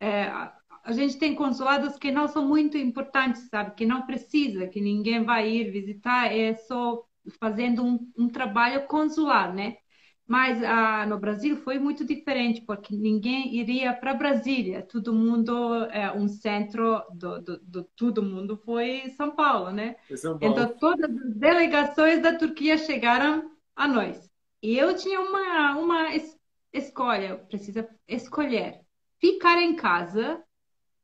a 0.00 0.92
gente 0.92 1.18
tem 1.18 1.34
consulados 1.34 1.98
que 1.98 2.12
não 2.12 2.28
são 2.28 2.46
muito 2.46 2.76
importantes, 2.76 3.48
sabe? 3.48 3.74
Que 3.74 3.86
não 3.86 4.06
precisa, 4.06 4.68
que 4.68 4.80
ninguém 4.80 5.24
vai 5.24 5.50
ir 5.50 5.70
visitar, 5.70 6.32
é 6.32 6.54
só 6.54 7.02
fazendo 7.40 7.82
um, 7.82 8.12
um 8.16 8.28
trabalho 8.28 8.86
consular, 8.86 9.52
né? 9.52 9.78
Mas 10.26 10.62
ah, 10.62 11.04
no 11.06 11.18
Brasil 11.18 11.56
foi 11.58 11.78
muito 11.78 12.04
diferente, 12.04 12.62
porque 12.62 12.96
ninguém 12.96 13.54
iria 13.56 13.92
para 13.92 14.14
Brasília. 14.14 14.82
Todo 14.82 15.12
mundo, 15.12 15.84
é, 15.90 16.10
um 16.12 16.28
centro 16.28 17.02
do, 17.12 17.42
do, 17.42 17.58
do, 17.58 17.84
todo 17.94 18.22
mundo 18.22 18.56
foi 18.56 19.10
São 19.16 19.36
Paulo, 19.36 19.70
né? 19.70 19.96
São 20.16 20.38
Paulo. 20.38 20.54
Então 20.54 20.78
todas 20.78 21.10
as 21.10 21.34
delegações 21.34 22.22
da 22.22 22.36
Turquia 22.36 22.78
chegaram 22.78 23.50
a 23.76 23.86
nós. 23.86 24.30
E 24.62 24.78
eu 24.78 24.96
tinha 24.96 25.20
uma, 25.20 25.76
uma 25.76 26.14
es 26.14 26.38
escolha, 26.72 27.36
precisa 27.36 27.88
escolher. 28.08 28.80
Ficar 29.20 29.58
em 29.58 29.76
casa 29.76 30.42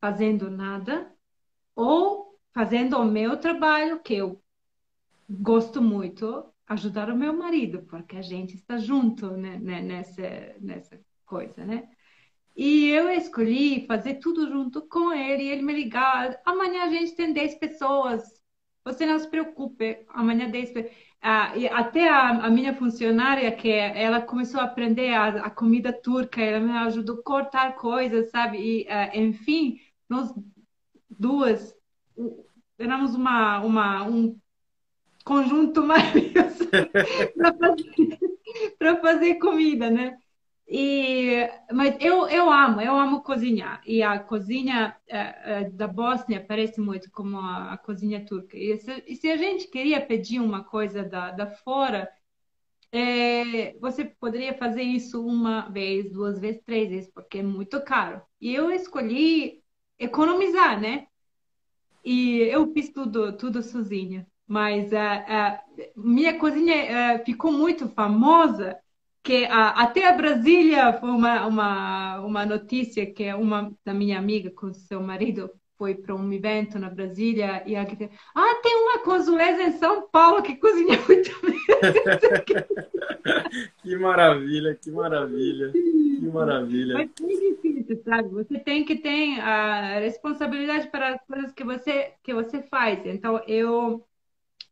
fazendo 0.01 0.51
nada 0.51 1.13
ou 1.77 2.39
fazendo 2.53 2.99
o 2.99 3.05
meu 3.05 3.37
trabalho, 3.37 4.01
que 4.01 4.15
eu 4.15 4.43
gosto 5.29 5.81
muito, 5.81 6.45
ajudar 6.71 7.11
o 7.11 7.17
meu 7.17 7.33
marido, 7.37 7.83
porque 7.83 8.17
a 8.17 8.23
gente 8.23 8.55
está 8.55 8.79
junto 8.79 9.33
né, 9.33 9.59
né, 9.59 9.83
nessa, 9.83 10.55
nessa 10.61 11.01
coisa, 11.27 11.65
né? 11.65 11.89
E 12.57 12.89
eu 12.89 13.11
escolhi 13.11 13.87
fazer 13.87 14.15
tudo 14.15 14.49
junto 14.49 14.83
com 14.83 15.13
ele, 15.13 15.49
ele 15.49 15.63
me 15.63 15.73
ligava, 15.73 16.39
amanhã 16.45 16.85
a 16.85 16.89
gente 16.89 17.15
tem 17.17 17.33
10 17.33 17.57
pessoas, 17.57 18.23
você 18.85 19.05
não 19.05 19.19
se 19.19 19.29
preocupe, 19.29 20.05
amanhã 20.09 20.49
10 20.49 20.71
pessoas. 20.71 20.95
Ah, 21.23 21.53
até 21.73 22.09
a, 22.09 22.47
a, 22.47 22.51
minha 22.51 22.75
funcionária, 22.75 23.51
que 23.53 23.69
ela 23.69 24.23
começou 24.23 24.61
a 24.61 24.65
aprender 24.65 25.13
a, 25.13 25.47
a, 25.47 25.51
comida 25.51 25.93
turca, 25.93 26.41
ela 26.41 26.61
me 26.61 26.73
ajudou 26.73 27.19
a 27.19 27.23
cortar 27.23 27.77
coisas, 27.77 28.31
sabe? 28.31 28.59
E, 28.59 28.83
uh, 28.85 29.19
enfim, 29.21 29.81
nós 30.09 30.33
duas 31.11 31.75
éramos 32.79 33.15
uma, 33.15 33.61
uma, 33.61 34.05
um 34.05 34.39
conjunto 35.31 35.85
maravilhoso 35.85 36.67
para 38.77 38.97
fazer 38.97 39.37
comida, 39.37 39.89
né? 39.89 40.19
E, 40.67 41.49
mas 41.73 41.97
eu, 42.01 42.29
eu 42.29 42.51
amo, 42.51 42.81
eu 42.81 42.97
amo 42.97 43.23
cozinhar. 43.23 43.81
E 43.87 44.03
a 44.03 44.19
cozinha 44.19 44.97
uh, 45.09 45.69
uh, 45.69 45.73
da 45.73 45.87
Bósnia 45.87 46.45
parece 46.45 46.81
muito 46.81 47.09
como 47.13 47.39
a, 47.39 47.75
a 47.75 47.79
cozinha 47.79 48.27
turca. 48.27 48.57
E 48.57 48.77
se, 48.79 49.05
e 49.07 49.15
se, 49.15 49.31
a 49.31 49.37
gente 49.37 49.69
queria 49.69 50.05
pedir 50.05 50.41
uma 50.41 50.65
coisa 50.65 51.05
da, 51.05 51.31
da 51.31 51.47
fora, 51.47 52.11
é, 52.91 53.79
você 53.79 54.05
poderia 54.05 54.55
fazer 54.55 54.83
isso 54.83 55.25
uma 55.25 55.69
vez, 55.69 56.11
duas 56.11 56.41
vezes, 56.41 56.61
três 56.65 56.91
vezes, 56.91 57.11
porque 57.11 57.39
é 57.39 57.43
muito 57.43 57.81
caro. 57.85 58.21
E 58.41 58.53
eu 58.53 58.73
escolhi 58.73 59.63
economizar, 59.97 60.81
né? 60.81 61.07
E 62.05 62.41
eu 62.43 62.73
fiz 62.73 62.91
tudo, 62.91 63.37
tudo 63.37 63.63
sozinha. 63.63 64.27
Mas 64.51 64.91
uh, 64.91 65.61
minha 65.97 66.37
cozinha 66.37 67.23
ficou 67.25 67.53
muito 67.53 67.89
famosa 67.91 68.77
que 69.23 69.45
a, 69.45 69.69
até 69.69 70.09
a 70.09 70.13
Brasília 70.13 70.93
foi 70.95 71.11
uma, 71.11 71.47
uma, 71.47 72.21
uma 72.21 72.45
notícia 72.45 73.07
que 73.07 73.33
uma 73.33 73.73
da 73.85 73.95
minha 73.95 74.19
amiga 74.19 74.51
com 74.51 74.73
seu 74.73 75.01
marido 75.01 75.49
foi 75.79 75.95
para 75.95 76.17
um 76.17 76.33
evento 76.33 76.81
na 76.81 76.91
Brasília 76.91 77.63
e 77.65 77.77
aqui 77.77 78.11
ah 78.35 78.61
tem 78.61 78.75
uma 78.75 78.99
consuleza 78.99 79.63
em 79.63 79.79
São 79.79 80.09
Paulo 80.11 80.43
que 80.43 80.57
cozinha 80.57 80.99
muito 81.07 81.31
bem. 81.43 81.61
Que 83.83 83.97
maravilha 83.97 84.75
que 84.75 84.91
maravilha 84.91 85.73
que 85.73 86.31
maravilha. 86.33 86.95
Mas 86.95 87.11
é 87.21 87.51
difícil 87.51 88.03
sabe? 88.05 88.29
Você 88.31 88.59
tem 88.59 88.85
que 88.85 88.97
ter 88.97 89.41
a 89.41 90.01
responsabilidade 90.01 90.89
para 90.89 91.15
as 91.15 91.27
coisas 91.27 91.53
que 91.53 91.65
você 91.65 92.13
que 92.23 92.35
você 92.35 92.63
faz. 92.63 93.05
Então 93.07 93.43
eu 93.47 94.05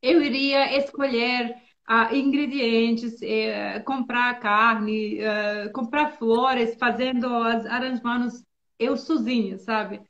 eu 0.03 0.23
iria 0.23 0.77
escolher 0.79 1.57
uh, 1.89 2.15
ingredientes, 2.15 3.15
uh, 3.15 3.85
comprar 3.85 4.39
carne, 4.41 5.21
uh, 5.21 5.73
comprar 5.73 6.13
flores, 6.13 6.77
fazendo 6.77 7.27
as 7.27 7.67
arranjamentos 7.67 8.45
eu 8.79 8.97
sozinha, 8.97 9.59
sabe? 9.59 10.01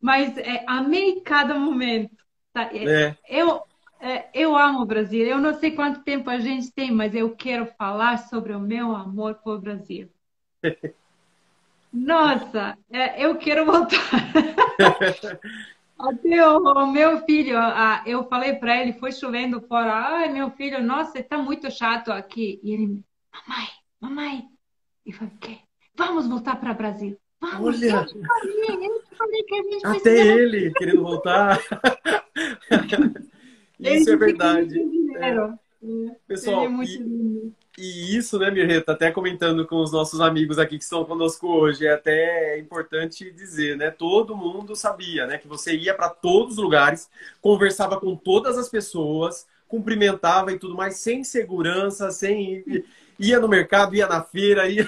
Mas 0.00 0.36
é, 0.38 0.64
amei 0.66 1.20
cada 1.22 1.54
momento. 1.54 2.14
Tá? 2.52 2.70
É. 2.72 3.16
Eu, 3.28 3.62
eu 4.32 4.56
amo 4.56 4.82
o 4.82 4.86
Brasil. 4.86 5.26
Eu 5.26 5.38
não 5.38 5.54
sei 5.54 5.72
quanto 5.72 6.04
tempo 6.04 6.30
a 6.30 6.38
gente 6.38 6.70
tem, 6.72 6.92
mas 6.92 7.14
eu 7.14 7.34
quero 7.34 7.66
falar 7.76 8.18
sobre 8.18 8.52
o 8.52 8.60
meu 8.60 8.94
amor 8.94 9.36
por 9.36 9.60
Brasil. 9.60 10.08
Nossa, 11.92 12.76
eu 13.16 13.36
quero 13.36 13.64
voltar. 13.66 13.98
Até 15.98 16.46
o, 16.46 16.86
meu 16.86 17.24
filho, 17.24 17.56
eu 18.04 18.28
falei 18.28 18.54
para 18.54 18.80
ele, 18.80 18.92
foi 18.94 19.12
chovendo 19.12 19.60
fora. 19.60 19.92
Ai, 19.92 20.32
meu 20.32 20.50
filho, 20.50 20.82
nossa, 20.82 21.18
está 21.18 21.38
muito 21.38 21.70
chato 21.70 22.10
aqui. 22.10 22.60
E 22.62 22.72
ele, 22.72 23.00
mamãe, 23.32 23.68
mamãe. 24.00 24.48
E 25.06 25.12
falei, 25.12 25.32
o 25.34 25.38
quê? 25.38 25.58
Vamos 25.96 26.26
voltar 26.26 26.56
para 26.56 26.72
o 26.72 26.74
Brasil. 26.74 27.16
Vamos, 27.40 27.80
Olha, 27.82 28.06
Até 29.84 30.26
ele 30.26 30.72
querendo 30.72 31.02
voltar. 31.02 31.60
Isso 33.78 34.10
é 34.10 34.16
verdade. 34.16 34.80
É. 35.16 35.34
Pessoal, 36.26 36.64
é 36.64 36.84
e, 36.84 37.52
e, 37.76 38.16
isso, 38.16 38.38
né, 38.38 38.50
Mirreta, 38.50 38.92
até 38.92 39.10
comentando 39.10 39.66
com 39.66 39.76
os 39.82 39.92
nossos 39.92 40.20
amigos 40.20 40.58
aqui 40.58 40.78
que 40.78 40.84
estão 40.84 41.04
conosco 41.04 41.48
hoje, 41.48 41.86
é 41.86 41.94
até 41.94 42.58
importante 42.58 43.30
dizer, 43.32 43.76
né? 43.76 43.90
Todo 43.90 44.36
mundo 44.36 44.76
sabia, 44.76 45.26
né, 45.26 45.38
que 45.38 45.48
você 45.48 45.76
ia 45.76 45.94
para 45.94 46.08
todos 46.08 46.58
os 46.58 46.62
lugares, 46.62 47.10
conversava 47.40 47.98
com 47.98 48.14
todas 48.16 48.56
as 48.56 48.68
pessoas, 48.68 49.46
cumprimentava 49.68 50.52
e 50.52 50.58
tudo 50.58 50.76
mais, 50.76 50.98
sem 50.98 51.24
segurança, 51.24 52.10
sem. 52.10 52.64
ia 53.18 53.40
no 53.40 53.48
mercado, 53.48 53.94
ia 53.96 54.06
na 54.06 54.22
feira, 54.22 54.68
ia. 54.68 54.86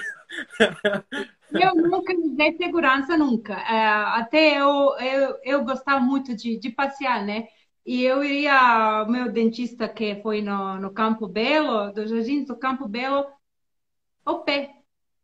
Eu 1.51 1.75
nunca 1.75 2.13
me 2.13 2.35
dei 2.35 2.55
segurança, 2.57 3.17
nunca. 3.17 3.53
É, 3.53 3.85
até 4.19 4.59
eu, 4.59 4.95
eu, 4.99 5.37
eu 5.43 5.63
gostava 5.63 5.99
muito 5.99 6.35
de, 6.35 6.57
de 6.57 6.69
passear, 6.69 7.25
né? 7.25 7.47
E 7.87 8.03
eu 8.03 8.21
iria 8.21 8.53
ao 8.53 9.09
meu 9.09 9.31
dentista, 9.31 9.87
que 9.87 10.21
foi 10.21 10.41
no, 10.41 10.77
no 10.77 10.91
Campo 10.91 11.25
Belo, 11.25 11.93
do 11.93 12.05
Jardim 12.05 12.43
do 12.43 12.57
Campo 12.57 12.85
Belo, 12.85 13.25
ao 14.25 14.43
pé. 14.43 14.73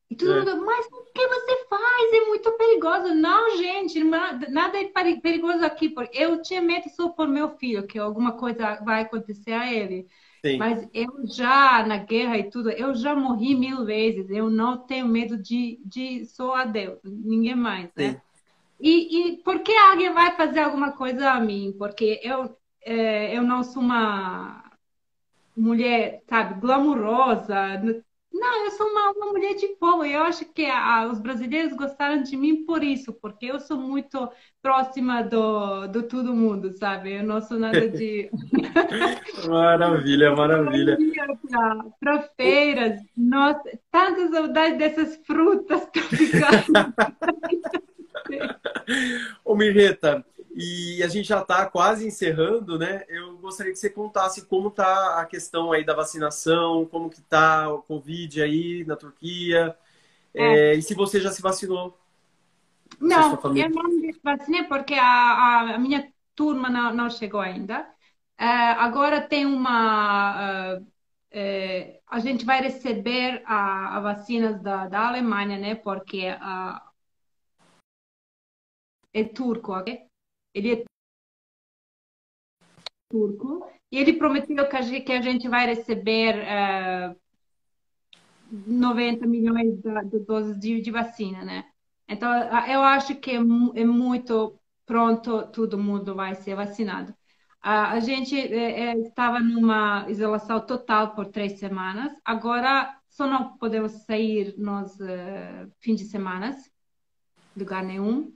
E 0.09 0.15
todo 0.15 0.31
é. 0.31 0.39
mundo, 0.39 0.65
mas 0.65 0.85
o 0.85 1.03
que 1.13 1.27
você 1.27 1.65
faz? 1.67 2.13
É 2.13 2.25
muito 2.25 2.49
perigoso. 2.53 3.13
Não, 3.15 3.57
gente, 3.57 4.01
nada 4.01 4.79
é 4.79 5.15
perigoso 5.19 5.65
aqui. 5.65 5.89
Porque 5.89 6.17
eu 6.17 6.41
tinha 6.41 6.61
medo 6.61 6.87
só 6.89 7.09
por 7.09 7.27
meu 7.27 7.49
filho, 7.57 7.85
que 7.85 7.99
alguma 7.99 8.37
coisa 8.37 8.75
vai 8.75 9.01
acontecer 9.01 9.51
a 9.51 9.73
ele. 9.73 10.07
Sim. 10.45 10.57
Mas 10.57 10.87
eu 10.93 11.09
já, 11.25 11.85
na 11.85 11.97
guerra 11.97 12.37
e 12.37 12.49
tudo, 12.49 12.69
eu 12.69 12.95
já 12.95 13.13
morri 13.13 13.55
mil 13.55 13.83
vezes. 13.83 14.29
Eu 14.29 14.49
não 14.49 14.77
tenho 14.77 15.05
medo 15.05 15.35
de, 15.35 15.81
de 15.83 16.25
só 16.27 16.55
a 16.55 16.63
Deus, 16.63 16.99
ninguém 17.03 17.55
mais, 17.55 17.89
né? 17.93 18.11
Sim. 18.11 18.21
E, 18.83 19.29
e 19.29 19.37
por 19.37 19.61
que 19.61 19.71
alguém 19.71 20.13
vai 20.13 20.35
fazer 20.35 20.59
alguma 20.59 20.91
coisa 20.91 21.31
a 21.31 21.39
mim? 21.39 21.73
Porque 21.77 22.19
eu, 22.21 22.53
é, 22.81 23.33
eu 23.35 23.41
não 23.41 23.63
sou 23.63 23.81
uma 23.81 24.61
mulher, 25.55 26.21
sabe, 26.27 26.59
glamurosa. 26.59 27.81
Não, 28.33 28.65
eu 28.65 28.71
sou 28.71 28.85
uma, 28.87 29.11
uma 29.11 29.27
mulher 29.27 29.53
de 29.55 29.67
povo. 29.79 30.03
Eu 30.03 30.23
acho 30.23 30.43
que 30.51 30.65
a, 30.65 31.07
os 31.07 31.17
brasileiros 31.21 31.71
gostaram 31.77 32.23
de 32.23 32.35
mim 32.35 32.65
por 32.65 32.83
isso, 32.83 33.13
porque 33.13 33.45
eu 33.45 33.57
sou 33.57 33.77
muito 33.77 34.29
próxima 34.61 35.23
do, 35.23 35.87
do 35.87 36.03
todo 36.03 36.35
mundo, 36.35 36.69
sabe? 36.73 37.13
Eu 37.13 37.23
não 37.23 37.39
sou 37.39 37.57
nada 37.57 37.87
de. 37.87 38.29
maravilha, 39.47 40.35
maravilha. 40.35 40.97
Para 42.01 42.23
feiras, 42.35 42.99
nossa, 43.15 43.63
tanta 43.89 44.29
saudade 44.29 44.75
dessas 44.75 45.15
frutas 45.25 45.85
tropicais. 45.85 46.67
Ô 49.43 49.55
Mirreta, 49.55 50.25
e 50.55 51.01
a 51.03 51.07
gente 51.07 51.27
já 51.27 51.41
está 51.41 51.65
quase 51.65 52.05
encerrando, 52.05 52.77
né? 52.77 53.03
Eu 53.07 53.37
gostaria 53.37 53.71
que 53.71 53.79
você 53.79 53.89
contasse 53.89 54.45
como 54.45 54.67
está 54.67 55.19
a 55.19 55.25
questão 55.25 55.71
aí 55.71 55.83
da 55.83 55.95
vacinação, 55.95 56.85
como 56.85 57.09
que 57.09 57.19
está 57.19 57.71
o 57.73 57.81
Covid 57.81 58.41
aí 58.41 58.85
na 58.85 58.95
Turquia, 58.95 59.75
é. 60.33 60.71
É, 60.71 60.75
e 60.75 60.81
se 60.81 60.95
você 60.95 61.19
já 61.21 61.31
se 61.31 61.41
vacinou. 61.41 61.97
Não, 62.99 63.39
eu 63.55 63.69
não 63.69 63.89
me 63.89 64.13
vacinei 64.23 64.63
porque 64.63 64.93
a, 64.95 65.75
a 65.75 65.77
minha 65.77 66.11
turma 66.35 66.69
não, 66.69 66.93
não 66.93 67.09
chegou 67.09 67.39
ainda. 67.39 67.87
É, 68.37 68.45
agora 68.45 69.21
tem 69.21 69.45
uma... 69.45 70.79
Uh, 70.79 70.93
a 72.07 72.19
gente 72.19 72.45
vai 72.45 72.61
receber 72.61 73.41
a, 73.45 73.97
a 73.97 73.99
vacinas 73.99 74.61
da, 74.61 74.87
da 74.87 75.07
Alemanha, 75.07 75.57
né? 75.57 75.75
Porque 75.75 76.29
uh, 76.29 76.92
é 79.13 79.23
turco, 79.23 79.73
ok? 79.73 80.05
Ele 80.53 80.73
é 80.73 80.83
turco 83.09 83.69
e 83.91 83.97
ele 83.97 84.13
prometeu 84.13 84.67
que 84.67 85.11
a 85.11 85.21
gente, 85.21 85.47
vai 85.47 85.67
receber 85.67 86.35
uh, 86.39 87.15
90 88.51 89.25
milhões 89.27 89.75
de, 90.09 90.19
doses 90.19 90.59
de, 90.59 90.81
de, 90.81 90.91
vacina, 90.91 91.43
né? 91.45 91.65
Então, 92.07 92.31
eu 92.67 92.81
acho 92.81 93.15
que 93.15 93.31
é, 93.31 93.35
é 93.35 93.85
muito 93.85 94.59
pronto, 94.85 95.47
todo 95.51 95.77
mundo 95.77 96.15
vai 96.15 96.35
ser 96.35 96.55
vacinado. 96.55 97.15
A, 97.61 97.99
gente 98.01 98.35
é, 98.37 98.89
é, 98.89 98.99
estava 98.99 99.39
numa 99.39 100.09
isolação 100.09 100.59
total 100.65 101.15
por 101.15 101.27
três 101.27 101.59
semanas. 101.59 102.11
Agora 102.25 102.93
só 103.09 103.25
não 103.25 103.57
podemos 103.57 103.91
sair 104.05 104.53
nos 104.57 104.99
uh, 104.99 105.71
fins 105.79 105.99
de 105.99 106.05
semana, 106.05 106.57
lugar 107.55 107.83
nenhum. 107.83 108.33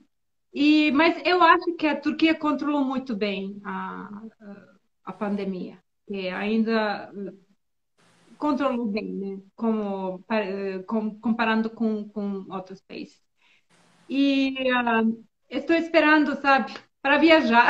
E, 0.54 0.92
mas 0.92 1.22
eu 1.26 1.42
acho 1.44 1.76
que 1.76 1.86
a 1.86 2.00
Turquia 2.00 2.34
controlou 2.34 2.84
muito 2.84 3.16
bem 3.16 3.60
a, 3.64 4.24
a 5.06 5.14
pandemia, 5.14 5.78
que 6.08 6.30
ainda 6.30 7.12
controlou 8.38 8.86
bem, 8.86 9.14
né? 9.14 9.40
Como, 9.56 10.24
comparando 11.22 11.70
com, 11.70 12.08
com 12.10 12.46
outros 12.50 12.82
países. 12.82 13.22
E 14.10 14.56
uh, 14.72 15.26
estou 15.50 15.76
esperando, 15.76 16.40
sabe, 16.42 16.74
para 17.02 17.18
viajar. 17.18 17.70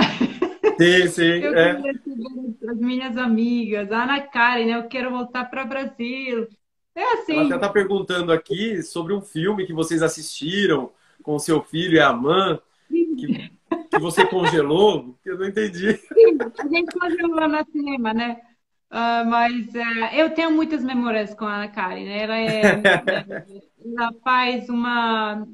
Sim, 0.78 1.08
sim. 1.08 1.24
eu 1.42 1.58
é. 1.58 1.82
quero 1.82 2.72
as 2.72 2.78
minhas 2.78 3.18
amigas, 3.18 3.92
a 3.92 4.04
Ana 4.04 4.22
Karen, 4.22 4.66
né? 4.66 4.76
Eu 4.76 4.88
quero 4.88 5.10
voltar 5.10 5.46
para 5.46 5.64
o 5.64 5.68
Brasil. 5.68 6.48
É 6.94 7.14
assim. 7.14 7.34
Ela 7.34 7.46
até 7.46 7.56
está 7.56 7.70
perguntando 7.70 8.32
aqui 8.32 8.82
sobre 8.82 9.14
um 9.14 9.22
filme 9.22 9.66
que 9.66 9.74
vocês 9.74 10.02
assistiram 10.02 10.92
com 11.24 11.38
seu 11.40 11.62
filho 11.62 11.96
e 11.96 12.00
a 12.00 12.14
mãe 12.14 12.60
que, 13.18 13.52
que 13.90 14.00
você 14.00 14.26
congelou, 14.26 15.18
que 15.24 15.30
eu 15.30 15.38
não 15.38 15.48
entendi. 15.48 15.94
Sim, 15.94 16.38
a 16.60 16.68
gente 16.68 16.98
congelou 16.98 17.48
no 17.48 17.66
cinema, 17.72 18.14
né? 18.14 18.40
Uh, 18.90 19.26
mas 19.30 19.68
uh, 19.76 20.16
eu 20.16 20.34
tenho 20.34 20.52
muitas 20.52 20.84
memórias 20.84 21.34
com 21.34 21.46
a 21.46 21.56
Ana 21.56 21.68
Karen. 21.68 22.06
Né? 22.06 22.24
Ela, 22.24 22.38
é, 22.38 22.62
ela 23.86 24.14
faz 24.24 24.70
uma, 24.70 25.46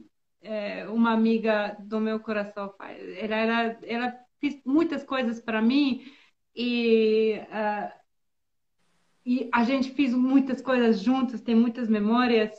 é, 0.42 0.88
uma 0.88 1.12
amiga 1.12 1.76
do 1.80 2.00
meu 2.00 2.20
coração. 2.20 2.74
Ela, 3.18 3.36
ela, 3.36 3.78
ela 3.84 4.14
fez 4.40 4.62
muitas 4.66 5.04
coisas 5.04 5.42
para 5.42 5.62
mim 5.62 6.04
e 6.56 7.40
uh, 7.50 8.04
e 9.26 9.50
a 9.54 9.64
gente 9.64 9.92
fez 9.92 10.14
muitas 10.14 10.62
coisas 10.62 11.00
juntos, 11.00 11.42
tem 11.42 11.56
muitas 11.56 11.88
memórias. 11.88 12.52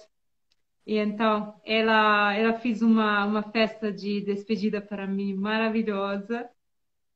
E 0.87 0.99
então, 0.99 1.55
ela, 1.65 2.35
ela 2.35 2.53
fez 2.55 2.83
uma, 2.83 3.25
uma 3.25 3.43
festa 3.43 3.91
de 3.91 4.21
despedida 4.21 4.81
para 4.81 5.07
mim 5.07 5.35
maravilhosa. 5.35 6.49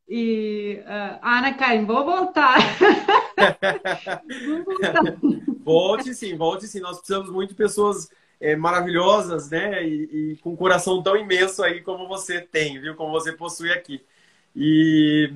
E 0.09 0.81
uh, 0.87 1.19
Ana 1.21 1.53
Karen, 1.53 1.85
vou 1.85 2.05
voltar. 2.05 2.59
vou 4.47 4.65
voltar. 4.65 5.03
Volte 5.59 6.15
sim, 6.15 6.35
volte 6.35 6.67
sim. 6.67 6.81
Nós 6.81 6.97
precisamos 6.97 7.31
muito 7.31 7.51
de 7.51 7.57
pessoas 7.57 8.09
é, 8.41 8.57
maravilhosas, 8.57 9.51
né? 9.51 9.87
E, 9.87 10.33
e, 10.33 10.37
com 10.39 10.53
um 10.53 10.57
coração 10.57 11.03
tão 11.03 11.15
imenso 11.15 11.63
aí 11.63 11.83
como 11.83 12.09
você 12.09 12.41
tem, 12.41 12.81
viu? 12.81 12.95
Como 12.95 13.13
você 13.13 13.33
possui 13.33 13.71
aqui. 13.71 14.03
E 14.57 15.31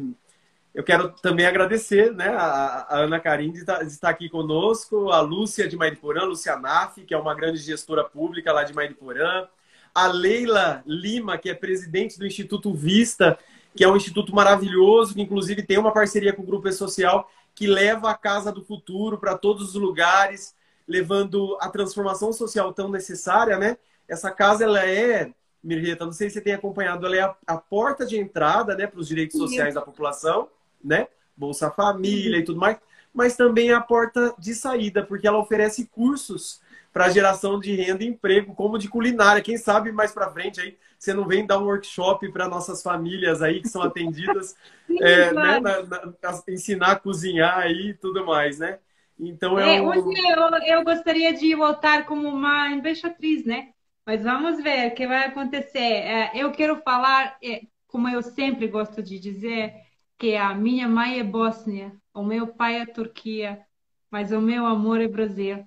eu 0.75 0.83
quero 0.83 1.11
também 1.21 1.45
agradecer 1.45 2.13
né, 2.13 2.29
a, 2.29 2.87
a 2.89 2.99
Ana 3.01 3.21
Karim 3.21 3.53
de 3.53 3.59
estar, 3.59 3.79
tá, 3.79 3.83
de 3.83 3.91
estar, 3.91 4.09
aqui 4.09 4.29
conosco, 4.29 5.11
a 5.11 5.21
Lúcia 5.21 5.69
de 5.69 5.77
Mairiporã, 5.77 6.25
Lúcia 6.25 6.57
Naff, 6.57 7.03
que 7.03 7.13
é 7.13 7.19
uma 7.19 7.35
grande 7.35 7.59
gestora 7.59 8.03
pública 8.05 8.53
lá 8.53 8.65
de 8.65 8.73
Mairiporã, 8.73 9.47
a 9.95 10.07
Leila 10.07 10.83
Lima, 10.87 11.37
que 11.37 11.51
é 11.51 11.55
presidente 11.55 12.19
do 12.19 12.27
Instituto 12.27 12.73
Vista, 12.73 13.39
que 13.77 13.85
é 13.85 13.89
um 13.89 13.97
instituto 13.97 14.35
maravilhoso, 14.35 15.15
que 15.15 15.21
inclusive 15.21 15.63
tem 15.63 15.77
uma 15.77 15.93
parceria 15.93 16.33
com 16.33 16.43
o 16.43 16.47
Grupo 16.47 16.69
E-Social, 16.69 17.31
que 17.55 17.67
leva 17.67 18.11
a 18.11 18.15
Casa 18.15 18.51
do 18.51 18.65
Futuro 18.65 19.19
para 19.19 19.37
todos 19.37 19.69
os 19.69 19.75
lugares, 19.75 20.55
levando 20.89 21.57
a 21.61 21.69
transformação 21.69 22.33
social 22.33 22.73
tão 22.73 22.89
necessária, 22.89 23.59
né? 23.59 23.77
Essa 24.09 24.31
casa, 24.31 24.65
ela 24.65 24.85
é, 24.87 25.33
Mirreta, 25.63 26.07
não 26.07 26.13
sei 26.13 26.29
se 26.29 26.35
você 26.35 26.41
tem 26.41 26.55
acompanhado, 26.55 27.07
ela 27.07 27.17
é 27.17 27.21
a, 27.21 27.37
a 27.47 27.57
porta 27.59 28.05
de 28.07 28.19
entrada 28.19 28.75
né, 28.75 28.87
para 28.87 28.99
os 28.99 29.07
direitos 29.07 29.39
sociais 29.39 29.75
da 29.75 29.83
população 29.83 30.49
né? 30.83 31.09
Bolsa 31.37 31.71
Família 31.71 32.39
e 32.39 32.45
tudo 32.45 32.61
mais, 32.61 32.79
mas 33.13 33.37
também 33.37 33.71
é 33.71 33.75
a 33.75 33.81
porta 33.81 34.35
de 34.39 34.55
saída, 34.55 35.05
porque 35.05 35.27
ela 35.27 35.39
oferece 35.39 35.87
cursos 35.87 36.61
para 36.93 37.09
geração 37.11 37.59
de 37.59 37.75
renda 37.75 38.05
e 38.05 38.07
emprego, 38.07 38.55
como 38.55 38.79
de 38.79 38.89
culinária. 38.89 39.43
Quem 39.43 39.57
sabe 39.57 39.91
mais 39.91 40.13
para 40.13 40.31
frente 40.31 40.61
aí 40.61 40.77
você 41.03 41.13
não 41.13 41.27
vem 41.27 41.45
dar 41.45 41.59
um 41.59 41.65
workshop 41.65 42.31
para 42.31 42.49
nossas 42.49 42.81
famílias 42.81 43.43
aí 43.43 43.61
que 43.61 43.69
são 43.69 43.83
atendidas, 43.83 44.55
Sim, 44.87 45.03
é, 45.03 45.33
né, 45.33 45.59
na, 45.59 45.83
na, 45.83 46.43
ensinar 46.49 46.93
a 46.93 46.97
cozinhar 46.97 47.59
aí 47.59 47.89
e 47.89 47.95
tudo 47.95 48.25
mais, 48.25 48.61
né? 48.61 48.79
Então 49.19 49.59
é, 49.59 49.79
é 49.79 49.83
um... 49.83 49.89
Hoje 49.89 50.21
eu, 50.29 50.77
eu 50.77 50.85
gostaria 50.85 51.33
de 51.33 51.57
voltar 51.57 52.07
como 52.07 52.29
uma 52.29 52.71
embaixatriz, 52.71 53.45
né? 53.45 53.71
Mas 54.07 54.23
vamos 54.23 54.63
ver 54.63 54.89
o 54.89 54.95
que 54.95 55.07
vai 55.07 55.27
acontecer. 55.27 55.79
É, 55.79 56.31
eu 56.35 56.53
quero 56.53 56.81
falar, 56.83 57.37
é, 57.43 57.63
como 57.89 58.09
eu 58.09 58.23
sempre 58.23 58.69
gosto 58.69 59.03
de 59.03 59.19
dizer, 59.19 59.75
que 60.23 60.37
a 60.37 60.55
minha 60.55 60.89
mãe 60.89 61.19
é 61.19 61.25
Bósnia, 61.25 62.01
o 62.15 62.23
meu 62.23 62.47
pai 62.47 62.81
é 62.81 62.87
Turquia, 62.87 63.67
mas 64.09 64.31
o 64.31 64.41
meu 64.41 64.65
amor 64.65 65.01
é 65.01 65.09
Brasil. 65.09 65.65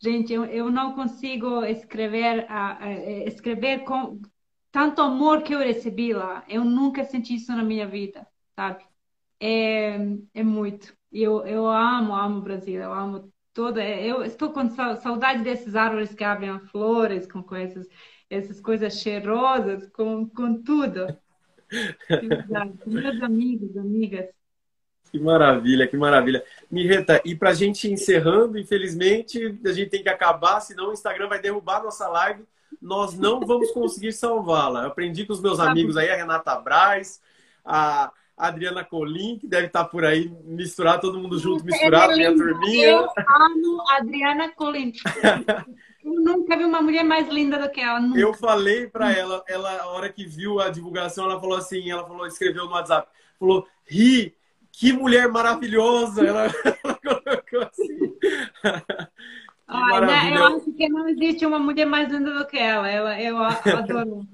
Gente, 0.00 0.32
eu, 0.32 0.44
eu 0.44 0.70
não 0.70 0.94
consigo 0.94 1.64
escrever, 1.64 2.44
uh, 2.44 3.26
escrever 3.26 3.80
com 3.80 4.20
tanto 4.70 5.02
amor 5.02 5.42
que 5.42 5.52
eu 5.52 5.58
recebi 5.58 6.12
lá. 6.12 6.44
Eu 6.48 6.64
nunca 6.64 7.04
senti 7.04 7.34
isso 7.34 7.50
na 7.50 7.64
minha 7.64 7.88
vida, 7.88 8.24
sabe? 8.54 8.86
É, 9.40 9.98
é 10.32 10.44
muito. 10.44 10.96
Eu, 11.10 11.44
eu 11.44 11.66
amo, 11.66 12.14
amo 12.14 12.38
o 12.38 12.42
Brasil, 12.42 12.80
eu 12.80 12.92
amo 12.92 13.32
toda. 13.52 13.84
Eu 13.84 14.22
estou 14.22 14.52
com 14.52 14.70
saudade 14.70 15.42
desses 15.42 15.74
árvores 15.74 16.14
que 16.14 16.22
abrem 16.22 16.56
flores, 16.60 17.26
com, 17.26 17.56
essas, 17.56 17.88
essas 18.30 18.60
coisas 18.60 19.00
cheirosas, 19.00 19.88
com, 19.90 20.28
com 20.28 20.62
tudo. 20.62 21.18
Meus 22.86 23.22
amigos, 23.22 23.76
amigas. 23.76 24.26
Que 25.10 25.18
maravilha, 25.18 25.86
que 25.86 25.96
maravilha. 25.96 26.44
Mirreta, 26.70 27.20
e 27.24 27.34
para 27.34 27.50
a 27.50 27.54
gente 27.54 27.90
encerrando, 27.90 28.58
infelizmente, 28.58 29.58
a 29.64 29.72
gente 29.72 29.90
tem 29.90 30.02
que 30.02 30.08
acabar, 30.08 30.60
senão 30.60 30.90
o 30.90 30.92
Instagram 30.92 31.28
vai 31.28 31.40
derrubar 31.40 31.82
nossa 31.82 32.06
live. 32.08 32.44
Nós 32.80 33.18
não 33.18 33.40
vamos 33.40 33.70
conseguir 33.70 34.12
salvá-la. 34.12 34.86
Aprendi 34.86 35.24
com 35.24 35.32
os 35.32 35.40
meus 35.40 35.58
tá 35.58 35.70
amigos 35.70 35.96
aí, 35.96 36.10
a 36.10 36.16
Renata 36.16 36.54
Braz, 36.56 37.20
a 37.64 38.12
Adriana 38.36 38.84
Colim, 38.84 39.38
que 39.38 39.48
deve 39.48 39.66
estar 39.66 39.84
por 39.86 40.04
aí 40.04 40.30
misturado, 40.44 41.00
todo 41.00 41.18
mundo 41.18 41.38
junto, 41.38 41.64
misturado, 41.64 42.12
minha 42.12 42.34
turminha. 42.34 42.88
Eu 42.88 43.08
amo 43.26 43.82
Adriana 43.90 44.50
Colim. 44.50 44.92
Eu 46.08 46.22
nunca 46.22 46.56
vi 46.56 46.64
uma 46.64 46.80
mulher 46.80 47.04
mais 47.04 47.28
linda 47.28 47.58
do 47.58 47.70
que 47.70 47.80
ela. 47.80 48.00
Nunca. 48.00 48.18
Eu 48.18 48.32
falei 48.32 48.86
para 48.86 49.12
ela, 49.12 49.44
ela, 49.46 49.82
a 49.82 49.88
hora 49.88 50.10
que 50.10 50.24
viu 50.24 50.58
a 50.58 50.70
divulgação, 50.70 51.24
ela 51.24 51.38
falou 51.38 51.58
assim, 51.58 51.90
ela 51.90 52.06
falou, 52.06 52.26
escreveu 52.26 52.64
no 52.64 52.72
WhatsApp, 52.72 53.08
falou, 53.38 53.68
Ri, 53.84 54.34
que 54.72 54.92
mulher 54.92 55.28
maravilhosa! 55.28 56.24
Ela, 56.24 56.46
ela 56.82 56.98
colocou 57.02 57.62
assim. 57.62 58.16
Ai, 59.68 60.00
né? 60.00 60.34
Eu 60.34 60.56
acho 60.56 60.72
que 60.72 60.88
não 60.88 61.06
existe 61.08 61.44
uma 61.44 61.58
mulher 61.58 61.84
mais 61.84 62.10
linda 62.10 62.38
do 62.38 62.46
que 62.46 62.56
ela. 62.56 62.88
ela 62.88 63.20
eu 63.20 63.36
adoro. 63.76 64.26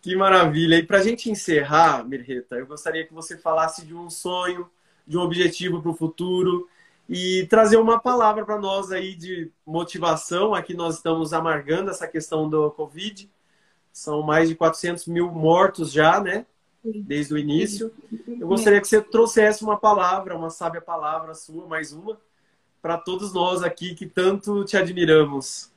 que 0.00 0.14
maravilha! 0.14 0.76
E 0.76 0.84
para 0.84 0.98
a 0.98 1.02
gente 1.02 1.28
encerrar, 1.28 2.06
Mirreta, 2.06 2.54
eu 2.54 2.66
gostaria 2.66 3.04
que 3.04 3.12
você 3.12 3.36
falasse 3.36 3.84
de 3.84 3.92
um 3.92 4.08
sonho, 4.08 4.70
de 5.04 5.18
um 5.18 5.22
objetivo 5.22 5.82
para 5.82 5.90
o 5.90 5.96
futuro 5.96 6.68
e 7.12 7.44
trazer 7.46 7.76
uma 7.76 7.98
palavra 7.98 8.44
para 8.44 8.56
nós 8.56 8.92
aí 8.92 9.16
de 9.16 9.50
motivação. 9.66 10.54
Aqui 10.54 10.74
nós 10.74 10.94
estamos 10.94 11.32
amargando 11.32 11.90
essa 11.90 12.06
questão 12.06 12.48
do 12.48 12.70
Covid. 12.70 13.28
São 13.92 14.22
mais 14.22 14.48
de 14.48 14.54
400 14.54 15.06
mil 15.08 15.28
mortos 15.28 15.90
já, 15.90 16.20
né? 16.20 16.46
Desde 16.84 17.34
o 17.34 17.38
início. 17.38 17.92
Eu 18.28 18.46
gostaria 18.46 18.80
que 18.80 18.86
você 18.86 19.02
trouxesse 19.02 19.64
uma 19.64 19.76
palavra, 19.76 20.36
uma 20.36 20.50
sábia 20.50 20.80
palavra 20.80 21.34
sua, 21.34 21.66
mais 21.66 21.92
uma, 21.92 22.16
para 22.80 22.96
todos 22.96 23.34
nós 23.34 23.60
aqui 23.64 23.92
que 23.92 24.06
tanto 24.06 24.64
te 24.64 24.76
admiramos. 24.76 25.72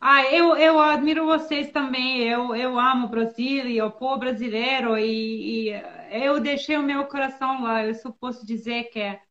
Ah, 0.00 0.32
eu, 0.32 0.56
eu 0.56 0.78
admiro 0.78 1.26
vocês 1.26 1.72
também. 1.72 2.22
Eu, 2.22 2.54
eu 2.54 2.78
amo 2.78 3.08
o 3.08 3.10
Brasil 3.10 3.66
e 3.66 3.82
o 3.82 3.90
povo 3.90 4.18
brasileiro 4.18 4.96
e, 4.96 5.70
e 5.70 5.82
eu 6.12 6.38
deixei 6.38 6.76
o 6.76 6.84
meu 6.84 7.04
coração 7.06 7.64
lá. 7.64 7.84
Eu 7.84 7.96
só 7.96 8.12
posso 8.12 8.46
dizer 8.46 8.84
que 8.84 9.25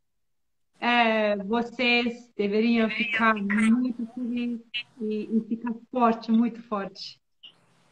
é 0.86 1.36
vocês 1.38 2.32
deveriam 2.38 2.88
ficar 2.90 3.34
muito 3.34 4.06
felizes 4.14 4.62
e, 5.02 5.30
e, 5.36 5.46
ficar 5.48 5.74
forte, 5.92 6.32
muito 6.32 6.62
forte. 6.62 7.20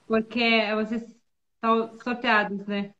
Porque 0.07 0.61
vocês 0.75 1.03
estão 1.55 1.97
sorteados, 1.99 2.67
né? 2.67 2.93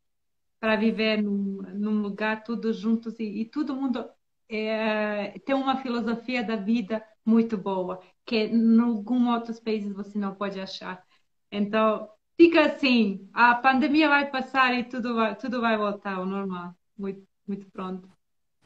Para 0.60 0.76
viver 0.78 1.22
num, 1.22 1.62
num, 1.74 2.02
lugar 2.02 2.44
todos 2.44 2.78
juntos 2.78 3.20
e, 3.20 3.42
e 3.42 3.46
todo 3.46 3.76
mundo 3.76 4.10
é, 4.50 5.38
tem 5.46 5.56
uma 5.56 5.78
filosofia 5.78 6.44
da 6.44 6.56
vida 6.56 7.06
muito 7.26 7.56
boa, 7.58 8.02
que 8.26 8.46
em 8.46 8.80
alguns 8.80 9.28
outros 9.28 9.60
países 9.60 9.94
você 9.94 10.18
não 10.18 10.34
pode 10.34 10.60
achar. 10.60 11.04
Então, 11.52 12.10
fica 12.36 12.66
assim, 12.66 13.30
a 13.34 13.56
pandemia 13.56 14.10
vai 14.10 14.32
passar 14.32 14.74
e 14.74 14.84
tudo 14.86 15.16
vai, 15.16 15.36
tudo 15.36 15.62
vai 15.62 15.78
voltar 15.78 16.16
ao 16.16 16.26
normal, 16.26 16.76
muito, 16.98 17.28
muito 17.48 17.70
pronto. 17.72 18.10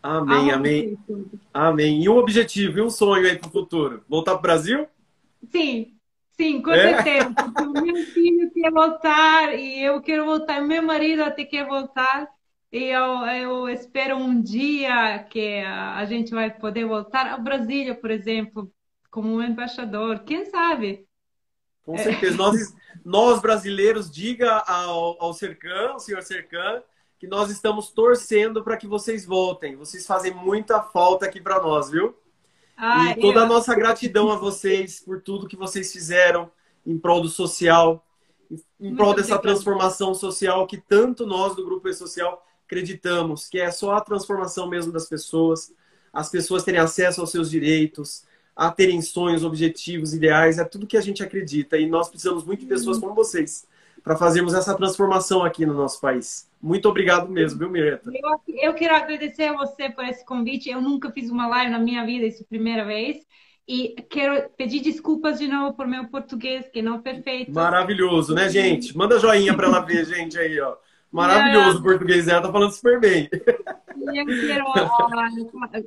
Amém, 0.07 0.51
amém. 0.51 0.97
Amém. 1.53 2.03
E 2.03 2.07
um 2.07 2.15
objetivo 2.15 2.79
e 2.79 2.81
um 2.81 2.89
sonho 2.89 3.25
aí 3.27 3.37
para 3.37 3.49
o 3.49 3.51
futuro? 3.51 4.05
Voltar 4.07 4.31
para 4.31 4.39
o 4.39 4.41
Brasil? 4.41 4.87
Sim, 5.51 5.97
sim, 6.31 6.61
com 6.61 6.71
é? 6.71 7.03
certeza. 7.03 7.35
o 7.61 7.81
meu 7.81 7.97
filho 8.05 8.49
quer 8.51 8.71
voltar 8.71 9.53
e 9.53 9.83
eu 9.83 10.01
quero 10.01 10.23
voltar. 10.23 10.61
Meu 10.61 10.81
marido 10.81 11.23
até 11.23 11.43
quer 11.43 11.67
voltar. 11.67 12.25
E 12.71 12.85
eu, 12.85 13.25
eu 13.25 13.69
espero 13.69 14.15
um 14.15 14.41
dia 14.41 15.19
que 15.29 15.59
a 15.59 16.05
gente 16.05 16.31
vai 16.31 16.51
poder 16.51 16.85
voltar 16.85 17.27
ao 17.27 17.41
Brasília, 17.41 17.93
por 17.93 18.09
exemplo, 18.09 18.71
como 19.11 19.35
um 19.35 19.43
embaixador. 19.43 20.19
Quem 20.19 20.45
sabe? 20.45 21.05
Com 21.83 21.97
certeza. 21.97 22.33
É. 22.33 22.37
Nós, 22.37 22.75
nós 23.03 23.41
brasileiros, 23.41 24.09
diga 24.09 24.63
ao, 24.65 25.21
ao 25.21 25.33
Sercan, 25.33 25.89
ao 25.89 25.99
senhor 25.99 26.21
Sercan, 26.21 26.81
que 27.19 27.27
nós 27.27 27.49
estamos 27.49 27.89
torcendo 27.89 28.63
para 28.63 28.77
que 28.77 28.87
vocês 28.87 29.25
voltem. 29.25 29.75
Vocês 29.75 30.05
fazem 30.05 30.33
muita 30.33 30.81
falta 30.81 31.25
aqui 31.25 31.41
para 31.41 31.61
nós, 31.61 31.89
viu? 31.89 32.15
E 33.11 33.19
toda 33.19 33.39
eu... 33.39 33.43
a 33.43 33.47
nossa 33.47 33.73
gratidão 33.73 34.31
a 34.31 34.35
vocês 34.35 34.99
por 34.99 35.21
tudo 35.21 35.47
que 35.47 35.55
vocês 35.55 35.91
fizeram 35.91 36.51
em 36.85 36.97
prol 36.97 37.21
do 37.21 37.27
social, 37.27 38.05
em 38.79 38.95
prol 38.95 39.15
dessa 39.15 39.37
transformação 39.39 40.13
social 40.13 40.67
que 40.67 40.77
tanto 40.77 41.25
nós 41.25 41.55
do 41.55 41.65
Grupo 41.65 41.89
E-Social 41.89 42.45
acreditamos, 42.65 43.47
que 43.47 43.59
é 43.59 43.71
só 43.71 43.95
a 43.95 44.01
transformação 44.01 44.69
mesmo 44.69 44.91
das 44.91 45.07
pessoas, 45.07 45.73
as 46.13 46.29
pessoas 46.29 46.63
terem 46.63 46.79
acesso 46.79 47.19
aos 47.19 47.31
seus 47.31 47.49
direitos, 47.49 48.25
a 48.55 48.71
terem 48.71 49.01
sonhos, 49.01 49.43
objetivos, 49.43 50.13
ideais, 50.13 50.59
é 50.59 50.63
tudo 50.63 50.87
que 50.87 50.97
a 50.97 51.01
gente 51.01 51.23
acredita. 51.23 51.77
E 51.77 51.87
nós 51.87 52.09
precisamos 52.09 52.43
muito 52.43 52.61
de 52.61 52.65
pessoas 52.67 52.97
uhum. 52.97 53.03
como 53.03 53.15
vocês 53.15 53.67
para 54.07 54.15
fazermos 54.15 54.53
essa 54.53 54.73
transformação 54.73 55.43
aqui 55.43 55.65
no 55.65 55.73
nosso 55.73 55.99
país. 55.99 56.49
Muito 56.61 56.87
obrigado 56.87 57.27
mesmo, 57.27 57.59
viu, 57.59 57.69
Mireta? 57.69 58.09
Eu, 58.09 58.69
eu 58.69 58.73
quero 58.73 58.95
agradecer 58.95 59.43
a 59.43 59.53
você 59.53 59.89
por 59.89 60.05
esse 60.05 60.25
convite. 60.25 60.69
Eu 60.69 60.81
nunca 60.81 61.11
fiz 61.11 61.29
uma 61.29 61.45
live 61.45 61.71
na 61.71 61.77
minha 61.77 62.05
vida, 62.05 62.25
isso 62.25 62.41
é 62.41 62.45
a 62.45 62.47
primeira 62.47 62.85
vez. 62.85 63.17
E 63.67 63.95
quero 64.09 64.49
pedir 64.55 64.79
desculpas 64.79 65.37
de 65.37 65.49
novo 65.49 65.75
por 65.75 65.85
meu 65.85 66.07
português, 66.07 66.69
que 66.69 66.81
não 66.81 66.95
é 66.95 66.99
perfeito. 66.99 67.51
Maravilhoso, 67.51 68.33
né, 68.33 68.47
gente? 68.47 68.95
Manda 68.95 69.19
joinha 69.19 69.53
para 69.53 69.67
ela 69.67 69.81
ver, 69.81 70.05
gente, 70.05 70.39
aí, 70.39 70.57
ó. 70.57 70.77
Maravilhoso 71.11 71.79
o 71.79 71.83
português 71.83 72.27
dela, 72.27 72.41
tá 72.41 72.51
falando 72.51 72.71
super 72.71 73.01
bem. 73.01 73.29
eu 73.33 74.25
quero 74.25 74.65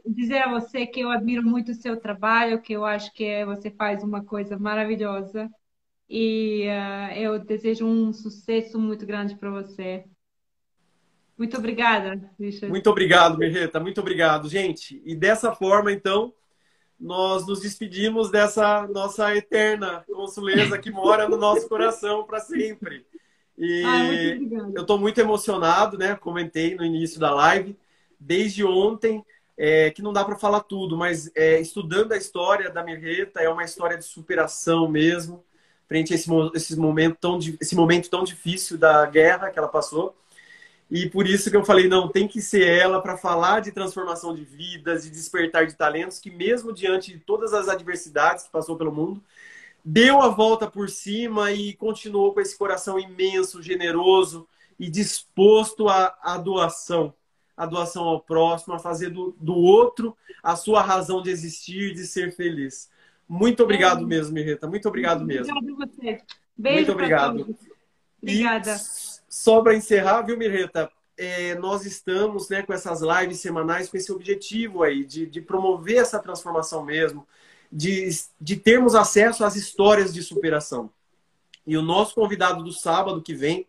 dizer 0.06 0.42
a 0.42 0.50
você 0.50 0.86
que 0.86 1.00
eu 1.00 1.10
admiro 1.10 1.42
muito 1.42 1.72
o 1.72 1.74
seu 1.74 1.96
trabalho, 1.96 2.60
que 2.60 2.74
eu 2.74 2.84
acho 2.84 3.14
que 3.14 3.46
você 3.46 3.70
faz 3.70 4.04
uma 4.04 4.22
coisa 4.22 4.58
maravilhosa. 4.58 5.50
E 6.12 6.66
uh, 6.66 7.16
eu 7.16 7.38
desejo 7.38 7.86
um 7.86 8.12
sucesso 8.12 8.80
muito 8.80 9.06
grande 9.06 9.36
para 9.36 9.48
você. 9.48 10.04
Muito 11.38 11.56
obrigada, 11.56 12.20
Richard. 12.38 12.68
Muito 12.68 12.90
obrigado, 12.90 13.38
Mirreta. 13.38 13.78
Muito 13.78 14.00
obrigado, 14.00 14.48
gente. 14.48 15.00
E 15.06 15.14
dessa 15.14 15.54
forma, 15.54 15.92
então, 15.92 16.34
nós 16.98 17.46
nos 17.46 17.60
despedimos 17.60 18.28
dessa 18.28 18.88
nossa 18.88 19.34
eterna 19.36 20.04
consuleza 20.12 20.76
que 20.78 20.90
mora 20.90 21.28
no 21.28 21.36
nosso 21.36 21.68
coração 21.68 22.24
para 22.24 22.40
sempre. 22.40 23.06
E 23.56 23.84
ah, 23.84 24.74
eu 24.74 24.82
estou 24.82 24.98
muito 24.98 25.20
emocionado, 25.20 25.96
né? 25.96 26.16
Comentei 26.16 26.74
no 26.74 26.84
início 26.84 27.20
da 27.20 27.32
live, 27.32 27.78
desde 28.18 28.64
ontem, 28.64 29.24
é, 29.56 29.90
que 29.90 30.02
não 30.02 30.12
dá 30.12 30.24
para 30.24 30.36
falar 30.36 30.60
tudo, 30.60 30.96
mas 30.96 31.30
é, 31.36 31.60
estudando 31.60 32.12
a 32.12 32.16
história 32.16 32.68
da 32.68 32.82
Mirreta, 32.82 33.40
é 33.40 33.48
uma 33.48 33.62
história 33.62 33.96
de 33.96 34.04
superação 34.04 34.88
mesmo, 34.88 35.44
frente 35.90 36.12
a 36.12 36.14
esse, 36.14 36.30
esse, 36.54 36.76
momento 36.76 37.16
tão, 37.20 37.36
esse 37.60 37.74
momento 37.74 38.08
tão 38.08 38.22
difícil 38.22 38.78
da 38.78 39.04
guerra 39.06 39.50
que 39.50 39.58
ela 39.58 39.66
passou. 39.66 40.14
E 40.88 41.10
por 41.10 41.26
isso 41.26 41.50
que 41.50 41.56
eu 41.56 41.64
falei, 41.64 41.88
não, 41.88 42.06
tem 42.08 42.28
que 42.28 42.40
ser 42.40 42.64
ela 42.64 43.02
para 43.02 43.16
falar 43.16 43.58
de 43.58 43.72
transformação 43.72 44.32
de 44.32 44.44
vidas, 44.44 45.02
de 45.02 45.10
despertar 45.10 45.66
de 45.66 45.74
talentos, 45.74 46.20
que 46.20 46.30
mesmo 46.30 46.72
diante 46.72 47.12
de 47.12 47.18
todas 47.18 47.52
as 47.52 47.68
adversidades 47.68 48.44
que 48.44 48.52
passou 48.52 48.76
pelo 48.76 48.92
mundo, 48.92 49.20
deu 49.84 50.22
a 50.22 50.28
volta 50.28 50.70
por 50.70 50.88
cima 50.88 51.50
e 51.50 51.74
continuou 51.74 52.32
com 52.32 52.40
esse 52.40 52.56
coração 52.56 52.96
imenso, 52.96 53.60
generoso 53.60 54.46
e 54.78 54.88
disposto 54.88 55.88
à, 55.88 56.38
doação, 56.38 57.12
à 57.56 57.66
doação 57.66 58.04
ao 58.04 58.20
próximo, 58.20 58.74
a 58.74 58.78
fazer 58.78 59.10
do, 59.10 59.34
do 59.40 59.56
outro 59.56 60.16
a 60.40 60.54
sua 60.54 60.82
razão 60.82 61.20
de 61.20 61.30
existir, 61.30 61.94
de 61.94 62.06
ser 62.06 62.32
feliz. 62.32 62.88
Muito 63.30 63.62
obrigado 63.62 64.02
é. 64.02 64.06
mesmo, 64.06 64.34
Mirreta. 64.34 64.66
Muito 64.66 64.88
obrigado 64.88 65.24
mesmo. 65.24 65.56
Obrigado 65.56 65.82
a 65.82 65.86
você. 65.86 66.18
Beijo 66.58 66.78
Muito 66.78 66.92
obrigado. 66.92 67.56
Obrigada. 68.20 68.74
E 68.74 68.78
só 69.28 69.62
para 69.62 69.76
encerrar, 69.76 70.22
viu, 70.22 70.36
Mirreta? 70.36 70.90
É, 71.16 71.54
nós 71.54 71.86
estamos 71.86 72.48
né, 72.48 72.64
com 72.64 72.72
essas 72.72 73.02
lives 73.02 73.38
semanais 73.38 73.88
com 73.88 73.96
esse 73.96 74.10
objetivo 74.10 74.82
aí, 74.82 75.04
de, 75.04 75.26
de 75.26 75.40
promover 75.40 75.98
essa 75.98 76.18
transformação 76.18 76.84
mesmo, 76.84 77.24
de, 77.70 78.08
de 78.40 78.56
termos 78.56 78.96
acesso 78.96 79.44
às 79.44 79.54
histórias 79.54 80.12
de 80.12 80.24
superação. 80.24 80.90
E 81.64 81.76
o 81.76 81.82
nosso 81.82 82.16
convidado 82.16 82.64
do 82.64 82.72
sábado 82.72 83.22
que 83.22 83.32
vem, 83.32 83.64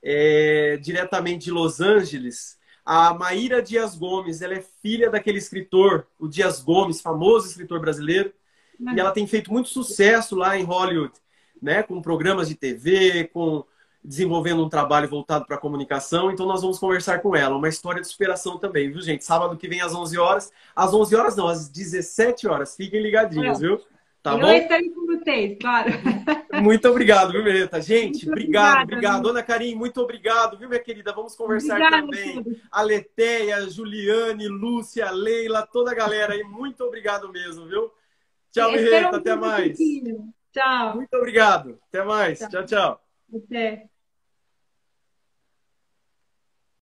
é, 0.00 0.78
diretamente 0.80 1.46
de 1.46 1.50
Los 1.50 1.80
Angeles, 1.80 2.60
a 2.84 3.12
Maíra 3.12 3.60
Dias 3.60 3.96
Gomes, 3.96 4.40
ela 4.40 4.54
é 4.54 4.64
filha 4.80 5.10
daquele 5.10 5.38
escritor, 5.38 6.06
o 6.16 6.28
Dias 6.28 6.60
Gomes, 6.60 7.00
famoso 7.00 7.48
escritor 7.48 7.80
brasileiro, 7.80 8.32
e 8.78 9.00
ela 9.00 9.12
tem 9.12 9.26
feito 9.26 9.52
muito 9.52 9.68
sucesso 9.68 10.36
lá 10.36 10.58
em 10.58 10.64
Hollywood, 10.64 11.12
né, 11.60 11.82
com 11.82 12.00
programas 12.02 12.48
de 12.48 12.54
TV, 12.54 13.24
com 13.32 13.64
desenvolvendo 14.04 14.62
um 14.62 14.68
trabalho 14.68 15.08
voltado 15.08 15.46
para 15.46 15.56
a 15.56 15.58
comunicação, 15.58 16.30
então 16.30 16.44
nós 16.44 16.60
vamos 16.60 16.78
conversar 16.78 17.20
com 17.20 17.34
ela. 17.34 17.56
Uma 17.56 17.70
história 17.70 18.02
de 18.02 18.06
superação 18.06 18.58
também, 18.58 18.90
viu, 18.90 19.00
gente? 19.00 19.24
Sábado 19.24 19.56
que 19.56 19.66
vem 19.66 19.80
às 19.80 19.94
11 19.94 20.18
horas. 20.18 20.52
Às 20.76 20.92
11 20.92 21.16
horas 21.16 21.36
não, 21.36 21.48
às 21.48 21.70
17 21.70 22.46
horas. 22.46 22.76
Fiquem 22.76 23.00
ligadinhos, 23.00 23.60
viu? 23.60 23.80
Tá 24.22 24.32
eu 24.32 24.40
bom? 24.40 24.48
Eu 24.48 24.58
estarei 24.58 24.90
com 24.90 25.06
vocês, 25.06 25.56
claro. 25.58 25.90
Muito 26.62 26.88
obrigado, 26.88 27.32
viu, 27.32 27.42
Mereta? 27.42 27.80
Gente, 27.80 28.26
muito 28.26 28.30
obrigado, 28.30 28.82
obrigado. 28.84 29.22
Dona 29.22 29.42
Karim, 29.42 29.74
muito 29.74 30.00
obrigado, 30.00 30.56
viu, 30.56 30.68
minha 30.68 30.80
querida? 30.80 31.12
Vamos 31.12 31.34
conversar 31.34 31.80
Obrigada, 31.80 32.06
também. 32.06 32.60
A 32.70 32.80
Leteia, 32.80 33.68
Juliane, 33.68 34.46
Lúcia, 34.46 35.10
Leila, 35.10 35.66
toda 35.66 35.90
a 35.90 35.94
galera 35.94 36.34
aí. 36.34 36.44
Muito 36.44 36.84
obrigado 36.84 37.30
mesmo, 37.32 37.66
viu? 37.66 37.90
Tchau, 38.54 38.70
Mereta. 38.70 39.16
Até 39.16 39.34
mais. 39.34 39.76
Tchau. 40.52 40.94
Muito 40.94 41.14
obrigado. 41.16 41.80
Até 41.88 42.04
mais. 42.04 42.38
Tchau, 42.38 42.48
tchau. 42.48 42.64
tchau. 42.64 43.00
Até. 43.34 43.90